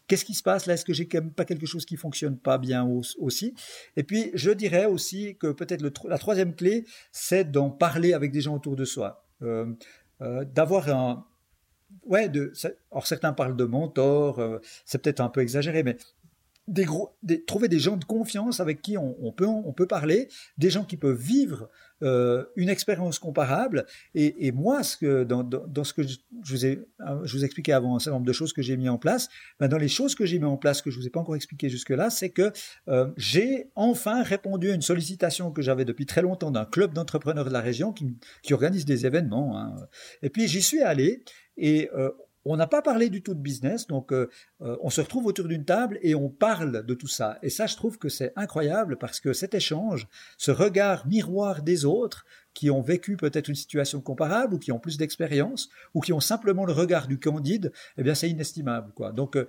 Qu'est-ce 0.08 0.24
qui 0.24 0.34
se 0.34 0.42
passe 0.42 0.64
là? 0.64 0.72
Est-ce 0.72 0.86
que 0.86 0.94
j'ai 0.94 1.06
quand 1.06 1.20
même 1.20 1.32
pas 1.32 1.44
quelque 1.44 1.66
chose 1.66 1.84
qui 1.84 1.96
fonctionne 1.96 2.38
pas 2.38 2.56
bien 2.56 2.88
aussi? 3.18 3.54
Et 3.94 4.02
puis, 4.02 4.30
je 4.32 4.50
dirais 4.50 4.86
aussi 4.86 5.36
que 5.36 5.52
peut-être 5.52 5.84
la 6.08 6.18
troisième 6.18 6.54
clé, 6.54 6.86
c'est 7.12 7.44
d'en 7.44 7.68
parler 7.68 8.14
avec 8.14 8.32
des 8.32 8.40
gens 8.40 8.54
autour 8.54 8.74
de 8.74 8.86
soi. 8.86 9.26
Euh, 9.42 9.66
euh, 10.22 10.44
d'avoir 10.46 10.88
un... 10.88 11.26
Ouais, 12.06 12.30
de, 12.30 12.52
alors 12.90 13.06
certains 13.06 13.34
parlent 13.34 13.56
de 13.56 13.64
mentor, 13.64 14.38
euh, 14.38 14.58
c'est 14.86 15.00
peut-être 15.00 15.20
un 15.20 15.28
peu 15.28 15.40
exagéré, 15.40 15.82
mais 15.82 15.96
des 16.68 16.84
gros, 16.84 17.16
trouver 17.46 17.68
des 17.68 17.80
gens 17.80 17.96
de 17.96 18.04
confiance 18.04 18.60
avec 18.60 18.82
qui 18.82 18.96
on, 18.98 19.32
peut, 19.32 19.46
on 19.46 19.72
peut 19.72 19.86
parler, 19.86 20.28
des 20.58 20.70
gens 20.70 20.84
qui 20.84 20.96
peuvent 20.96 21.18
vivre 21.18 21.68
euh, 22.02 22.44
une 22.56 22.68
expérience 22.68 23.18
comparable. 23.18 23.86
Et, 24.14 24.52
moi, 24.52 24.82
ce 24.82 24.96
que, 24.96 25.24
dans, 25.24 25.42
dans, 25.42 25.84
ce 25.84 25.92
que 25.92 26.02
je, 26.02 26.18
vous 26.44 26.66
ai, 26.66 26.86
je 27.24 27.36
vous 27.36 27.44
expliquais 27.44 27.72
avant 27.72 27.96
un 27.96 27.98
certain 27.98 28.16
nombre 28.16 28.26
de 28.26 28.32
choses 28.32 28.52
que 28.52 28.62
j'ai 28.62 28.76
mis 28.76 28.88
en 28.88 28.98
place, 28.98 29.28
ben 29.58 29.68
dans 29.68 29.78
les 29.78 29.88
choses 29.88 30.14
que 30.14 30.26
j'ai 30.26 30.38
mis 30.38 30.44
en 30.44 30.56
place 30.56 30.82
que 30.82 30.90
je 30.90 30.98
vous 30.98 31.06
ai 31.06 31.10
pas 31.10 31.20
encore 31.20 31.36
expliqué 31.36 31.68
jusque-là, 31.68 32.10
c'est 32.10 32.30
que 32.30 32.52
euh, 32.88 33.08
j'ai 33.16 33.70
enfin 33.74 34.22
répondu 34.22 34.70
à 34.70 34.74
une 34.74 34.82
sollicitation 34.82 35.50
que 35.50 35.62
j'avais 35.62 35.84
depuis 35.84 36.06
très 36.06 36.22
longtemps 36.22 36.50
d'un 36.50 36.66
club 36.66 36.92
d'entrepreneurs 36.92 37.46
de 37.46 37.50
la 37.50 37.60
région 37.60 37.92
qui, 37.92 38.14
qui 38.42 38.52
organise 38.52 38.84
des 38.84 39.06
événements. 39.06 39.58
Hein. 39.58 39.74
Et 40.22 40.28
puis 40.28 40.46
j'y 40.46 40.62
suis 40.62 40.82
allé 40.82 41.22
et 41.56 41.90
euh, 41.94 42.10
on 42.44 42.56
n'a 42.56 42.66
pas 42.66 42.82
parlé 42.82 43.10
du 43.10 43.22
tout 43.22 43.34
de 43.34 43.40
business, 43.40 43.86
donc 43.86 44.12
euh, 44.12 44.30
euh, 44.62 44.76
on 44.80 44.90
se 44.90 45.00
retrouve 45.00 45.26
autour 45.26 45.46
d'une 45.46 45.64
table 45.64 45.98
et 46.02 46.14
on 46.14 46.28
parle 46.28 46.84
de 46.84 46.94
tout 46.94 47.08
ça. 47.08 47.38
Et 47.42 47.50
ça, 47.50 47.66
je 47.66 47.76
trouve 47.76 47.98
que 47.98 48.08
c'est 48.08 48.32
incroyable 48.36 48.96
parce 48.96 49.20
que 49.20 49.32
cet 49.32 49.54
échange, 49.54 50.08
ce 50.36 50.50
regard 50.50 51.06
miroir 51.06 51.62
des 51.62 51.84
autres 51.84 52.24
qui 52.54 52.70
ont 52.70 52.80
vécu 52.80 53.16
peut-être 53.16 53.48
une 53.48 53.54
situation 53.54 54.00
comparable 54.00 54.54
ou 54.54 54.58
qui 54.58 54.72
ont 54.72 54.78
plus 54.78 54.96
d'expérience 54.96 55.68
ou 55.94 56.00
qui 56.00 56.12
ont 56.12 56.20
simplement 56.20 56.64
le 56.64 56.72
regard 56.72 57.06
du 57.06 57.18
candide, 57.18 57.72
eh 57.96 58.02
bien 58.02 58.14
c'est 58.14 58.30
inestimable. 58.30 58.92
Quoi. 58.94 59.12
Donc 59.12 59.36
euh, 59.36 59.46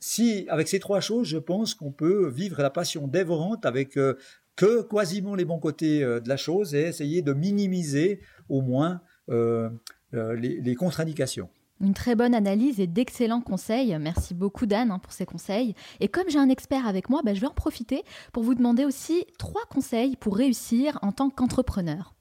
si 0.00 0.46
avec 0.48 0.68
ces 0.68 0.78
trois 0.78 1.00
choses, 1.00 1.26
je 1.26 1.38
pense 1.38 1.74
qu'on 1.74 1.92
peut 1.92 2.28
vivre 2.28 2.62
la 2.62 2.70
passion 2.70 3.08
dévorante 3.08 3.66
avec 3.66 3.98
que 4.56 4.82
quasiment 4.82 5.34
les 5.34 5.44
bons 5.44 5.58
côtés 5.58 6.00
de 6.00 6.28
la 6.28 6.36
chose 6.36 6.74
et 6.74 6.82
essayer 6.82 7.20
de 7.20 7.32
minimiser 7.32 8.20
au 8.48 8.62
moins 8.62 9.00
les 9.28 10.74
contre-indications. 10.76 11.48
Une 11.80 11.94
très 11.94 12.16
bonne 12.16 12.34
analyse 12.34 12.80
et 12.80 12.86
d'excellents 12.86 13.40
conseils. 13.40 13.96
Merci 14.00 14.34
beaucoup 14.34 14.66
Dan 14.66 14.90
hein, 14.90 14.98
pour 14.98 15.12
ces 15.12 15.26
conseils. 15.26 15.74
Et 16.00 16.08
comme 16.08 16.28
j'ai 16.28 16.38
un 16.38 16.48
expert 16.48 16.86
avec 16.86 17.08
moi, 17.08 17.22
bah, 17.24 17.34
je 17.34 17.40
vais 17.40 17.46
en 17.46 17.54
profiter 17.54 18.02
pour 18.32 18.42
vous 18.42 18.54
demander 18.54 18.84
aussi 18.84 19.24
trois 19.38 19.64
conseils 19.70 20.16
pour 20.16 20.36
réussir 20.36 20.98
en 21.02 21.12
tant 21.12 21.30
qu'entrepreneur. 21.30 22.14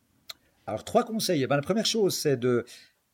Alors 0.67 0.83
trois 0.83 1.03
conseils. 1.03 1.41
Eh 1.43 1.47
ben, 1.47 1.55
la 1.55 1.61
première 1.63 1.85
chose, 1.85 2.15
c'est 2.15 2.37
de 2.37 2.65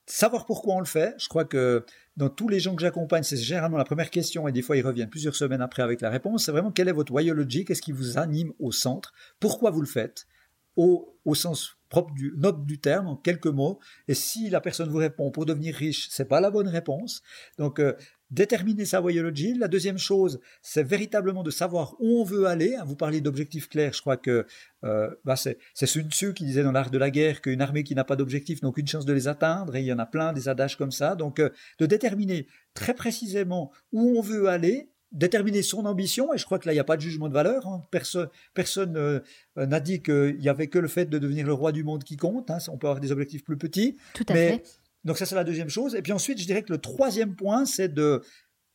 savoir 0.06 0.46
pourquoi 0.46 0.76
on 0.76 0.80
le 0.80 0.86
fait. 0.86 1.16
Je 1.18 1.30
crois 1.30 1.46
que 1.46 1.86
dans 2.18 2.30
tous 2.30 2.50
les 2.50 2.60
gens 2.60 2.76
que 2.76 2.82
j'accompagne, 2.82 3.24
c'est 3.24 3.38
généralement 3.38 3.78
la 3.78 3.86
première 3.86 4.10
question 4.10 4.48
et 4.48 4.52
des 4.52 4.62
fois 4.62 4.76
ils 4.76 4.86
reviennent 4.86 5.10
plusieurs 5.10 5.36
semaines 5.36 5.62
après 5.62 5.82
avec 5.82 6.02
la 6.02 6.10
réponse. 6.10 6.46
C'est 6.46 6.52
vraiment 6.52 6.72
quelle 6.72 6.90
est 6.90 6.94
votre 6.94 7.14
whyology, 7.14 7.64
qu'est-ce 7.64 7.82
qui 7.82 7.94
vous 7.94 8.18
anime 8.18 8.52
au 8.60 8.72
centre, 8.72 9.14
pourquoi 9.40 9.72
vous 9.72 9.82
le 9.82 9.88
faites, 9.88 10.28
au 10.76 11.36
sens 11.36 11.78
propre 11.94 12.14
du 12.16 12.34
du 12.66 12.80
terme 12.80 13.08
en 13.08 13.16
quelques 13.16 13.46
mots. 13.46 13.80
Et 14.08 14.16
si 14.16 14.50
la 14.50 14.62
personne 14.62 14.90
vous 14.90 14.98
répond 14.98 15.30
pour 15.30 15.46
devenir 15.46 15.76
riche, 15.76 16.08
c'est 16.10 16.28
pas 16.28 16.42
la 16.42 16.50
bonne 16.50 16.68
réponse. 16.68 17.22
Donc 17.60 17.80
euh, 17.80 17.94
déterminer 18.32 18.86
sa 18.86 19.00
voyologie. 19.00 19.54
La 19.54 19.68
deuxième 19.68 20.00
chose, 20.00 20.40
c'est 20.64 20.82
véritablement 20.82 21.44
de 21.44 21.52
savoir 21.52 21.96
où 22.00 22.22
on 22.22 22.24
veut 22.24 22.48
aller. 22.48 22.76
Vous 22.88 22.96
parlez 22.96 23.22
d'objectifs 23.22 23.70
clairs. 23.70 23.94
Je 23.94 24.02
crois 24.02 24.18
que 24.18 24.48
euh, 24.84 25.10
bah 25.24 25.36
c'est, 25.36 25.60
Sun 25.76 26.10
Tzu 26.10 26.34
qui 26.34 26.46
disait 26.46 26.64
dans 26.64 26.72
l'art 26.72 26.90
de 26.90 26.98
la 26.98 27.12
guerre 27.12 27.42
qu'une 27.42 27.62
armée 27.62 27.84
qui 27.84 27.94
n'a 27.94 28.04
pas 28.04 28.16
d'objectif 28.16 28.64
n'a 28.64 28.70
aucune 28.70 28.88
chance 28.88 29.06
de 29.06 29.14
les 29.14 29.28
atteindre. 29.28 29.76
Et 29.76 29.82
il 29.82 29.86
y 29.86 29.94
en 29.94 30.00
a 30.00 30.08
plein 30.08 30.34
des 30.34 30.50
adages 30.50 30.78
comme 30.78 30.92
ça. 30.92 31.16
Donc 31.16 31.40
euh, 31.40 31.52
de 31.78 31.86
déterminer 31.86 32.48
très 32.74 32.96
précisément 32.96 33.72
où 33.92 34.18
on 34.18 34.22
veut 34.22 34.48
aller 34.48 34.90
déterminer 35.14 35.62
son 35.62 35.86
ambition, 35.86 36.34
et 36.34 36.38
je 36.38 36.46
crois 36.46 36.60
que 36.60 36.66
là, 36.66 36.74
il 36.74 36.76
n'y 36.76 36.82
a 36.82 36.84
pas 36.84 36.98
de 36.98 37.02
jugement 37.02 37.30
de 37.30 37.34
valeur. 37.34 37.68
Hein. 37.68 37.84
Personne, 37.92 38.30
personne 38.54 38.98
euh, 38.98 39.20
n'a 39.56 39.80
dit 39.80 40.02
qu'il 40.02 40.38
n'y 40.40 40.50
avait 40.50 40.68
que 40.68 40.80
le 40.80 40.88
fait 40.88 41.06
de 41.06 41.20
devenir 41.20 41.46
le 41.46 41.54
roi 41.54 41.72
du 41.72 41.84
monde 41.84 42.04
qui 42.04 42.18
compte. 42.18 42.50
Hein. 42.50 42.58
On 42.70 42.78
peut 42.78 42.88
avoir 42.88 43.00
des 43.00 43.12
objectifs 43.12 43.44
plus 43.44 43.58
petits. 43.58 43.96
Tout 44.14 44.26
à 44.30 44.34
fait. 44.34 44.64
Donc 45.04 45.18
ça, 45.18 45.26
c'est 45.26 45.36
la 45.36 45.44
deuxième 45.44 45.70
chose. 45.70 45.96
Et 45.96 46.02
puis 46.02 46.12
ensuite, 46.12 46.40
je 46.40 46.46
dirais 46.46 46.64
que 46.64 46.72
le 46.72 46.80
troisième 46.80 47.36
point, 47.36 47.66
c'est 47.66 47.94
de, 47.94 48.22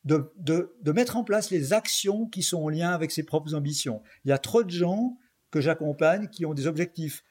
de, 0.05 0.31
de, 0.37 0.77
de, 0.81 0.93
mettre 0.93 1.17
en 1.17 1.25
place 1.25 1.51
les 1.51 1.73
actions 1.73 2.27
qui 2.27 2.43
sont 2.43 2.63
en 2.63 2.69
lien 2.69 2.91
avec 2.91 3.11
ses 3.11 3.25
propres 3.25 3.55
ambitions. 3.55 4.03
Il 4.25 4.29
y 4.29 4.33
a 4.33 4.39
trop 4.39 4.63
de 4.63 4.71
gens 4.71 5.17
que 5.51 5.61
j'accompagne 5.61 6.29
qui 6.29 6.47
ont 6.47 6.55
des 6.55 6.67
objectifs 6.67 7.25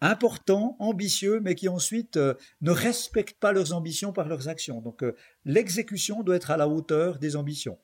importants, 0.00 0.76
ambitieux, 0.80 1.40
mais 1.40 1.54
qui 1.54 1.68
ensuite 1.68 2.16
euh, 2.16 2.34
ne 2.60 2.72
respectent 2.72 3.38
pas 3.38 3.52
leurs 3.52 3.72
ambitions 3.72 4.12
par 4.12 4.28
leurs 4.28 4.48
actions. 4.48 4.80
Donc 4.80 5.02
euh, 5.02 5.14
l'exécution 5.44 6.22
doit 6.22 6.36
être 6.36 6.50
à 6.50 6.56
la 6.56 6.68
hauteur 6.68 7.18
des 7.18 7.36
ambitions. 7.36 7.78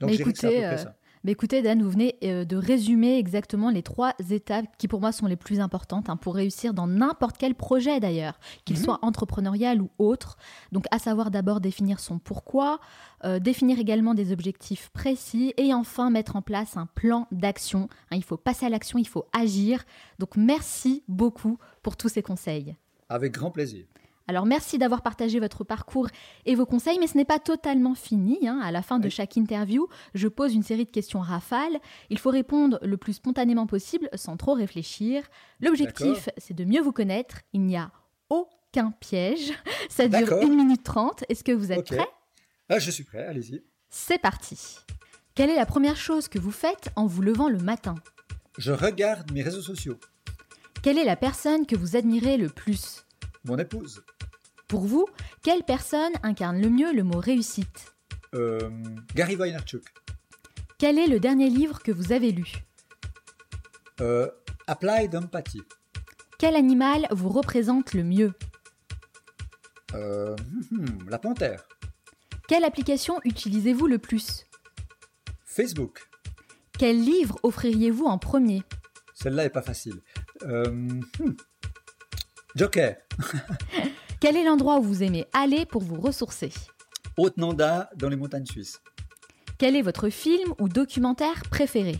Donc 0.00 0.10
écoutez, 0.10 0.64
euh, 0.64 0.76
écoutez, 1.26 1.62
Dan, 1.62 1.82
vous 1.82 1.90
venez 1.90 2.16
euh, 2.24 2.44
de 2.44 2.56
résumer 2.56 3.18
exactement 3.18 3.70
les 3.70 3.82
trois 3.82 4.14
étapes 4.30 4.66
qui 4.76 4.88
pour 4.88 5.00
moi 5.00 5.12
sont 5.12 5.26
les 5.26 5.36
plus 5.36 5.60
importantes 5.60 6.10
hein, 6.10 6.16
pour 6.16 6.34
réussir 6.34 6.74
dans 6.74 6.86
n'importe 6.86 7.36
quel 7.38 7.54
projet 7.54 8.00
d'ailleurs, 8.00 8.38
qu'il 8.64 8.76
mhm. 8.76 8.82
soit 8.82 8.98
entrepreneurial 9.02 9.80
ou 9.80 9.90
autre. 9.98 10.36
Donc 10.72 10.84
à 10.90 10.98
savoir 10.98 11.30
d'abord 11.30 11.60
définir 11.60 12.00
son 12.00 12.18
pourquoi, 12.18 12.80
euh, 13.24 13.38
définir 13.38 13.78
également 13.78 14.14
des 14.14 14.32
objectifs 14.32 14.90
précis 14.90 15.54
et 15.56 15.72
enfin 15.72 16.10
mettre 16.10 16.36
en 16.36 16.42
place 16.42 16.76
un 16.76 16.86
plan 16.86 17.26
d'action. 17.30 17.88
Hein, 18.10 18.16
il 18.16 18.24
faut 18.24 18.36
passer 18.36 18.66
à 18.66 18.68
l'action, 18.68 18.98
il 18.98 19.08
faut 19.08 19.26
agir. 19.32 19.84
Donc 20.18 20.36
merci 20.36 21.04
beaucoup 21.08 21.58
pour 21.82 21.96
tous 21.96 22.08
ces 22.08 22.22
conseils. 22.22 22.76
Avec 23.08 23.32
grand 23.32 23.50
plaisir. 23.50 23.84
Alors 24.26 24.46
merci 24.46 24.78
d'avoir 24.78 25.02
partagé 25.02 25.38
votre 25.38 25.64
parcours 25.64 26.08
et 26.46 26.54
vos 26.54 26.64
conseils, 26.64 26.98
mais 26.98 27.06
ce 27.06 27.16
n'est 27.16 27.26
pas 27.26 27.38
totalement 27.38 27.94
fini. 27.94 28.48
Hein. 28.48 28.58
À 28.62 28.72
la 28.72 28.80
fin 28.80 28.98
de 28.98 29.08
chaque 29.08 29.36
interview, 29.36 29.86
je 30.14 30.28
pose 30.28 30.54
une 30.54 30.62
série 30.62 30.86
de 30.86 30.90
questions 30.90 31.20
rafales. 31.20 31.78
Il 32.08 32.18
faut 32.18 32.30
répondre 32.30 32.78
le 32.82 32.96
plus 32.96 33.14
spontanément 33.14 33.66
possible 33.66 34.08
sans 34.14 34.36
trop 34.36 34.54
réfléchir. 34.54 35.22
L'objectif, 35.60 36.30
c'est 36.38 36.54
de 36.54 36.64
mieux 36.64 36.80
vous 36.80 36.92
connaître. 36.92 37.40
Il 37.52 37.62
n'y 37.62 37.76
a 37.76 37.90
aucun 38.30 38.92
piège. 38.92 39.52
Ça 39.90 40.08
dure 40.08 40.32
1 40.32 40.46
minute 40.46 40.82
30. 40.82 41.24
Est-ce 41.28 41.44
que 41.44 41.52
vous 41.52 41.70
êtes 41.70 41.86
prêt 41.86 42.08
Ah, 42.70 42.78
je 42.78 42.90
suis 42.90 43.04
prêt, 43.04 43.24
allez-y. 43.26 43.62
C'est 43.90 44.18
parti. 44.18 44.78
Quelle 45.34 45.50
est 45.50 45.56
la 45.56 45.66
première 45.66 45.96
chose 45.96 46.28
que 46.28 46.38
vous 46.38 46.50
faites 46.50 46.88
en 46.96 47.06
vous 47.06 47.20
levant 47.20 47.48
le 47.48 47.58
matin? 47.58 47.96
Je 48.56 48.72
regarde 48.72 49.32
mes 49.32 49.42
réseaux 49.42 49.62
sociaux. 49.62 49.98
Quelle 50.82 50.96
est 50.96 51.04
la 51.04 51.16
personne 51.16 51.66
que 51.66 51.76
vous 51.76 51.96
admirez 51.96 52.36
le 52.36 52.48
plus? 52.48 53.04
Mon 53.44 53.58
épouse. 53.58 54.02
Pour 54.68 54.86
vous, 54.86 55.06
quelle 55.42 55.62
personne 55.62 56.12
incarne 56.22 56.60
le 56.60 56.70
mieux 56.70 56.92
le 56.92 57.04
mot 57.04 57.18
réussite? 57.18 57.94
Euh, 58.34 58.70
Gary 59.14 59.36
Vaynerchuk. 59.36 59.84
Quel 60.78 60.98
est 60.98 61.06
le 61.06 61.20
dernier 61.20 61.50
livre 61.50 61.82
que 61.82 61.92
vous 61.92 62.12
avez 62.12 62.32
lu? 62.32 62.50
Euh, 64.00 64.28
Applied 64.66 65.14
Empathy. 65.14 65.62
Quel 66.38 66.56
animal 66.56 67.06
vous 67.10 67.28
représente 67.28 67.94
le 67.94 68.02
mieux? 68.02 68.32
Euh, 69.94 70.34
hmm, 70.70 71.08
la 71.08 71.18
panthère. 71.18 71.68
Quelle 72.48 72.64
application 72.64 73.20
utilisez-vous 73.24 73.86
le 73.86 73.98
plus? 73.98 74.46
Facebook. 75.44 76.08
Quel 76.78 77.00
livre 77.00 77.38
offririez-vous 77.42 78.06
en 78.06 78.18
premier? 78.18 78.62
Celle-là 79.14 79.44
est 79.44 79.50
pas 79.50 79.62
facile. 79.62 80.00
Euh, 80.42 80.68
hmm. 80.70 81.36
Joker. 82.54 82.96
Quel 84.20 84.36
est 84.36 84.44
l'endroit 84.44 84.78
où 84.78 84.82
vous 84.82 85.02
aimez 85.02 85.26
aller 85.32 85.66
pour 85.66 85.82
vous 85.82 86.00
ressourcer? 86.00 86.52
Haute-Nanda 87.16 87.90
dans 87.96 88.08
les 88.08 88.16
montagnes 88.16 88.46
suisses. 88.46 88.80
Quel 89.58 89.76
est 89.76 89.82
votre 89.82 90.08
film 90.08 90.54
ou 90.60 90.68
documentaire 90.68 91.42
préféré? 91.50 91.98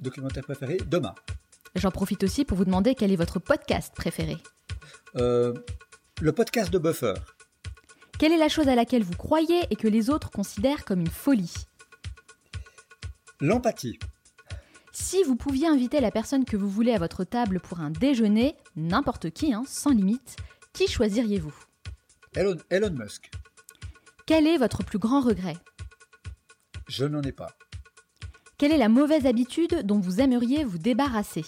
Documentaire 0.00 0.44
préféré 0.44 0.78
Demain. 0.86 1.14
J'en 1.74 1.90
profite 1.90 2.24
aussi 2.24 2.44
pour 2.44 2.56
vous 2.56 2.64
demander 2.64 2.94
quel 2.94 3.12
est 3.12 3.16
votre 3.16 3.38
podcast 3.38 3.94
préféré? 3.94 4.36
Euh, 5.16 5.54
le 6.20 6.32
podcast 6.32 6.72
de 6.72 6.78
Buffer. 6.78 7.14
Quelle 8.18 8.32
est 8.32 8.38
la 8.38 8.48
chose 8.48 8.68
à 8.68 8.74
laquelle 8.74 9.02
vous 9.02 9.16
croyez 9.16 9.60
et 9.70 9.76
que 9.76 9.88
les 9.88 10.10
autres 10.10 10.30
considèrent 10.30 10.84
comme 10.84 11.00
une 11.00 11.06
folie? 11.06 11.66
L'empathie. 13.40 13.98
Si 14.92 15.22
vous 15.22 15.36
pouviez 15.36 15.66
inviter 15.66 16.00
la 16.00 16.10
personne 16.10 16.44
que 16.44 16.56
vous 16.56 16.68
voulez 16.68 16.92
à 16.92 16.98
votre 16.98 17.24
table 17.24 17.60
pour 17.60 17.80
un 17.80 17.90
déjeuner, 17.90 18.56
n'importe 18.76 19.30
qui, 19.30 19.54
hein, 19.54 19.64
sans 19.66 19.90
limite, 19.90 20.36
qui 20.74 20.86
choisiriez-vous? 20.86 21.54
Elon, 22.34 22.58
Elon 22.70 22.90
Musk. 22.90 23.30
Quel 24.26 24.46
est 24.46 24.58
votre 24.58 24.84
plus 24.84 24.98
grand 24.98 25.20
regret? 25.20 25.56
Je 26.88 27.06
n'en 27.06 27.22
ai 27.22 27.32
pas. 27.32 27.56
Quelle 28.58 28.72
est 28.72 28.78
la 28.78 28.90
mauvaise 28.90 29.24
habitude 29.24 29.80
dont 29.84 29.98
vous 29.98 30.20
aimeriez 30.20 30.62
vous 30.62 30.78
débarrasser? 30.78 31.44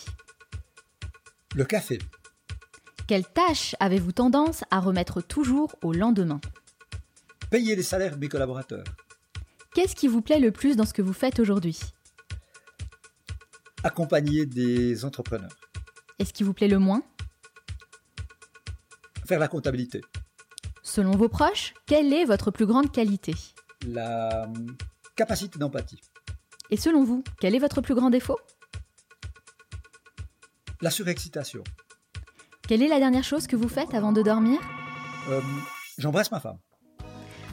Le 1.55 1.65
café. 1.65 1.99
Quelle 3.07 3.27
tâche 3.27 3.77
avez-vous 3.79 4.13
tendance 4.13 4.65
à 4.71 4.81
remettre 4.81 5.21
toujours 5.21 5.77
au 5.83 5.93
lendemain? 5.93 6.41
Payer 7.51 7.77
les 7.77 7.83
salaires 7.83 8.17
de 8.17 8.21
mes 8.21 8.29
collaborateurs. 8.29 8.85
Qu'est-ce 9.75 9.95
qui 9.95 10.09
vous 10.09 10.23
plaît 10.23 10.41
le 10.41 10.51
plus 10.51 10.77
dans 10.77 10.87
ce 10.87 10.95
que 10.95 11.03
vous 11.03 11.13
faites 11.13 11.41
aujourd'hui? 11.41 11.79
Accompagner 13.85 14.47
des 14.47 15.05
entrepreneurs. 15.05 15.55
Et 16.19 16.25
ce 16.25 16.33
qui 16.33 16.43
vous 16.43 16.55
plaît 16.55 16.69
le 16.69 16.79
moins? 16.79 17.03
Faire 19.27 19.39
la 19.39 19.47
comptabilité. 19.47 20.01
Selon 20.83 21.13
vos 21.13 21.29
proches, 21.29 21.75
quelle 21.87 22.13
est 22.13 22.25
votre 22.25 22.51
plus 22.51 22.65
grande 22.65 22.91
qualité? 22.91 23.35
La 23.87 24.45
hum, 24.45 24.75
capacité 25.17 25.59
d'empathie. 25.59 26.01
Et 26.71 26.79
selon 26.79 27.05
vous, 27.05 27.23
quel 27.41 27.55
est 27.55 27.59
votre 27.59 27.83
plus 27.83 27.95
grand 27.95 28.09
défaut? 28.09 28.39
La 30.81 30.91
surexcitation. 30.91 31.63
Quelle 32.67 32.83
est 32.83 32.89
la 32.89 32.99
dernière 32.99 33.25
chose 33.25 33.47
que 33.47 33.57
vous 33.57 33.69
faites 33.69 33.93
avant 33.93 34.13
de 34.13 34.23
dormir? 34.23 34.59
Euh, 35.29 35.43
J'embrasse 35.99 36.31
ma 36.31 36.41
femme. 36.41 36.59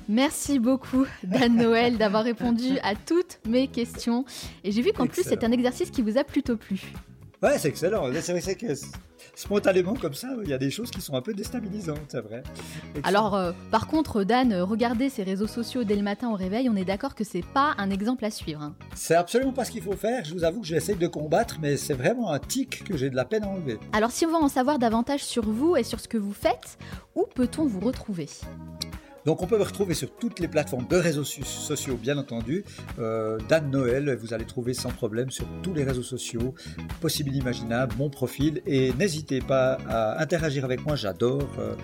Merci 0.10 0.60
beaucoup, 0.60 1.06
Dan 1.24 1.56
Noël, 1.56 1.98
d'avoir 1.98 2.24
répondu 2.24 2.78
à 2.84 2.96
toutes 2.96 3.40
mes 3.48 3.68
questions. 3.68 4.26
Et 4.64 4.72
j'ai 4.72 4.82
vu 4.82 4.92
qu'en 4.94 5.08
plus, 5.08 5.24
c'est 5.24 5.44
un 5.44 5.52
exercice 5.52 5.90
qui 5.92 6.02
vous 6.02 6.18
a 6.18 6.24
plutôt 6.24 6.58
plu. 6.58 6.82
Ouais, 7.42 7.58
c'est 7.58 7.70
excellent. 7.70 8.04
C'est 8.22 8.34
vrai 8.34 8.42
c'est 8.42 8.54
que 8.56 8.68
spontanément 9.36 9.96
comme 9.96 10.14
ça, 10.14 10.28
il 10.44 10.50
y 10.50 10.54
a 10.54 10.60
des 10.60 10.70
choses 10.70 10.92
qui 10.92 11.02
sont 11.02 11.16
un 11.16 11.22
peu 11.24 11.34
déstabilisantes, 11.34 11.98
c'est 12.10 12.22
vrai. 12.22 12.44
Excellent. 12.96 13.04
Alors, 13.04 13.36
euh, 13.36 13.52
par 13.72 13.88
contre, 13.88 14.24
Dan, 14.24 14.52
euh, 14.52 14.64
regardez 14.64 15.10
ses 15.10 15.24
réseaux 15.24 15.48
sociaux 15.48 15.84
dès 15.84 15.96
le 15.96 16.04
matin 16.04 16.30
au 16.30 16.36
réveil, 16.36 16.70
on 16.70 16.76
est 16.76 16.86
d'accord 16.86 17.16
que 17.16 17.24
c'est 17.24 17.44
pas 17.44 17.74
un 17.80 17.90
exemple 17.90 18.26
à 18.26 18.30
suivre. 18.32 18.62
hein. 18.62 18.76
c'est 18.94 19.16
absolument 19.16 19.54
pas 19.54 19.66
ce 19.66 19.72
qu'il 19.72 19.82
faut 19.82 19.96
faire. 19.96 20.24
Je 20.24 20.34
vous 20.36 20.44
avoue 20.44 20.62
que 20.62 20.68
j'essaie 20.68 20.94
de 20.94 21.08
combattre, 21.08 21.58
mais 21.60 21.78
c'est 21.78 21.96
vraiment 21.96 22.32
un 22.32 22.38
tic 22.38 22.84
que 22.84 22.96
j'ai 22.96 23.10
de 23.10 23.16
la 23.16 23.26
peine 23.26 23.44
à 23.44 23.48
enlever. 23.48 23.80
Alors, 23.94 24.12
si 24.12 24.26
on 24.28 24.30
veut 24.30 24.36
en 24.36 24.48
savoir 24.50 24.78
davantage 24.78 25.24
sur 25.24 25.44
vous 25.50 25.76
et 25.76 25.84
sur 25.84 26.00
ce 26.00 26.08
que 26.08 26.18
vous 26.20 26.34
faites, 26.34 26.78
où 27.16 27.26
peut-on 27.34 27.66
vous 27.66 27.80
retrouver? 27.80 28.28
Donc 29.26 29.42
on 29.44 29.48
peut 29.48 29.58
me 29.58 29.64
retrouver 29.64 29.94
sur 29.94 30.10
toutes 30.16 30.40
les 30.40 30.48
plateformes 30.48 30.88
de 30.88 30.96
réseaux 30.98 31.24
so- 31.24 31.44
sociaux, 31.44 31.96
bien 31.96 32.18
entendu. 32.18 32.64
Euh, 33.00 33.38
Dan 33.50 33.70
Noël, 33.70 34.18
vous 34.20 34.34
allez 34.34 34.46
trouver 34.46 34.74
sans 34.74 34.90
problème 34.90 35.30
sur 35.30 35.46
tous 35.62 35.74
les 35.74 35.84
réseaux 35.84 36.02
sociaux, 36.04 36.56
possibles 37.02 37.30
et 37.34 37.38
imaginables, 37.38 37.94
mon 37.98 38.10
profil. 38.10 38.62
Et 38.66 38.94
n'hésitez 38.94 39.40
pas 39.42 39.74
à 39.88 40.22
interagir 40.22 40.66
avec 40.66 40.86
moi, 40.86 40.96
j'adore. 40.96 41.48
euh, 41.60 41.76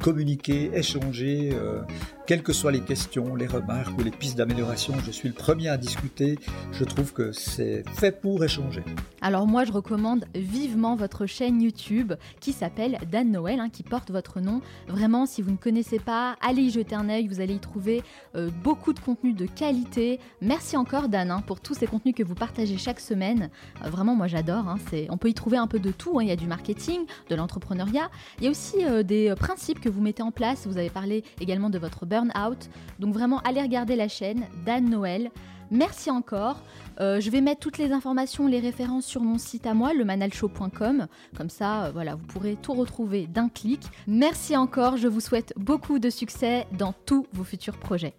communiquer, 0.00 0.70
échanger, 0.74 1.50
euh, 1.52 1.80
quelles 2.26 2.42
que 2.42 2.52
soient 2.52 2.72
les 2.72 2.80
questions, 2.80 3.34
les 3.34 3.46
remarques 3.46 3.98
ou 3.98 4.02
les 4.02 4.10
pistes 4.10 4.38
d'amélioration, 4.38 4.94
je 5.04 5.10
suis 5.10 5.28
le 5.28 5.34
premier 5.34 5.68
à 5.68 5.76
discuter. 5.76 6.38
Je 6.72 6.84
trouve 6.84 7.12
que 7.12 7.32
c'est 7.32 7.84
fait 7.94 8.20
pour 8.20 8.44
échanger. 8.44 8.82
Alors 9.20 9.46
moi, 9.46 9.64
je 9.64 9.72
recommande 9.72 10.24
vivement 10.34 10.96
votre 10.96 11.26
chaîne 11.26 11.60
YouTube 11.60 12.12
qui 12.40 12.52
s'appelle 12.52 12.98
Dan 13.10 13.30
Noël, 13.30 13.60
hein, 13.60 13.68
qui 13.70 13.82
porte 13.82 14.10
votre 14.10 14.40
nom. 14.40 14.60
Vraiment, 14.88 15.26
si 15.26 15.42
vous 15.42 15.50
ne 15.50 15.56
connaissez 15.56 15.98
pas, 15.98 16.36
allez 16.40 16.62
y 16.62 16.70
jeter 16.70 16.94
un 16.94 17.08
œil, 17.08 17.28
vous 17.28 17.40
allez 17.40 17.54
y 17.54 17.58
trouver 17.58 18.02
euh, 18.34 18.50
beaucoup 18.62 18.92
de 18.92 19.00
contenu 19.00 19.32
de 19.32 19.46
qualité. 19.46 20.18
Merci 20.40 20.76
encore 20.76 21.08
Dan 21.08 21.30
hein, 21.30 21.42
pour 21.46 21.60
tous 21.60 21.74
ces 21.74 21.86
contenus 21.86 22.14
que 22.14 22.22
vous 22.22 22.34
partagez 22.34 22.78
chaque 22.78 23.00
semaine. 23.00 23.50
Euh, 23.84 23.90
vraiment, 23.90 24.14
moi 24.14 24.26
j'adore. 24.26 24.68
hein, 24.68 24.76
on 25.08 25.16
peut 25.16 25.28
y 25.28 25.34
trouver 25.34 25.56
un 25.56 25.66
peu 25.66 25.78
de 25.78 25.90
tout. 25.90 26.20
Il 26.20 26.28
y 26.28 26.32
a 26.32 26.36
du 26.36 26.46
marketing, 26.46 27.00
de 27.30 27.34
l'entrepreneuriat. 27.34 28.10
Il 28.38 28.44
y 28.44 28.46
a 28.46 28.50
aussi 28.50 28.84
euh, 28.84 29.02
des 29.02 29.34
principes 29.36 29.80
que 29.80 29.88
vous 29.88 30.00
mettez 30.00 30.22
en 30.22 30.30
place. 30.32 30.66
Vous 30.66 30.78
avez 30.78 30.90
parlé 30.90 31.24
également 31.40 31.70
de 31.70 31.78
votre 31.78 32.06
burn-out. 32.12 32.68
Donc 32.98 33.14
vraiment, 33.14 33.38
allez 33.40 33.62
regarder 33.62 33.96
la 33.96 34.08
chaîne 34.08 34.44
Dan 34.66 34.88
Noël. 34.88 35.30
Merci 35.70 36.10
encore. 36.10 36.62
Euh, 37.00 37.18
je 37.20 37.30
vais 37.30 37.40
mettre 37.40 37.60
toutes 37.60 37.78
les 37.78 37.92
informations, 37.92 38.46
les 38.46 38.60
références 38.60 39.06
sur 39.06 39.22
mon 39.22 39.38
site 39.38 39.66
à 39.66 39.72
moi, 39.72 39.94
lemanalshow.com. 39.94 41.06
Comme 41.34 41.48
ça, 41.48 41.84
euh, 41.84 41.90
voilà, 41.92 42.14
vous 42.16 42.26
pourrez 42.26 42.56
tout 42.60 42.74
retrouver 42.74 43.26
d'un 43.26 43.48
clic. 43.48 43.80
Merci 44.06 44.54
encore. 44.54 44.98
Je 44.98 45.08
vous 45.08 45.20
souhaite 45.20 45.54
beaucoup 45.56 45.98
de 45.98 46.10
succès 46.10 46.66
dans 46.78 46.92
tous 47.06 47.26
vos 47.32 47.44
futurs 47.44 47.78
projets. 47.78 48.12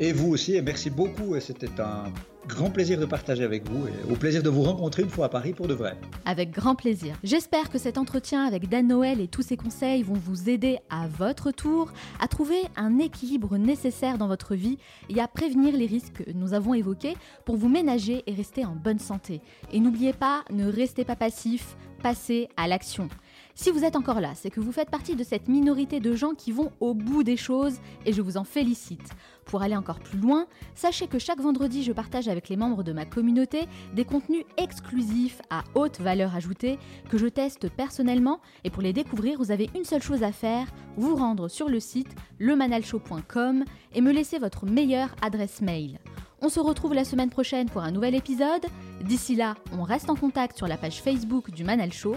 Et 0.00 0.14
vous 0.14 0.30
aussi, 0.30 0.60
merci 0.62 0.88
beaucoup. 0.88 1.38
C'était 1.40 1.78
un 1.78 2.04
grand 2.48 2.70
plaisir 2.70 2.98
de 2.98 3.06
partager 3.06 3.44
avec 3.44 3.68
vous 3.68 3.86
et 3.86 4.12
au 4.12 4.16
plaisir 4.16 4.42
de 4.42 4.48
vous 4.48 4.62
rencontrer 4.62 5.02
une 5.02 5.08
fois 5.08 5.26
à 5.26 5.28
Paris 5.28 5.52
pour 5.52 5.66
de 5.66 5.74
vrai. 5.74 5.96
Avec 6.24 6.50
grand 6.50 6.74
plaisir. 6.74 7.16
J'espère 7.22 7.70
que 7.70 7.78
cet 7.78 7.98
entretien 7.98 8.44
avec 8.44 8.68
Dan 8.68 8.86
Noël 8.86 9.20
et 9.20 9.28
tous 9.28 9.42
ses 9.42 9.56
conseils 9.56 10.02
vont 10.02 10.14
vous 10.14 10.48
aider 10.48 10.78
à 10.90 11.06
votre 11.08 11.50
tour 11.50 11.92
à 12.20 12.28
trouver 12.28 12.60
un 12.76 12.98
équilibre 12.98 13.56
nécessaire 13.56 14.18
dans 14.18 14.28
votre 14.28 14.54
vie 14.54 14.78
et 15.08 15.20
à 15.20 15.28
prévenir 15.28 15.76
les 15.76 15.86
risques 15.86 16.24
que 16.24 16.32
nous 16.32 16.54
avons 16.54 16.74
évoqués 16.74 17.16
pour 17.44 17.56
vous 17.56 17.68
ménager 17.68 18.22
et 18.26 18.34
rester 18.34 18.64
en 18.64 18.74
bonne 18.74 18.98
santé. 18.98 19.40
Et 19.72 19.80
n'oubliez 19.80 20.12
pas, 20.12 20.44
ne 20.50 20.70
restez 20.70 21.04
pas 21.04 21.16
passif, 21.16 21.76
passez 22.02 22.48
à 22.56 22.68
l'action. 22.68 23.08
Si 23.56 23.70
vous 23.70 23.84
êtes 23.84 23.94
encore 23.94 24.20
là, 24.20 24.32
c'est 24.34 24.50
que 24.50 24.58
vous 24.58 24.72
faites 24.72 24.90
partie 24.90 25.14
de 25.14 25.22
cette 25.22 25.46
minorité 25.46 26.00
de 26.00 26.16
gens 26.16 26.34
qui 26.34 26.50
vont 26.50 26.72
au 26.80 26.92
bout 26.92 27.22
des 27.22 27.36
choses 27.36 27.78
et 28.04 28.12
je 28.12 28.20
vous 28.20 28.36
en 28.36 28.42
félicite. 28.42 29.10
Pour 29.44 29.62
aller 29.62 29.76
encore 29.76 30.00
plus 30.00 30.18
loin, 30.18 30.46
sachez 30.74 31.06
que 31.06 31.20
chaque 31.20 31.38
vendredi, 31.38 31.84
je 31.84 31.92
partage 31.92 32.26
avec 32.26 32.48
les 32.48 32.56
membres 32.56 32.82
de 32.82 32.92
ma 32.92 33.04
communauté 33.04 33.68
des 33.94 34.04
contenus 34.04 34.44
exclusifs 34.56 35.40
à 35.50 35.62
haute 35.76 36.00
valeur 36.00 36.34
ajoutée 36.34 36.80
que 37.08 37.16
je 37.16 37.28
teste 37.28 37.68
personnellement 37.68 38.40
et 38.64 38.70
pour 38.70 38.82
les 38.82 38.92
découvrir, 38.92 39.38
vous 39.38 39.52
avez 39.52 39.70
une 39.76 39.84
seule 39.84 40.02
chose 40.02 40.24
à 40.24 40.32
faire, 40.32 40.66
vous 40.96 41.14
rendre 41.14 41.46
sur 41.46 41.68
le 41.68 41.78
site 41.78 42.12
lemanalshow.com 42.40 43.64
et 43.94 44.00
me 44.00 44.12
laisser 44.12 44.40
votre 44.40 44.66
meilleure 44.66 45.14
adresse 45.22 45.60
mail. 45.60 46.00
On 46.42 46.48
se 46.48 46.58
retrouve 46.58 46.94
la 46.94 47.04
semaine 47.04 47.30
prochaine 47.30 47.70
pour 47.70 47.82
un 47.82 47.92
nouvel 47.92 48.16
épisode. 48.16 48.66
D'ici 49.00 49.36
là, 49.36 49.54
on 49.72 49.84
reste 49.84 50.10
en 50.10 50.16
contact 50.16 50.56
sur 50.56 50.66
la 50.66 50.76
page 50.76 51.00
Facebook 51.00 51.52
du 51.52 51.62
Manal 51.62 51.92
Show. 51.92 52.16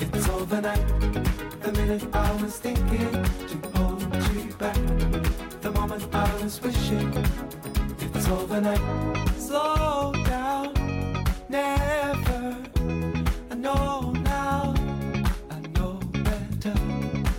it's 0.00 0.28
overnight. 0.28 0.86
The 1.62 1.72
minute 1.72 2.04
I 2.14 2.42
was 2.42 2.58
thinking 2.58 3.12
to 3.50 3.56
hold 3.74 4.02
you 4.34 4.54
back. 4.58 4.76
The 5.60 5.70
moment 5.72 6.04
I 6.14 6.42
was 6.42 6.60
wishing 6.62 7.12
it's 8.00 8.28
overnight. 8.28 8.80
Slow 9.38 10.12
down, 10.24 10.72
never. 11.48 12.56
I 13.50 13.54
know 13.54 14.12
now, 14.22 14.74
I 15.50 15.60
know 15.74 16.00
better. 16.12 16.74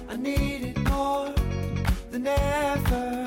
I 0.10 0.16
need 0.18 0.64
it 0.64 0.78
more 0.90 1.34
than 2.12 2.28
ever. 2.28 3.27